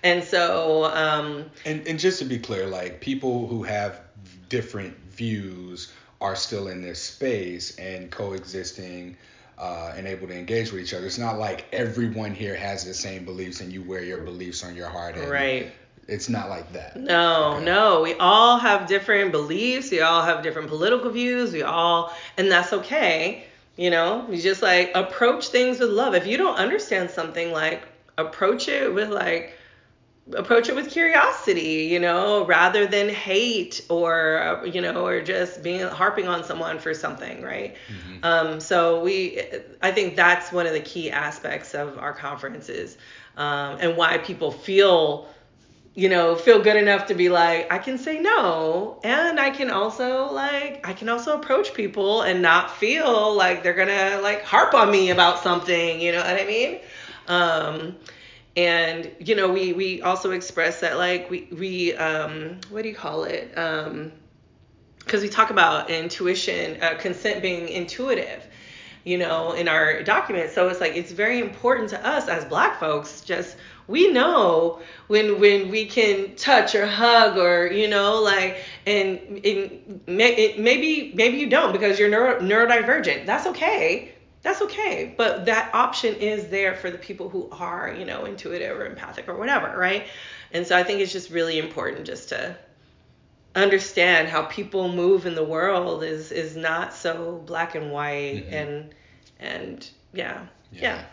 And 0.03 0.23
so 0.25 0.85
um 0.85 1.51
and 1.65 1.87
and 1.87 1.99
just 1.99 2.19
to 2.19 2.25
be 2.25 2.39
clear, 2.39 2.67
like 2.67 3.01
people 3.01 3.47
who 3.47 3.63
have 3.63 4.01
different 4.49 4.97
views 5.11 5.93
are 6.21 6.37
still 6.37 6.69
in 6.69 6.83
this 6.83 7.01
space 7.01 7.77
and 7.77 8.11
coexisting 8.11 9.17
uh, 9.59 9.93
and 9.97 10.07
able 10.07 10.27
to 10.29 10.35
engage 10.35 10.73
with 10.73 10.83
each 10.83 10.95
other. 10.95 11.07
It's 11.07 11.19
not 11.19 11.39
like 11.39 11.67
everyone 11.73 12.35
here 12.35 12.55
has 12.55 12.85
the 12.85 12.95
same 12.95 13.25
beliefs 13.25 13.61
and 13.61 13.73
you 13.73 13.83
wear 13.83 14.03
your 14.03 14.19
beliefs 14.19 14.65
on 14.65 14.75
your 14.75 14.89
heart. 14.89 15.17
And 15.17 15.31
right. 15.31 15.73
It's 16.09 16.29
not 16.29 16.49
like 16.49 16.73
that. 16.73 16.97
No, 16.97 17.55
okay. 17.55 17.65
no. 17.65 18.03
We 18.03 18.15
all 18.15 18.59
have 18.59 18.89
different 18.89 19.31
beliefs. 19.31 19.91
We 19.91 20.01
all 20.01 20.23
have 20.23 20.43
different 20.43 20.69
political 20.69 21.11
views. 21.11 21.53
We 21.53 21.63
all, 21.63 22.13
and 22.37 22.51
that's 22.51 22.73
okay. 22.73 23.45
You 23.77 23.91
know, 23.91 24.27
you 24.29 24.41
just 24.43 24.63
like 24.63 24.91
approach 24.95 25.49
things 25.49 25.79
with 25.79 25.91
love. 25.91 26.15
If 26.15 26.27
you 26.27 26.37
don't 26.37 26.57
understand 26.57 27.11
something, 27.11 27.53
like 27.53 27.87
approach 28.19 28.69
it 28.69 28.93
with 28.93 29.11
like, 29.11 29.57
approach 30.35 30.69
it 30.69 30.75
with 30.77 30.91
curiosity, 30.91 31.89
you 31.91 31.99
know, 31.99 32.47
rather 32.47 32.87
than 32.87 33.09
hate 33.09 33.85
or 33.89 34.63
you 34.65 34.81
know, 34.81 35.05
or 35.05 35.21
just 35.21 35.63
being 35.63 35.87
harping 35.87 36.29
on 36.29 36.45
someone 36.45 36.79
for 36.79 36.95
something, 36.95 37.43
right? 37.43 37.75
Mm-hmm. 37.89 38.25
Um, 38.25 38.61
so 38.61 39.03
we, 39.03 39.43
I 39.83 39.91
think 39.91 40.17
that's 40.17 40.53
one 40.53 40.67
of 40.67 40.73
the 40.73 40.81
key 40.81 41.11
aspects 41.11 41.75
of 41.75 41.99
our 41.99 42.13
conferences, 42.13 42.97
um, 43.37 43.79
and 43.81 43.97
why 43.97 44.19
people 44.19 44.53
feel, 44.53 45.29
you 45.95 46.09
know, 46.09 46.37
feel 46.37 46.63
good 46.63 46.77
enough 46.77 47.07
to 47.07 47.15
be 47.15 47.29
like, 47.29 47.73
I 47.73 47.79
can 47.79 47.99
say 47.99 48.21
no, 48.21 49.01
and 49.03 49.41
I 49.41 49.51
can 49.51 49.71
also 49.71 50.31
like, 50.33 50.87
I 50.87 50.93
can 50.93 51.09
also 51.09 51.37
approach 51.39 51.75
people 51.75 52.23
and 52.23 52.41
not 52.41 52.71
feel 52.77 53.35
like 53.35 53.65
they're 53.65 53.75
gonna 53.75 54.21
like 54.23 54.45
harp 54.45 54.73
on 54.73 54.91
me 54.91 55.11
about 55.11 55.43
something, 55.43 56.01
you 56.01 56.13
know 56.13 56.19
what 56.19 56.41
I 56.41 56.47
mean? 56.47 56.79
Um, 57.27 57.97
and 58.57 59.11
you 59.19 59.35
know 59.35 59.51
we 59.51 59.73
we 59.73 60.03
also 60.03 60.33
express 60.33 60.81
that 60.81 60.99
like 60.99 61.31
we 61.31 61.49
we 61.53 61.95
um 61.95 62.61
what 62.71 62.83
do 62.83 62.89
you 62.89 62.95
call 62.95 63.25
it? 63.25 63.57
Um 63.57 64.13
because 64.99 65.23
we 65.23 65.29
talk 65.29 65.51
about 65.51 65.91
intuition 65.91 66.81
uh, 66.83 66.95
consent 66.95 67.43
being 67.43 67.69
intuitive 67.69 68.47
you 69.05 69.19
know 69.19 69.53
in 69.53 69.69
our 69.69 70.03
document 70.03 70.51
so 70.51 70.69
it's 70.69 70.81
like 70.81 70.95
it's 70.95 71.11
very 71.11 71.41
important 71.41 71.89
to 71.91 72.07
us 72.07 72.29
as 72.29 72.45
black 72.45 72.79
folks 72.79 73.23
just 73.23 73.57
we 73.89 74.13
know 74.13 74.81
when 75.09 75.41
when 75.41 75.71
we 75.71 75.87
can 75.87 76.35
touch 76.37 76.75
or 76.75 76.87
hug 76.87 77.37
or 77.37 77.67
you 77.67 77.89
know 77.89 78.21
like 78.21 78.59
and 78.87 79.19
it, 79.43 79.83
it, 80.07 80.59
maybe 80.59 81.13
maybe 81.15 81.37
you 81.37 81.49
don't 81.49 81.73
because 81.73 81.99
you're 81.99 82.09
neuro, 82.09 82.41
neurodivergent. 82.41 83.27
That's 83.27 83.47
okay 83.49 84.12
that's 84.43 84.61
okay. 84.63 85.15
But 85.17 85.47
that 85.47 85.73
option 85.75 86.15
is 86.17 86.49
there 86.49 86.75
for 86.75 86.91
the 86.91 86.99
people 86.99 87.29
who 87.29 87.49
are, 87.53 87.95
you 87.97 88.05
know, 88.05 88.25
intuitive 88.25 88.77
or 88.77 88.87
empathic 88.87 89.29
or 89.29 89.37
whatever, 89.37 89.77
right? 89.77 90.07
And 90.53 90.67
so 90.67 90.77
I 90.77 90.83
think 90.83 91.01
it's 91.01 91.13
just 91.13 91.31
really 91.31 91.59
important 91.59 92.07
just 92.07 92.29
to 92.31 92.57
understand 93.55 94.29
how 94.29 94.43
people 94.43 94.93
move 94.93 95.27
in 95.27 95.35
the 95.35 95.45
world 95.45 96.03
is 96.03 96.33
is 96.33 96.57
not 96.57 96.95
so 96.95 97.43
black 97.47 97.75
and 97.75 97.93
white 97.93 98.45
mm-hmm. 98.47 98.55
and 98.55 98.95
and 99.39 99.91
yeah, 100.13 100.47
yeah. 100.73 100.81
yeah. 100.81 101.05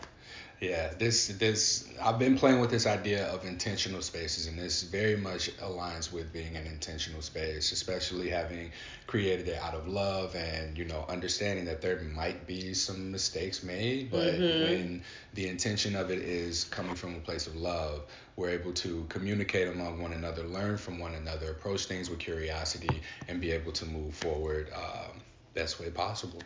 Yeah, 0.60 0.92
this 0.98 1.28
this 1.28 1.88
I've 2.02 2.18
been 2.18 2.36
playing 2.36 2.60
with 2.60 2.70
this 2.70 2.86
idea 2.86 3.26
of 3.28 3.46
intentional 3.46 4.02
spaces, 4.02 4.46
and 4.46 4.58
this 4.58 4.82
very 4.82 5.16
much 5.16 5.50
aligns 5.56 6.12
with 6.12 6.34
being 6.34 6.54
an 6.54 6.66
intentional 6.66 7.22
space, 7.22 7.72
especially 7.72 8.28
having 8.28 8.70
created 9.06 9.48
it 9.48 9.58
out 9.62 9.74
of 9.74 9.88
love 9.88 10.36
and 10.36 10.76
you 10.76 10.84
know 10.84 11.06
understanding 11.08 11.64
that 11.64 11.80
there 11.80 12.00
might 12.14 12.46
be 12.46 12.74
some 12.74 13.10
mistakes 13.10 13.62
made, 13.62 14.10
but 14.10 14.34
mm-hmm. 14.34 14.70
when 14.70 15.02
the 15.32 15.48
intention 15.48 15.96
of 15.96 16.10
it 16.10 16.18
is 16.18 16.64
coming 16.64 16.94
from 16.94 17.14
a 17.14 17.20
place 17.20 17.46
of 17.46 17.56
love, 17.56 18.02
we're 18.36 18.50
able 18.50 18.74
to 18.74 19.06
communicate 19.08 19.66
among 19.66 20.02
one 20.02 20.12
another, 20.12 20.42
learn 20.42 20.76
from 20.76 20.98
one 20.98 21.14
another, 21.14 21.52
approach 21.52 21.86
things 21.86 22.10
with 22.10 22.18
curiosity, 22.18 23.00
and 23.28 23.40
be 23.40 23.50
able 23.50 23.72
to 23.72 23.86
move 23.86 24.14
forward 24.14 24.68
uh, 24.76 25.08
best 25.54 25.80
way 25.80 25.90
possible. 25.90 26.42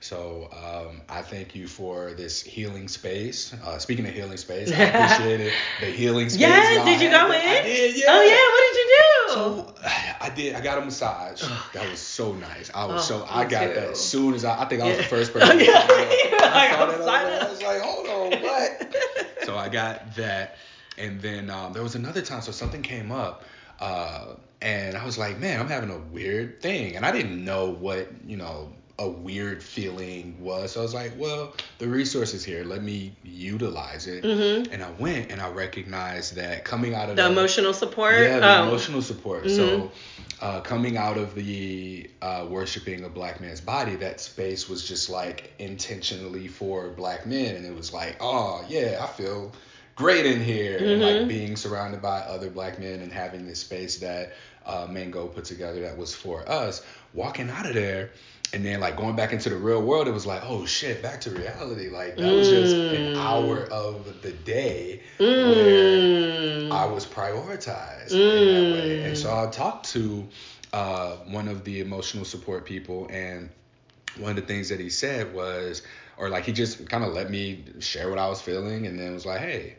So 0.00 0.50
um, 0.52 1.00
I 1.08 1.22
thank 1.22 1.54
you 1.54 1.66
for 1.66 2.12
this 2.12 2.42
healing 2.42 2.88
space. 2.88 3.54
Uh, 3.64 3.78
speaking 3.78 4.06
of 4.06 4.12
healing 4.12 4.36
space, 4.36 4.70
I 4.70 4.82
appreciate 4.82 5.40
it. 5.40 5.54
The 5.80 5.86
healing 5.86 6.28
space. 6.28 6.42
Yeah, 6.42 6.84
did 6.84 7.00
you 7.00 7.08
go 7.10 7.24
in? 7.26 7.40
I 7.40 7.62
did. 7.62 7.96
Yeah. 7.96 8.04
Oh 8.08 8.22
yeah, 8.22 8.50
what 8.52 8.64
did 8.68 8.76
you 8.76 8.96
do? 8.98 9.14
So 9.32 9.74
I 10.20 10.30
did. 10.30 10.54
I 10.56 10.60
got 10.60 10.76
a 10.76 10.84
massage. 10.84 11.42
Oh, 11.42 11.70
that 11.72 11.90
was 11.90 11.98
so 12.00 12.34
nice. 12.34 12.70
I 12.74 12.84
was 12.84 13.10
oh, 13.10 13.20
so 13.20 13.26
I 13.30 13.44
got 13.46 13.68
too. 13.68 13.74
that 13.74 13.90
as 13.92 14.00
soon 14.00 14.34
as 14.34 14.44
I. 14.44 14.62
I 14.62 14.64
think 14.66 14.82
I 14.82 14.88
was 14.88 14.98
the 14.98 15.04
first 15.04 15.32
person. 15.32 15.58
yeah. 15.58 15.64
I, 15.72 16.68
I, 16.70 16.84
I 16.84 17.48
was 17.50 17.62
like, 17.62 17.80
hold 17.80 18.06
on, 18.06 18.42
what? 18.42 18.96
so 19.44 19.56
I 19.56 19.70
got 19.70 20.14
that, 20.16 20.56
and 20.98 21.18
then 21.20 21.48
um, 21.48 21.72
there 21.72 21.82
was 21.82 21.94
another 21.94 22.20
time. 22.20 22.42
So 22.42 22.52
something 22.52 22.82
came 22.82 23.10
up. 23.10 23.44
Uh, 23.80 24.34
and 24.60 24.96
I 24.96 25.04
was 25.04 25.18
like, 25.18 25.38
man, 25.38 25.60
I'm 25.60 25.68
having 25.68 25.90
a 25.90 25.98
weird 25.98 26.62
thing, 26.62 26.96
and 26.96 27.04
I 27.04 27.12
didn't 27.12 27.44
know 27.44 27.70
what 27.70 28.08
you 28.26 28.36
know 28.36 28.72
a 28.98 29.08
weird 29.08 29.62
feeling 29.62 30.36
was. 30.40 30.72
So 30.72 30.80
I 30.80 30.82
was 30.82 30.94
like, 30.94 31.12
well, 31.18 31.54
the 31.78 31.88
resource 31.88 32.32
is 32.32 32.44
here. 32.44 32.64
Let 32.64 32.82
me 32.82 33.14
utilize 33.24 34.06
it. 34.06 34.22
Mm-hmm. 34.22 34.72
And 34.72 34.82
I 34.84 34.90
went 34.92 35.32
and 35.32 35.40
I 35.40 35.50
recognized 35.50 36.36
that 36.36 36.64
coming 36.64 36.94
out 36.94 37.10
of 37.10 37.16
the, 37.16 37.22
the 37.22 37.28
emotional 37.28 37.72
support. 37.72 38.20
Yeah, 38.20 38.38
the 38.38 38.60
oh. 38.60 38.68
emotional 38.68 39.02
support. 39.02 39.44
Mm-hmm. 39.44 39.56
So 39.56 39.92
uh, 40.40 40.60
coming 40.60 40.96
out 40.96 41.18
of 41.18 41.34
the 41.34 42.08
uh, 42.22 42.46
worshiping 42.48 43.04
a 43.04 43.08
black 43.08 43.40
man's 43.40 43.60
body, 43.60 43.96
that 43.96 44.20
space 44.20 44.68
was 44.68 44.86
just 44.86 45.10
like 45.10 45.52
intentionally 45.58 46.46
for 46.46 46.90
black 46.90 47.26
men, 47.26 47.56
and 47.56 47.66
it 47.66 47.74
was 47.74 47.92
like, 47.92 48.16
oh 48.20 48.64
yeah, 48.68 49.00
I 49.02 49.06
feel 49.08 49.52
great 49.96 50.26
in 50.26 50.42
here, 50.42 50.78
mm-hmm. 50.78 50.84
and 50.84 51.02
like 51.02 51.14
mm-hmm. 51.16 51.28
being 51.28 51.56
surrounded 51.56 52.02
by 52.02 52.20
other 52.20 52.50
black 52.50 52.78
men 52.78 53.00
and 53.00 53.12
having 53.12 53.46
this 53.46 53.60
space 53.60 53.98
that 53.98 54.32
uh, 54.66 54.86
Mango 54.88 55.26
put 55.26 55.44
together 55.44 55.80
that 55.80 55.96
was 55.96 56.14
for 56.14 56.48
us. 56.48 56.84
Walking 57.12 57.50
out 57.50 57.66
of 57.66 57.74
there 57.74 58.10
and 58.54 58.64
then 58.64 58.78
like 58.78 58.96
going 58.96 59.16
back 59.16 59.32
into 59.32 59.50
the 59.50 59.56
real 59.56 59.82
world, 59.82 60.06
it 60.06 60.12
was 60.12 60.26
like, 60.26 60.42
oh 60.44 60.64
shit, 60.64 61.02
back 61.02 61.20
to 61.22 61.30
reality. 61.30 61.88
Like 61.88 62.16
that 62.16 62.22
mm. 62.22 62.38
was 62.38 62.48
just 62.48 62.74
an 62.74 63.14
mm. 63.14 63.16
hour 63.16 63.64
of 63.64 64.22
the 64.22 64.30
day 64.30 65.02
mm. 65.18 66.70
where 66.70 66.72
I 66.72 66.86
was 66.86 67.04
prioritized 67.04 68.12
mm. 68.12 68.12
in 68.12 68.70
that 68.70 68.78
way. 68.78 69.02
And 69.04 69.18
so 69.18 69.36
I 69.36 69.50
talked 69.50 69.90
to 69.90 70.26
uh, 70.72 71.16
one 71.26 71.48
of 71.48 71.64
the 71.64 71.80
emotional 71.80 72.24
support 72.24 72.64
people, 72.64 73.08
and 73.10 73.50
one 74.18 74.30
of 74.30 74.36
the 74.36 74.42
things 74.42 74.68
that 74.68 74.78
he 74.78 74.90
said 74.90 75.34
was, 75.34 75.82
or 76.16 76.28
like 76.28 76.44
he 76.44 76.52
just 76.52 76.88
kind 76.88 77.02
of 77.02 77.12
let 77.12 77.30
me 77.30 77.64
share 77.80 78.08
what 78.08 78.18
I 78.18 78.28
was 78.28 78.40
feeling, 78.40 78.86
and 78.86 78.98
then 78.98 79.14
was 79.14 79.26
like, 79.26 79.40
hey, 79.40 79.76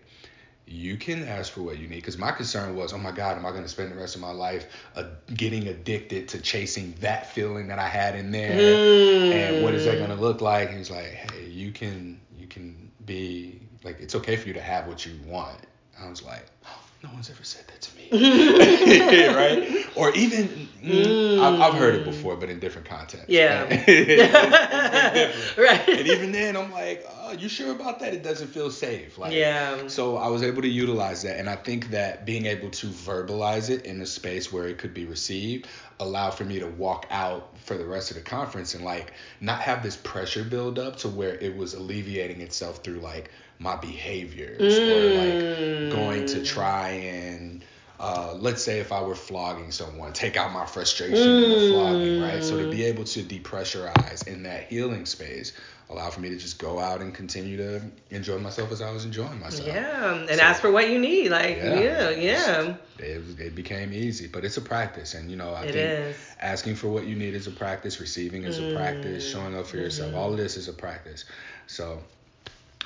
you 0.68 0.98
can 0.98 1.24
ask 1.28 1.52
for 1.52 1.62
what 1.62 1.78
you 1.78 1.88
need. 1.88 1.98
Because 1.98 2.18
my 2.18 2.32
concern 2.32 2.76
was, 2.76 2.94
oh 2.94 2.98
my 2.98 3.12
God, 3.12 3.38
am 3.38 3.46
I 3.46 3.52
going 3.52 3.64
to 3.64 3.70
spend 3.70 3.92
the 3.92 3.96
rest 3.96 4.16
of 4.16 4.22
my 4.22 4.32
life 4.32 4.66
uh, 4.96 5.04
getting 5.34 5.68
addicted 5.68 6.28
to 6.30 6.42
chasing 6.42 6.96
that 7.02 7.32
feeling 7.32 7.68
that 7.68 7.80
I 7.80 7.88
had 7.88 8.16
in 8.16 8.32
there? 8.32 8.52
Mm. 8.52 9.32
And 9.32 9.64
what 9.64 9.74
is 9.74 9.86
that 9.86 9.98
going 9.98 10.10
to 10.10 10.16
look 10.16 10.42
like? 10.42 10.70
And 10.70 10.78
He's 10.78 10.92
like, 10.92 11.06
hey, 11.06 11.46
you 11.48 11.72
can, 11.72 12.20
you 12.38 12.48
can 12.48 12.92
be 13.06 13.60
like, 13.84 14.00
it's 14.00 14.16
okay 14.16 14.36
for 14.36 14.48
you 14.48 14.54
to 14.56 14.62
have 14.62 14.88
what 14.88 15.06
you 15.06 15.14
want. 15.26 15.60
I 16.02 16.10
was 16.10 16.24
like, 16.24 16.46
oh, 16.66 16.80
no 17.04 17.10
one's 17.14 17.30
ever 17.30 17.44
said 17.44 17.66
that 17.68 17.82
to 17.82 17.96
me, 17.96 18.10
right? 19.36 19.86
Or 19.96 20.12
even 20.16 20.68
mm, 20.84 21.40
I've, 21.40 21.62
I've, 21.62 21.74
heard 21.76 21.96
it 21.96 22.04
before, 22.04 22.36
but 22.36 22.50
in 22.50 22.60
different 22.60 22.88
contexts. 22.88 23.30
Yeah, 23.30 23.66
it's, 23.70 25.58
right. 25.58 25.88
And 25.88 26.08
even 26.08 26.32
then, 26.32 26.58
I'm 26.58 26.72
like, 26.72 27.06
oh, 27.22 27.25
you 27.32 27.50
sure 27.50 27.72
about 27.72 28.00
that? 28.00 28.14
It 28.14 28.24
doesn't 28.24 28.48
feel 28.48 28.72
safe. 28.72 29.18
Like, 29.18 29.34
yeah. 29.34 29.88
So 29.88 30.18
I 30.18 30.28
was 30.28 30.44
able 30.44 30.62
to 30.62 30.68
utilize 30.68 31.24
that, 31.24 31.40
and 31.40 31.50
I 31.50 31.56
think 31.56 31.90
that 31.92 32.26
being 32.26 32.46
able 32.46 32.70
to 32.70 32.88
verbalize 32.88 33.70
it 33.70 33.86
in 33.86 34.02
a 34.02 34.06
space 34.06 34.52
where 34.52 34.68
it 34.68 34.78
could 34.78 34.94
be 34.94 35.06
received 35.06 35.68
allowed 36.00 36.32
for 36.32 36.44
me 36.44 36.60
to 36.60 36.68
walk 36.68 37.06
out 37.10 37.58
for 37.60 37.78
the 37.78 37.86
rest 37.86 38.12
of 38.12 38.18
the 38.18 38.24
conference 38.24 38.76
and 38.76 38.84
like 38.84 39.14
not 39.40 39.62
have 39.62 39.82
this 39.82 39.96
pressure 39.96 40.44
build 40.44 40.78
up 40.78 40.98
to 40.98 41.08
where 41.08 41.36
it 41.36 41.56
was 41.56 41.74
alleviating 41.74 42.42
itself 42.42 42.84
through 42.84 43.00
like 43.00 43.32
my 43.60 43.76
behaviors 43.78 44.78
mm. 44.78 44.92
or 44.92 45.88
like 45.88 45.92
going 45.94 46.26
to 46.26 46.40
mm. 46.40 46.46
try 46.46 46.90
and 46.90 47.64
uh, 48.00 48.36
let's 48.40 48.64
say 48.64 48.80
if 48.80 48.92
I 48.92 49.02
were 49.02 49.16
flogging 49.16 49.72
someone, 49.72 50.14
take 50.14 50.38
out 50.38 50.52
my 50.52 50.66
frustration 50.66 51.18
mm. 51.18 51.44
in 51.44 51.50
the 51.50 51.72
flogging, 51.72 52.22
right? 52.22 52.44
So 52.44 52.58
to 52.58 52.70
be 52.70 52.80
mm. 52.80 52.86
able 52.86 53.04
to 53.06 53.24
depressurize 53.24 54.28
in 54.28 54.44
that 54.44 54.68
healing 54.68 55.06
space 55.06 55.54
allowed 55.90 56.14
for 56.14 56.20
me 56.20 56.30
to 56.30 56.38
just 56.38 56.58
go 56.58 56.80
out 56.80 57.02
and 57.02 57.14
continue 57.14 57.58
to 57.58 57.82
enjoy 58.10 58.40
myself 58.40 58.72
as 58.72 58.82
I 58.82 58.92
was 58.92 59.06
enjoying 59.06 59.40
myself. 59.40 59.68
Yeah, 59.68 60.16
and 60.16 60.30
so, 60.30 60.42
ask 60.42 60.60
for 60.62 60.72
what 60.72 60.90
you 60.90 60.98
need. 60.98 61.30
Like, 61.30 61.58
yeah, 61.58 62.10
yeah. 62.10 62.10
yeah. 62.10 62.76
It, 62.98 63.40
it, 63.40 63.56
became 63.56 63.94
easy, 63.94 64.28
but 64.28 64.44
it's 64.44 64.58
a 64.58 64.62
practice. 64.62 65.14
And, 65.14 65.30
you 65.30 65.38
know, 65.38 65.54
I 65.54 65.66
it 65.66 65.74
think 65.74 65.76
is. 65.78 66.18
asking 66.40 66.76
for 66.76 66.88
what 66.88 67.06
you 67.06 67.16
need 67.16 67.36
is 67.36 67.46
a 67.46 67.52
practice, 67.52 68.00
receiving 68.00 68.44
is 68.44 68.60
mm. 68.60 68.72
a 68.72 68.76
practice, 68.76 69.30
showing 69.30 69.56
up 69.56 69.68
for 69.68 69.78
mm-hmm. 69.78 69.84
yourself. 69.84 70.16
All 70.16 70.32
of 70.32 70.38
this 70.38 70.58
is 70.58 70.68
a 70.68 70.74
practice. 70.74 71.26
So 71.68 72.02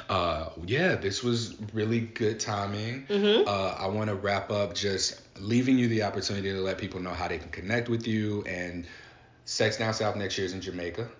uh, 0.09 0.49
yeah, 0.65 0.95
this 0.95 1.23
was 1.23 1.55
really 1.71 1.99
good 1.99 2.39
timing. 2.39 3.05
Mm-hmm. 3.07 3.47
Uh, 3.47 3.75
I 3.77 3.87
want 3.87 4.09
to 4.09 4.15
wrap 4.15 4.49
up 4.49 4.73
just 4.73 5.21
leaving 5.39 5.77
you 5.77 5.87
the 5.87 6.03
opportunity 6.03 6.49
to 6.51 6.59
let 6.59 6.79
people 6.79 6.99
know 6.99 7.11
how 7.11 7.27
they 7.27 7.37
can 7.37 7.49
connect 7.49 7.89
with 7.89 8.07
you. 8.07 8.43
And 8.43 8.87
Sex 9.45 9.77
Down 9.77 9.93
South 9.93 10.15
next 10.15 10.37
year 10.37 10.45
is 10.45 10.53
in 10.53 10.61
Jamaica. 10.61 11.07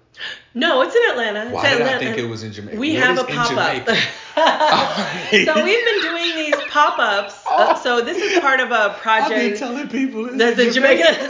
No, 0.56 0.82
it's 0.82 0.96
in 0.96 1.02
Atlanta. 1.12 1.52
Why 1.52 1.62
it's 1.62 1.70
did 1.70 1.82
Atlanta. 1.82 1.96
I 1.96 2.00
think 2.00 2.18
it 2.18 2.28
was 2.28 2.42
in 2.42 2.52
Jamaica? 2.52 2.78
We 2.78 2.96
what 2.96 3.04
have 3.04 3.20
a 3.20 3.24
pop 3.24 3.52
up. 3.52 3.88
so 5.32 5.64
we've 5.64 5.86
been 5.86 6.02
doing 6.02 6.36
these 6.36 6.56
pop 6.70 6.98
ups. 6.98 7.42
Uh, 7.48 7.76
so 7.84 8.02
this 8.02 8.18
is 8.18 8.40
part 8.40 8.60
of 8.60 8.72
a 8.72 8.96
project. 9.00 9.32
I've 9.32 9.52
been 9.52 9.58
telling 9.58 9.88
people 9.88 10.26
it's 10.26 10.38
that's 10.38 10.60
in 10.60 10.74
Jamaica. 10.74 11.04
Jamaica. 11.04 11.28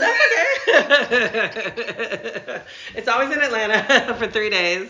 That's 0.66 1.12
okay. 1.12 2.62
it's 2.94 3.06
always 3.06 3.30
in 3.30 3.40
Atlanta 3.40 4.14
for 4.18 4.26
three 4.26 4.50
days. 4.50 4.88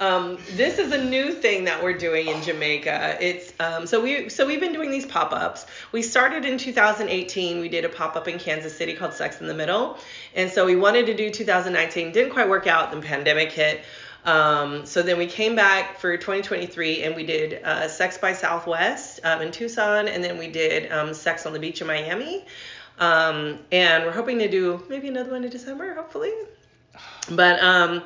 Um, 0.00 0.38
this 0.52 0.78
is 0.78 0.92
a 0.92 1.04
new 1.04 1.32
thing 1.32 1.64
that 1.64 1.82
we're 1.82 1.98
doing 1.98 2.28
in 2.28 2.40
Jamaica. 2.42 3.18
It's 3.20 3.52
um, 3.58 3.84
so 3.84 4.00
we 4.00 4.28
so 4.28 4.46
we've 4.46 4.60
been 4.60 4.72
doing 4.72 4.92
these 4.92 5.06
pop-ups. 5.06 5.66
We 5.90 6.02
started 6.02 6.44
in 6.44 6.56
2018. 6.56 7.60
We 7.60 7.68
did 7.68 7.84
a 7.84 7.88
pop-up 7.88 8.28
in 8.28 8.38
Kansas 8.38 8.76
City 8.76 8.94
called 8.94 9.12
Sex 9.12 9.40
in 9.40 9.48
the 9.48 9.54
Middle, 9.54 9.98
and 10.36 10.50
so 10.52 10.64
we 10.66 10.76
wanted 10.76 11.06
to 11.06 11.14
do 11.14 11.30
2019. 11.30 12.12
Didn't 12.12 12.32
quite 12.32 12.48
work 12.48 12.68
out. 12.68 12.92
The 12.92 13.00
pandemic 13.00 13.50
hit. 13.50 13.80
Um, 14.24 14.86
so 14.86 15.02
then 15.02 15.18
we 15.18 15.26
came 15.26 15.56
back 15.56 15.98
for 15.98 16.16
2023 16.16 17.04
and 17.04 17.16
we 17.16 17.24
did 17.24 17.62
uh, 17.64 17.88
Sex 17.88 18.18
by 18.18 18.34
Southwest 18.34 19.20
um, 19.24 19.42
in 19.42 19.50
Tucson, 19.50 20.06
and 20.06 20.22
then 20.22 20.38
we 20.38 20.48
did 20.48 20.92
um, 20.92 21.12
Sex 21.12 21.44
on 21.44 21.52
the 21.52 21.58
Beach 21.58 21.80
in 21.80 21.88
Miami. 21.88 22.44
Um, 23.00 23.58
and 23.72 24.04
we're 24.04 24.12
hoping 24.12 24.38
to 24.38 24.48
do 24.48 24.84
maybe 24.88 25.08
another 25.08 25.32
one 25.32 25.42
in 25.42 25.50
December, 25.50 25.94
hopefully. 25.94 26.32
But 27.30 27.62
um, 27.62 28.02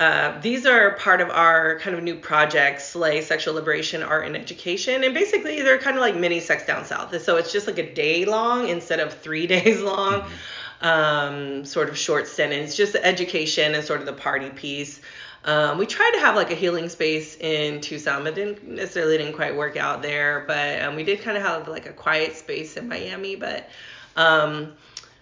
uh, 0.00 0.40
these 0.40 0.64
are 0.64 0.92
part 0.92 1.20
of 1.20 1.28
our 1.28 1.78
kind 1.80 1.94
of 1.94 2.02
new 2.02 2.16
project, 2.16 2.80
Slay 2.80 3.20
Sexual 3.20 3.52
Liberation, 3.52 4.02
Art, 4.02 4.26
and 4.26 4.34
Education. 4.34 5.04
And 5.04 5.12
basically, 5.12 5.60
they're 5.60 5.78
kind 5.78 5.94
of 5.94 6.00
like 6.00 6.16
mini 6.16 6.40
Sex 6.40 6.64
Down 6.66 6.86
South. 6.86 7.20
So 7.22 7.36
it's 7.36 7.52
just 7.52 7.66
like 7.66 7.76
a 7.76 7.94
day 7.94 8.24
long 8.24 8.68
instead 8.68 8.98
of 8.98 9.12
three 9.12 9.46
days 9.54 9.82
long, 9.82 10.22
mm-hmm. 10.22 10.86
um, 10.86 11.64
sort 11.66 11.90
of 11.90 11.98
short 11.98 12.26
it's 12.38 12.76
just 12.76 12.94
the 12.94 13.04
education 13.04 13.74
and 13.74 13.84
sort 13.84 14.00
of 14.00 14.06
the 14.06 14.14
party 14.14 14.48
piece. 14.48 15.02
Um, 15.44 15.76
we 15.76 15.84
tried 15.84 16.12
to 16.12 16.20
have 16.20 16.34
like 16.34 16.50
a 16.50 16.54
healing 16.54 16.88
space 16.88 17.36
in 17.36 17.82
Tucson, 17.82 18.24
but 18.24 18.34
didn't 18.34 18.66
necessarily 18.66 19.18
didn't 19.18 19.34
quite 19.34 19.54
work 19.54 19.76
out 19.76 20.00
there. 20.00 20.44
But 20.46 20.80
um, 20.80 20.96
we 20.96 21.04
did 21.04 21.20
kind 21.20 21.36
of 21.36 21.42
have 21.42 21.68
like 21.68 21.84
a 21.84 21.92
quiet 21.92 22.36
space 22.36 22.78
in 22.78 22.88
Miami, 22.88 23.36
but 23.36 23.68
um, 24.16 24.72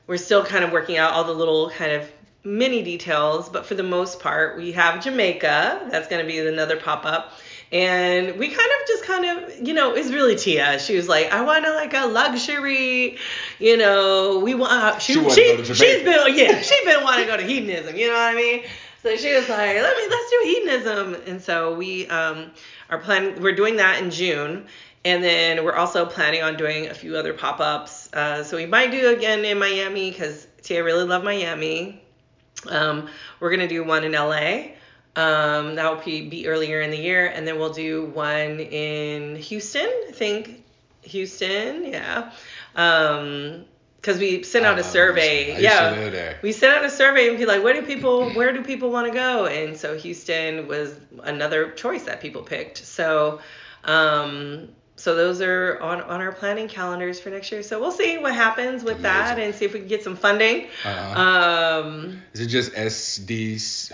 we're 0.07 0.19
still 0.19 0.45
kind 0.45 0.65
of 0.65 0.71
working 0.71 0.99
out 0.99 1.15
all 1.15 1.25
the 1.25 1.33
little 1.33 1.71
kind 1.71 1.91
of 1.91 2.09
many 2.45 2.83
details, 2.83 3.49
but 3.49 3.67
for 3.67 3.75
the 3.75 3.83
most 3.83 4.21
part, 4.21 4.57
we 4.57 4.73
have 4.73 5.03
Jamaica. 5.03 5.89
That's 5.91 6.09
going 6.09 6.25
to 6.25 6.31
be 6.31 6.39
another 6.39 6.77
pop 6.77 7.05
up. 7.05 7.33
And 7.71 8.39
we 8.39 8.49
kind 8.49 8.71
of 8.81 8.87
just 8.87 9.05
kind 9.05 9.25
of, 9.27 9.67
you 9.69 9.75
know, 9.75 9.93
it's 9.95 10.11
really 10.11 10.37
Tia. 10.37 10.79
She 10.79 10.97
was 10.97 11.07
like, 11.07 11.31
I 11.33 11.43
want 11.43 11.67
to 11.67 11.75
like 11.75 11.93
a 11.93 12.07
luxury, 12.07 13.19
you 13.59 13.77
know, 13.77 14.39
we 14.39 14.55
want, 14.55 14.73
uh, 14.73 14.99
she, 14.99 15.15
she, 15.31 15.65
she 15.65 15.75
she's 15.75 16.03
been, 16.03 16.35
yeah, 16.35 16.61
she's 16.63 16.85
been 16.87 17.05
wanting 17.05 17.27
to 17.27 17.31
go 17.31 17.37
to 17.37 17.43
hedonism, 17.43 17.95
you 17.95 18.09
know 18.09 18.15
what 18.15 18.33
I 18.33 18.35
mean? 18.35 18.63
So 19.03 19.15
she 19.17 19.35
was 19.35 19.49
like, 19.51 19.77
let 19.77 19.97
me, 19.97 20.03
let's 20.09 20.31
do 20.31 20.41
hedonism. 20.45 21.17
And 21.27 21.43
so 21.43 21.75
we 21.75 22.07
um, 22.09 22.51
are 22.89 22.99
planning, 22.99 23.43
we're 23.43 23.55
doing 23.55 23.77
that 23.77 24.03
in 24.03 24.11
June. 24.11 24.67
And 25.05 25.23
then 25.23 25.63
we're 25.63 25.77
also 25.77 26.07
planning 26.07 26.43
on 26.43 26.57
doing 26.57 26.89
a 26.89 26.95
few 26.95 27.17
other 27.17 27.35
pop 27.35 27.61
ups. 27.61 28.13
Uh, 28.13 28.43
so 28.43 28.57
we 28.57 28.67
might 28.67 28.91
do 28.91 29.15
again 29.15 29.45
in 29.45 29.59
Miami 29.59 30.11
because 30.11 30.47
Tia 30.63 30.83
really 30.83 31.05
loved 31.05 31.25
Miami. 31.25 32.03
Um, 32.67 33.09
we're 33.41 33.51
gonna 33.51 33.69
do 33.69 33.85
one 33.85 34.05
in 34.05 34.13
LA. 34.13 34.73
Um, 35.17 35.75
that 35.75 35.91
will 35.91 36.03
be, 36.05 36.29
be 36.29 36.47
earlier 36.47 36.81
in 36.81 36.91
the 36.91 36.99
year, 36.99 37.27
and 37.27 37.47
then 37.47 37.59
we'll 37.59 37.73
do 37.73 38.05
one 38.07 38.61
in 38.61 39.37
Houston. 39.37 39.91
I 40.09 40.13
think 40.13 40.65
Houston, 41.03 41.87
yeah. 41.87 42.33
Um, 42.77 43.65
because 44.01 44.21
we 44.21 44.45
sent 44.45 44.65
out 44.65 44.79
a 44.79 44.85
survey. 44.85 45.61
yeah, 45.61 45.91
we 46.43 46.53
sent 46.53 46.73
out 46.73 46.85
a 46.85 46.91
survey 46.91 47.29
and 47.29 47.37
be 47.37 47.47
like, 47.47 47.65
where 47.65 47.75
do 47.75 47.83
people? 47.83 48.31
Where 48.31 48.53
do 48.53 48.63
people 48.63 48.91
want 48.91 49.09
to 49.09 49.13
go?" 49.13 49.47
And 49.47 49.77
so 49.77 49.99
Houston 49.99 50.69
was 50.69 50.95
another 51.25 51.73
choice 51.73 52.05
that 52.05 52.21
people 52.21 52.43
picked. 52.43 52.79
So, 52.79 53.41
um, 53.85 54.69
so 54.99 55.15
those 55.15 55.41
are 55.41 55.79
on, 55.81 56.01
on 56.03 56.21
our 56.21 56.33
planning 56.33 56.67
calendars 56.67 57.21
for 57.21 57.31
next 57.31 57.53
year. 57.53 57.63
So 57.63 57.81
we'll 57.81 57.93
see 57.93 58.19
what 58.19 58.35
happens 58.35 58.83
with 58.83 58.99
Amazing. 58.99 59.03
that 59.03 59.39
and 59.39 59.55
see 59.55 59.65
if 59.65 59.73
we 59.73 59.79
can 59.79 59.89
get 59.89 60.03
some 60.03 60.17
funding. 60.17 60.67
Uh-huh. 60.85 61.21
Um, 61.21 62.21
Is 62.33 62.41
it 62.41 62.49
just 62.49 62.73
SD 62.73 63.93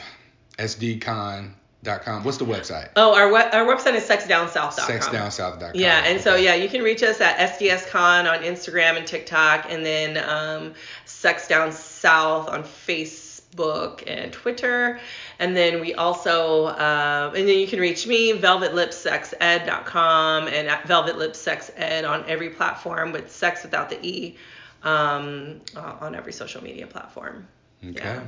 sdcon.com? 0.58 2.24
What's 2.24 2.38
the 2.38 2.46
website? 2.46 2.88
Oh, 2.96 3.14
our 3.14 3.28
we- 3.28 3.36
our 3.36 3.66
website 3.66 3.94
is 3.94 4.04
sexdownsouth.com. 4.04 4.72
Sexdownsouth.com. 4.72 5.72
Yeah, 5.74 5.98
and 5.98 6.14
okay. 6.14 6.22
so 6.22 6.36
yeah, 6.36 6.54
you 6.54 6.70
can 6.70 6.82
reach 6.82 7.02
us 7.02 7.20
at 7.20 7.36
SDSCon 7.58 8.30
on 8.30 8.42
Instagram 8.42 8.96
and 8.96 9.06
TikTok, 9.06 9.66
and 9.68 9.84
then 9.84 10.16
um, 10.16 10.74
Sex 11.04 11.46
Down 11.48 11.70
South 11.70 12.48
on 12.48 12.62
Facebook 12.62 14.04
and 14.06 14.32
Twitter. 14.32 14.98
And 15.38 15.56
then 15.56 15.80
we 15.80 15.94
also, 15.94 16.66
uh, 16.66 17.32
and 17.34 17.48
then 17.48 17.58
you 17.58 17.66
can 17.66 17.80
reach 17.80 18.06
me, 18.06 18.32
velvetlipsexed.com 18.32 20.48
and 20.48 20.68
at 20.68 20.82
velvetlipsexed 20.84 22.06
on 22.08 22.24
every 22.28 22.50
platform 22.50 23.10
with 23.12 23.32
sex 23.32 23.62
without 23.62 23.88
the 23.90 23.98
E 24.06 24.36
um, 24.82 25.60
uh, 25.76 25.96
on 26.00 26.14
every 26.14 26.32
social 26.32 26.62
media 26.62 26.86
platform. 26.86 27.48
Okay. 27.82 28.02
Yeah. 28.02 28.22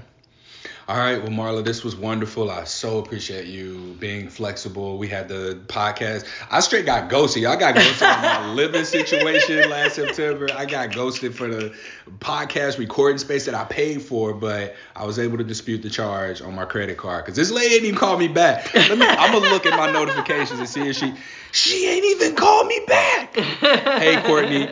All 0.88 0.96
right, 0.96 1.20
well, 1.20 1.32
Marla, 1.32 1.64
this 1.64 1.82
was 1.82 1.96
wonderful. 1.96 2.48
I 2.48 2.62
so 2.62 2.98
appreciate 2.98 3.46
you 3.48 3.96
being 3.98 4.28
flexible. 4.28 4.98
We 4.98 5.08
had 5.08 5.26
the 5.26 5.60
podcast. 5.66 6.24
I 6.48 6.60
straight 6.60 6.86
got 6.86 7.10
ghosted. 7.10 7.44
I 7.44 7.56
got 7.56 7.74
ghosted 7.74 8.06
on 8.06 8.22
my 8.22 8.52
living 8.52 8.84
situation 8.84 9.68
last 9.68 9.96
September. 9.96 10.46
I 10.54 10.64
got 10.64 10.94
ghosted 10.94 11.34
for 11.34 11.48
the 11.48 11.74
podcast 12.20 12.78
recording 12.78 13.18
space 13.18 13.46
that 13.46 13.54
I 13.56 13.64
paid 13.64 14.00
for, 14.00 14.32
but 14.32 14.76
I 14.94 15.04
was 15.04 15.18
able 15.18 15.38
to 15.38 15.44
dispute 15.44 15.82
the 15.82 15.90
charge 15.90 16.40
on 16.40 16.54
my 16.54 16.64
credit 16.64 16.98
card 16.98 17.24
because 17.24 17.36
this 17.36 17.50
lady 17.50 17.70
didn't 17.70 17.86
even 17.86 17.98
call 17.98 18.16
me 18.16 18.28
back. 18.28 18.72
Let 18.72 18.96
me. 18.96 19.06
I'm 19.06 19.32
gonna 19.32 19.50
look 19.50 19.66
at 19.66 19.76
my 19.76 19.90
notifications 19.90 20.60
and 20.60 20.68
see 20.68 20.88
if 20.88 20.96
she. 20.96 21.12
She 21.50 21.88
ain't 21.88 22.04
even 22.04 22.36
called 22.36 22.68
me 22.68 22.80
back. 22.86 23.34
hey, 23.34 24.22
Courtney. 24.24 24.68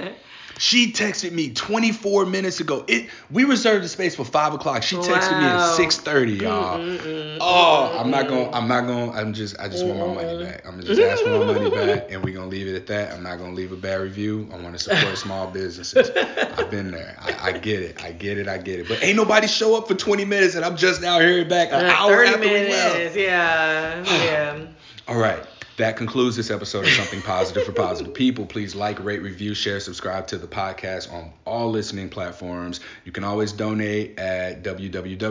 She 0.59 0.93
texted 0.93 1.33
me 1.33 1.51
24 1.51 2.27
minutes 2.27 2.61
ago. 2.61 2.85
It 2.87 3.09
we 3.31 3.45
reserved 3.45 3.85
the 3.85 3.89
space 3.89 4.15
for 4.15 4.25
five 4.25 4.55
o'clock. 4.55 4.83
She 4.83 4.97
texted 4.97 5.33
wow. 5.33 5.41
me 5.41 5.85
at 5.85 5.91
6:30, 5.91 6.41
y'all. 6.41 6.79
Mm-mm-mm. 6.79 7.39
Oh, 7.41 7.97
I'm 7.99 8.11
not 8.11 8.29
going. 8.29 8.51
To. 8.51 8.57
I'm 8.57 8.69
not 8.69 8.87
going. 8.87 9.13
To. 9.13 9.19
I'm 9.19 9.33
just. 9.33 9.59
I 9.59 9.69
just 9.69 9.85
want 9.85 9.99
my 9.99 10.23
money 10.23 10.45
back. 10.45 10.67
I'm 10.67 10.81
just 10.81 11.01
ask 11.01 11.23
for 11.23 11.31
my 11.31 11.45
money 11.45 11.71
back, 11.71 12.11
and 12.11 12.23
we're 12.23 12.35
gonna 12.35 12.47
leave 12.47 12.69
it 12.69 12.77
at 12.77 12.87
that. 12.89 13.13
I'm 13.13 13.23
not 13.23 13.39
gonna 13.39 13.55
leave 13.55 13.73
a 13.73 13.77
bad 13.77 14.01
review. 14.01 14.49
I 14.53 14.57
want 14.59 14.79
to 14.79 14.83
support 14.83 15.19
small 15.19 15.51
businesses. 15.51 16.11
I've 16.11 16.71
been 16.71 16.91
there. 16.91 17.17
I, 17.21 17.49
I, 17.49 17.53
get 17.53 17.83
it. 17.83 18.03
I 18.03 18.13
get 18.13 18.39
it. 18.39 18.49
I 18.49 18.59
get 18.59 18.81
it. 18.81 18.89
But 18.89 19.03
ain't 19.03 19.17
nobody 19.17 19.47
show 19.47 19.77
up 19.77 19.89
for 19.89 19.95
20 19.95 20.25
minutes, 20.25 20.55
and 20.55 20.65
I'm 20.65 20.77
just 20.77 21.03
now 21.03 21.19
hearing 21.21 21.49
back 21.49 21.69
an 21.73 21.87
uh, 21.87 21.89
hour 21.89 22.25
after 22.25 22.39
minutes, 22.39 22.69
we 22.69 22.75
left. 22.75 23.17
Yeah. 23.17 24.05
yeah. 24.25 24.67
All 25.09 25.19
right. 25.19 25.45
That 25.77 25.97
concludes 25.97 26.37
this 26.37 26.53
episode 26.53 26.85
of 26.85 26.91
Something 26.93 27.21
Positive 27.23 27.65
for 27.65 27.73
Positive 27.73 28.15
People. 28.15 28.47
Please 28.47 28.77
like, 28.77 29.03
rate, 29.03 29.23
review, 29.23 29.55
share, 29.55 29.81
subscribe 29.81 30.29
to 30.29 30.39
the 30.39 30.47
podcast 30.47 31.13
on 31.13 31.33
all 31.45 31.69
listening 31.71 32.09
platforms. 32.09 32.79
You 33.05 33.11
can 33.11 33.25
always 33.25 33.51
donate 33.51 34.17
at 34.19 34.63
www.spfpp.org 34.63 35.31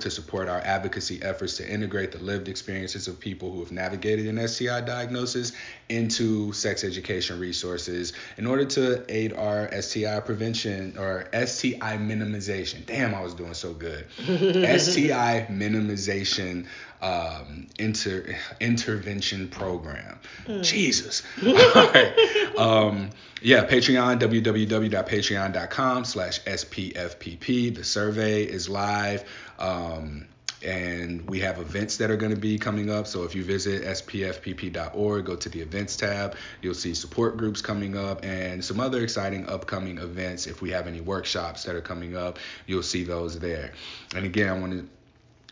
to 0.00 0.10
support 0.10 0.50
our 0.50 0.60
advocacy 0.60 1.22
efforts 1.22 1.56
to 1.56 1.66
integrate 1.66 2.12
the 2.12 2.18
lived 2.18 2.48
experiences 2.48 3.08
of 3.08 3.18
people 3.18 3.50
who 3.50 3.60
have 3.60 3.72
navigated 3.72 4.26
an 4.26 4.46
STI 4.46 4.82
diagnosis 4.82 5.52
into 5.88 6.52
sex 6.52 6.84
education 6.84 7.40
resources 7.40 8.12
in 8.36 8.46
order 8.46 8.66
to 8.66 9.02
aid 9.08 9.32
our 9.32 9.70
STI 9.80 10.20
prevention 10.20 10.98
or 10.98 11.26
STI 11.32 11.96
minimization. 11.96 12.84
Damn, 12.84 13.14
I 13.14 13.22
was 13.22 13.32
doing 13.32 13.54
so 13.54 13.72
good. 13.72 14.06
STI 14.18 15.46
minimization 15.50 16.66
um, 17.04 17.66
inter 17.78 18.34
intervention 18.60 19.48
program. 19.48 20.18
Mm. 20.46 20.62
Jesus. 20.62 21.22
All 21.46 21.52
right. 21.52 22.54
Um, 22.56 23.10
yeah, 23.42 23.66
Patreon, 23.66 24.18
www.patreon.com 24.20 26.04
slash 26.04 26.40
SPFPP. 26.44 27.74
The 27.74 27.84
survey 27.84 28.44
is 28.44 28.68
live. 28.68 29.24
Um, 29.58 30.26
and 30.64 31.28
we 31.28 31.40
have 31.40 31.58
events 31.58 31.98
that 31.98 32.10
are 32.10 32.16
going 32.16 32.34
to 32.34 32.40
be 32.40 32.58
coming 32.58 32.90
up. 32.90 33.06
So 33.06 33.24
if 33.24 33.34
you 33.34 33.44
visit 33.44 33.82
spfpp.org, 33.82 35.26
go 35.26 35.36
to 35.36 35.48
the 35.50 35.60
events 35.60 35.94
tab, 35.96 36.36
you'll 36.62 36.72
see 36.72 36.94
support 36.94 37.36
groups 37.36 37.60
coming 37.60 37.98
up 37.98 38.24
and 38.24 38.64
some 38.64 38.80
other 38.80 39.02
exciting 39.02 39.46
upcoming 39.46 39.98
events. 39.98 40.46
If 40.46 40.62
we 40.62 40.70
have 40.70 40.86
any 40.86 41.02
workshops 41.02 41.64
that 41.64 41.74
are 41.74 41.82
coming 41.82 42.16
up, 42.16 42.38
you'll 42.66 42.82
see 42.82 43.04
those 43.04 43.38
there. 43.38 43.72
And 44.16 44.24
again, 44.24 44.48
I 44.48 44.58
want 44.58 44.72
to 44.72 44.88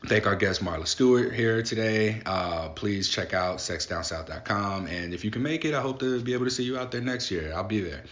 thank 0.07 0.27
our 0.27 0.37
guest 0.37 0.65
Marla 0.65 0.87
Stewart 0.87 1.33
here 1.33 1.63
today. 1.63 2.23
Uh, 2.27 2.69
please 2.71 3.09
check 3.09 3.35
out 3.35 3.59
sexdownsouth.com. 3.59 4.87
And 4.87 5.15
if 5.15 5.25
you 5.25 5.31
can 5.31 5.43
make 5.43 5.65
it, 5.65 5.75
I 5.75 5.81
hope 5.81 6.01
to 6.01 6.21
be 6.21 6.35
able 6.35 6.45
to 6.45 6.51
see 6.51 6.65
you 6.65 6.79
out 6.79 6.91
there 6.93 7.01
next 7.01 7.31
year. 7.31 7.53
I'll 7.55 7.65
be 7.65 7.81
there. 7.81 8.03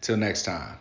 Till 0.00 0.16
next 0.16 0.44
time. 0.44 0.78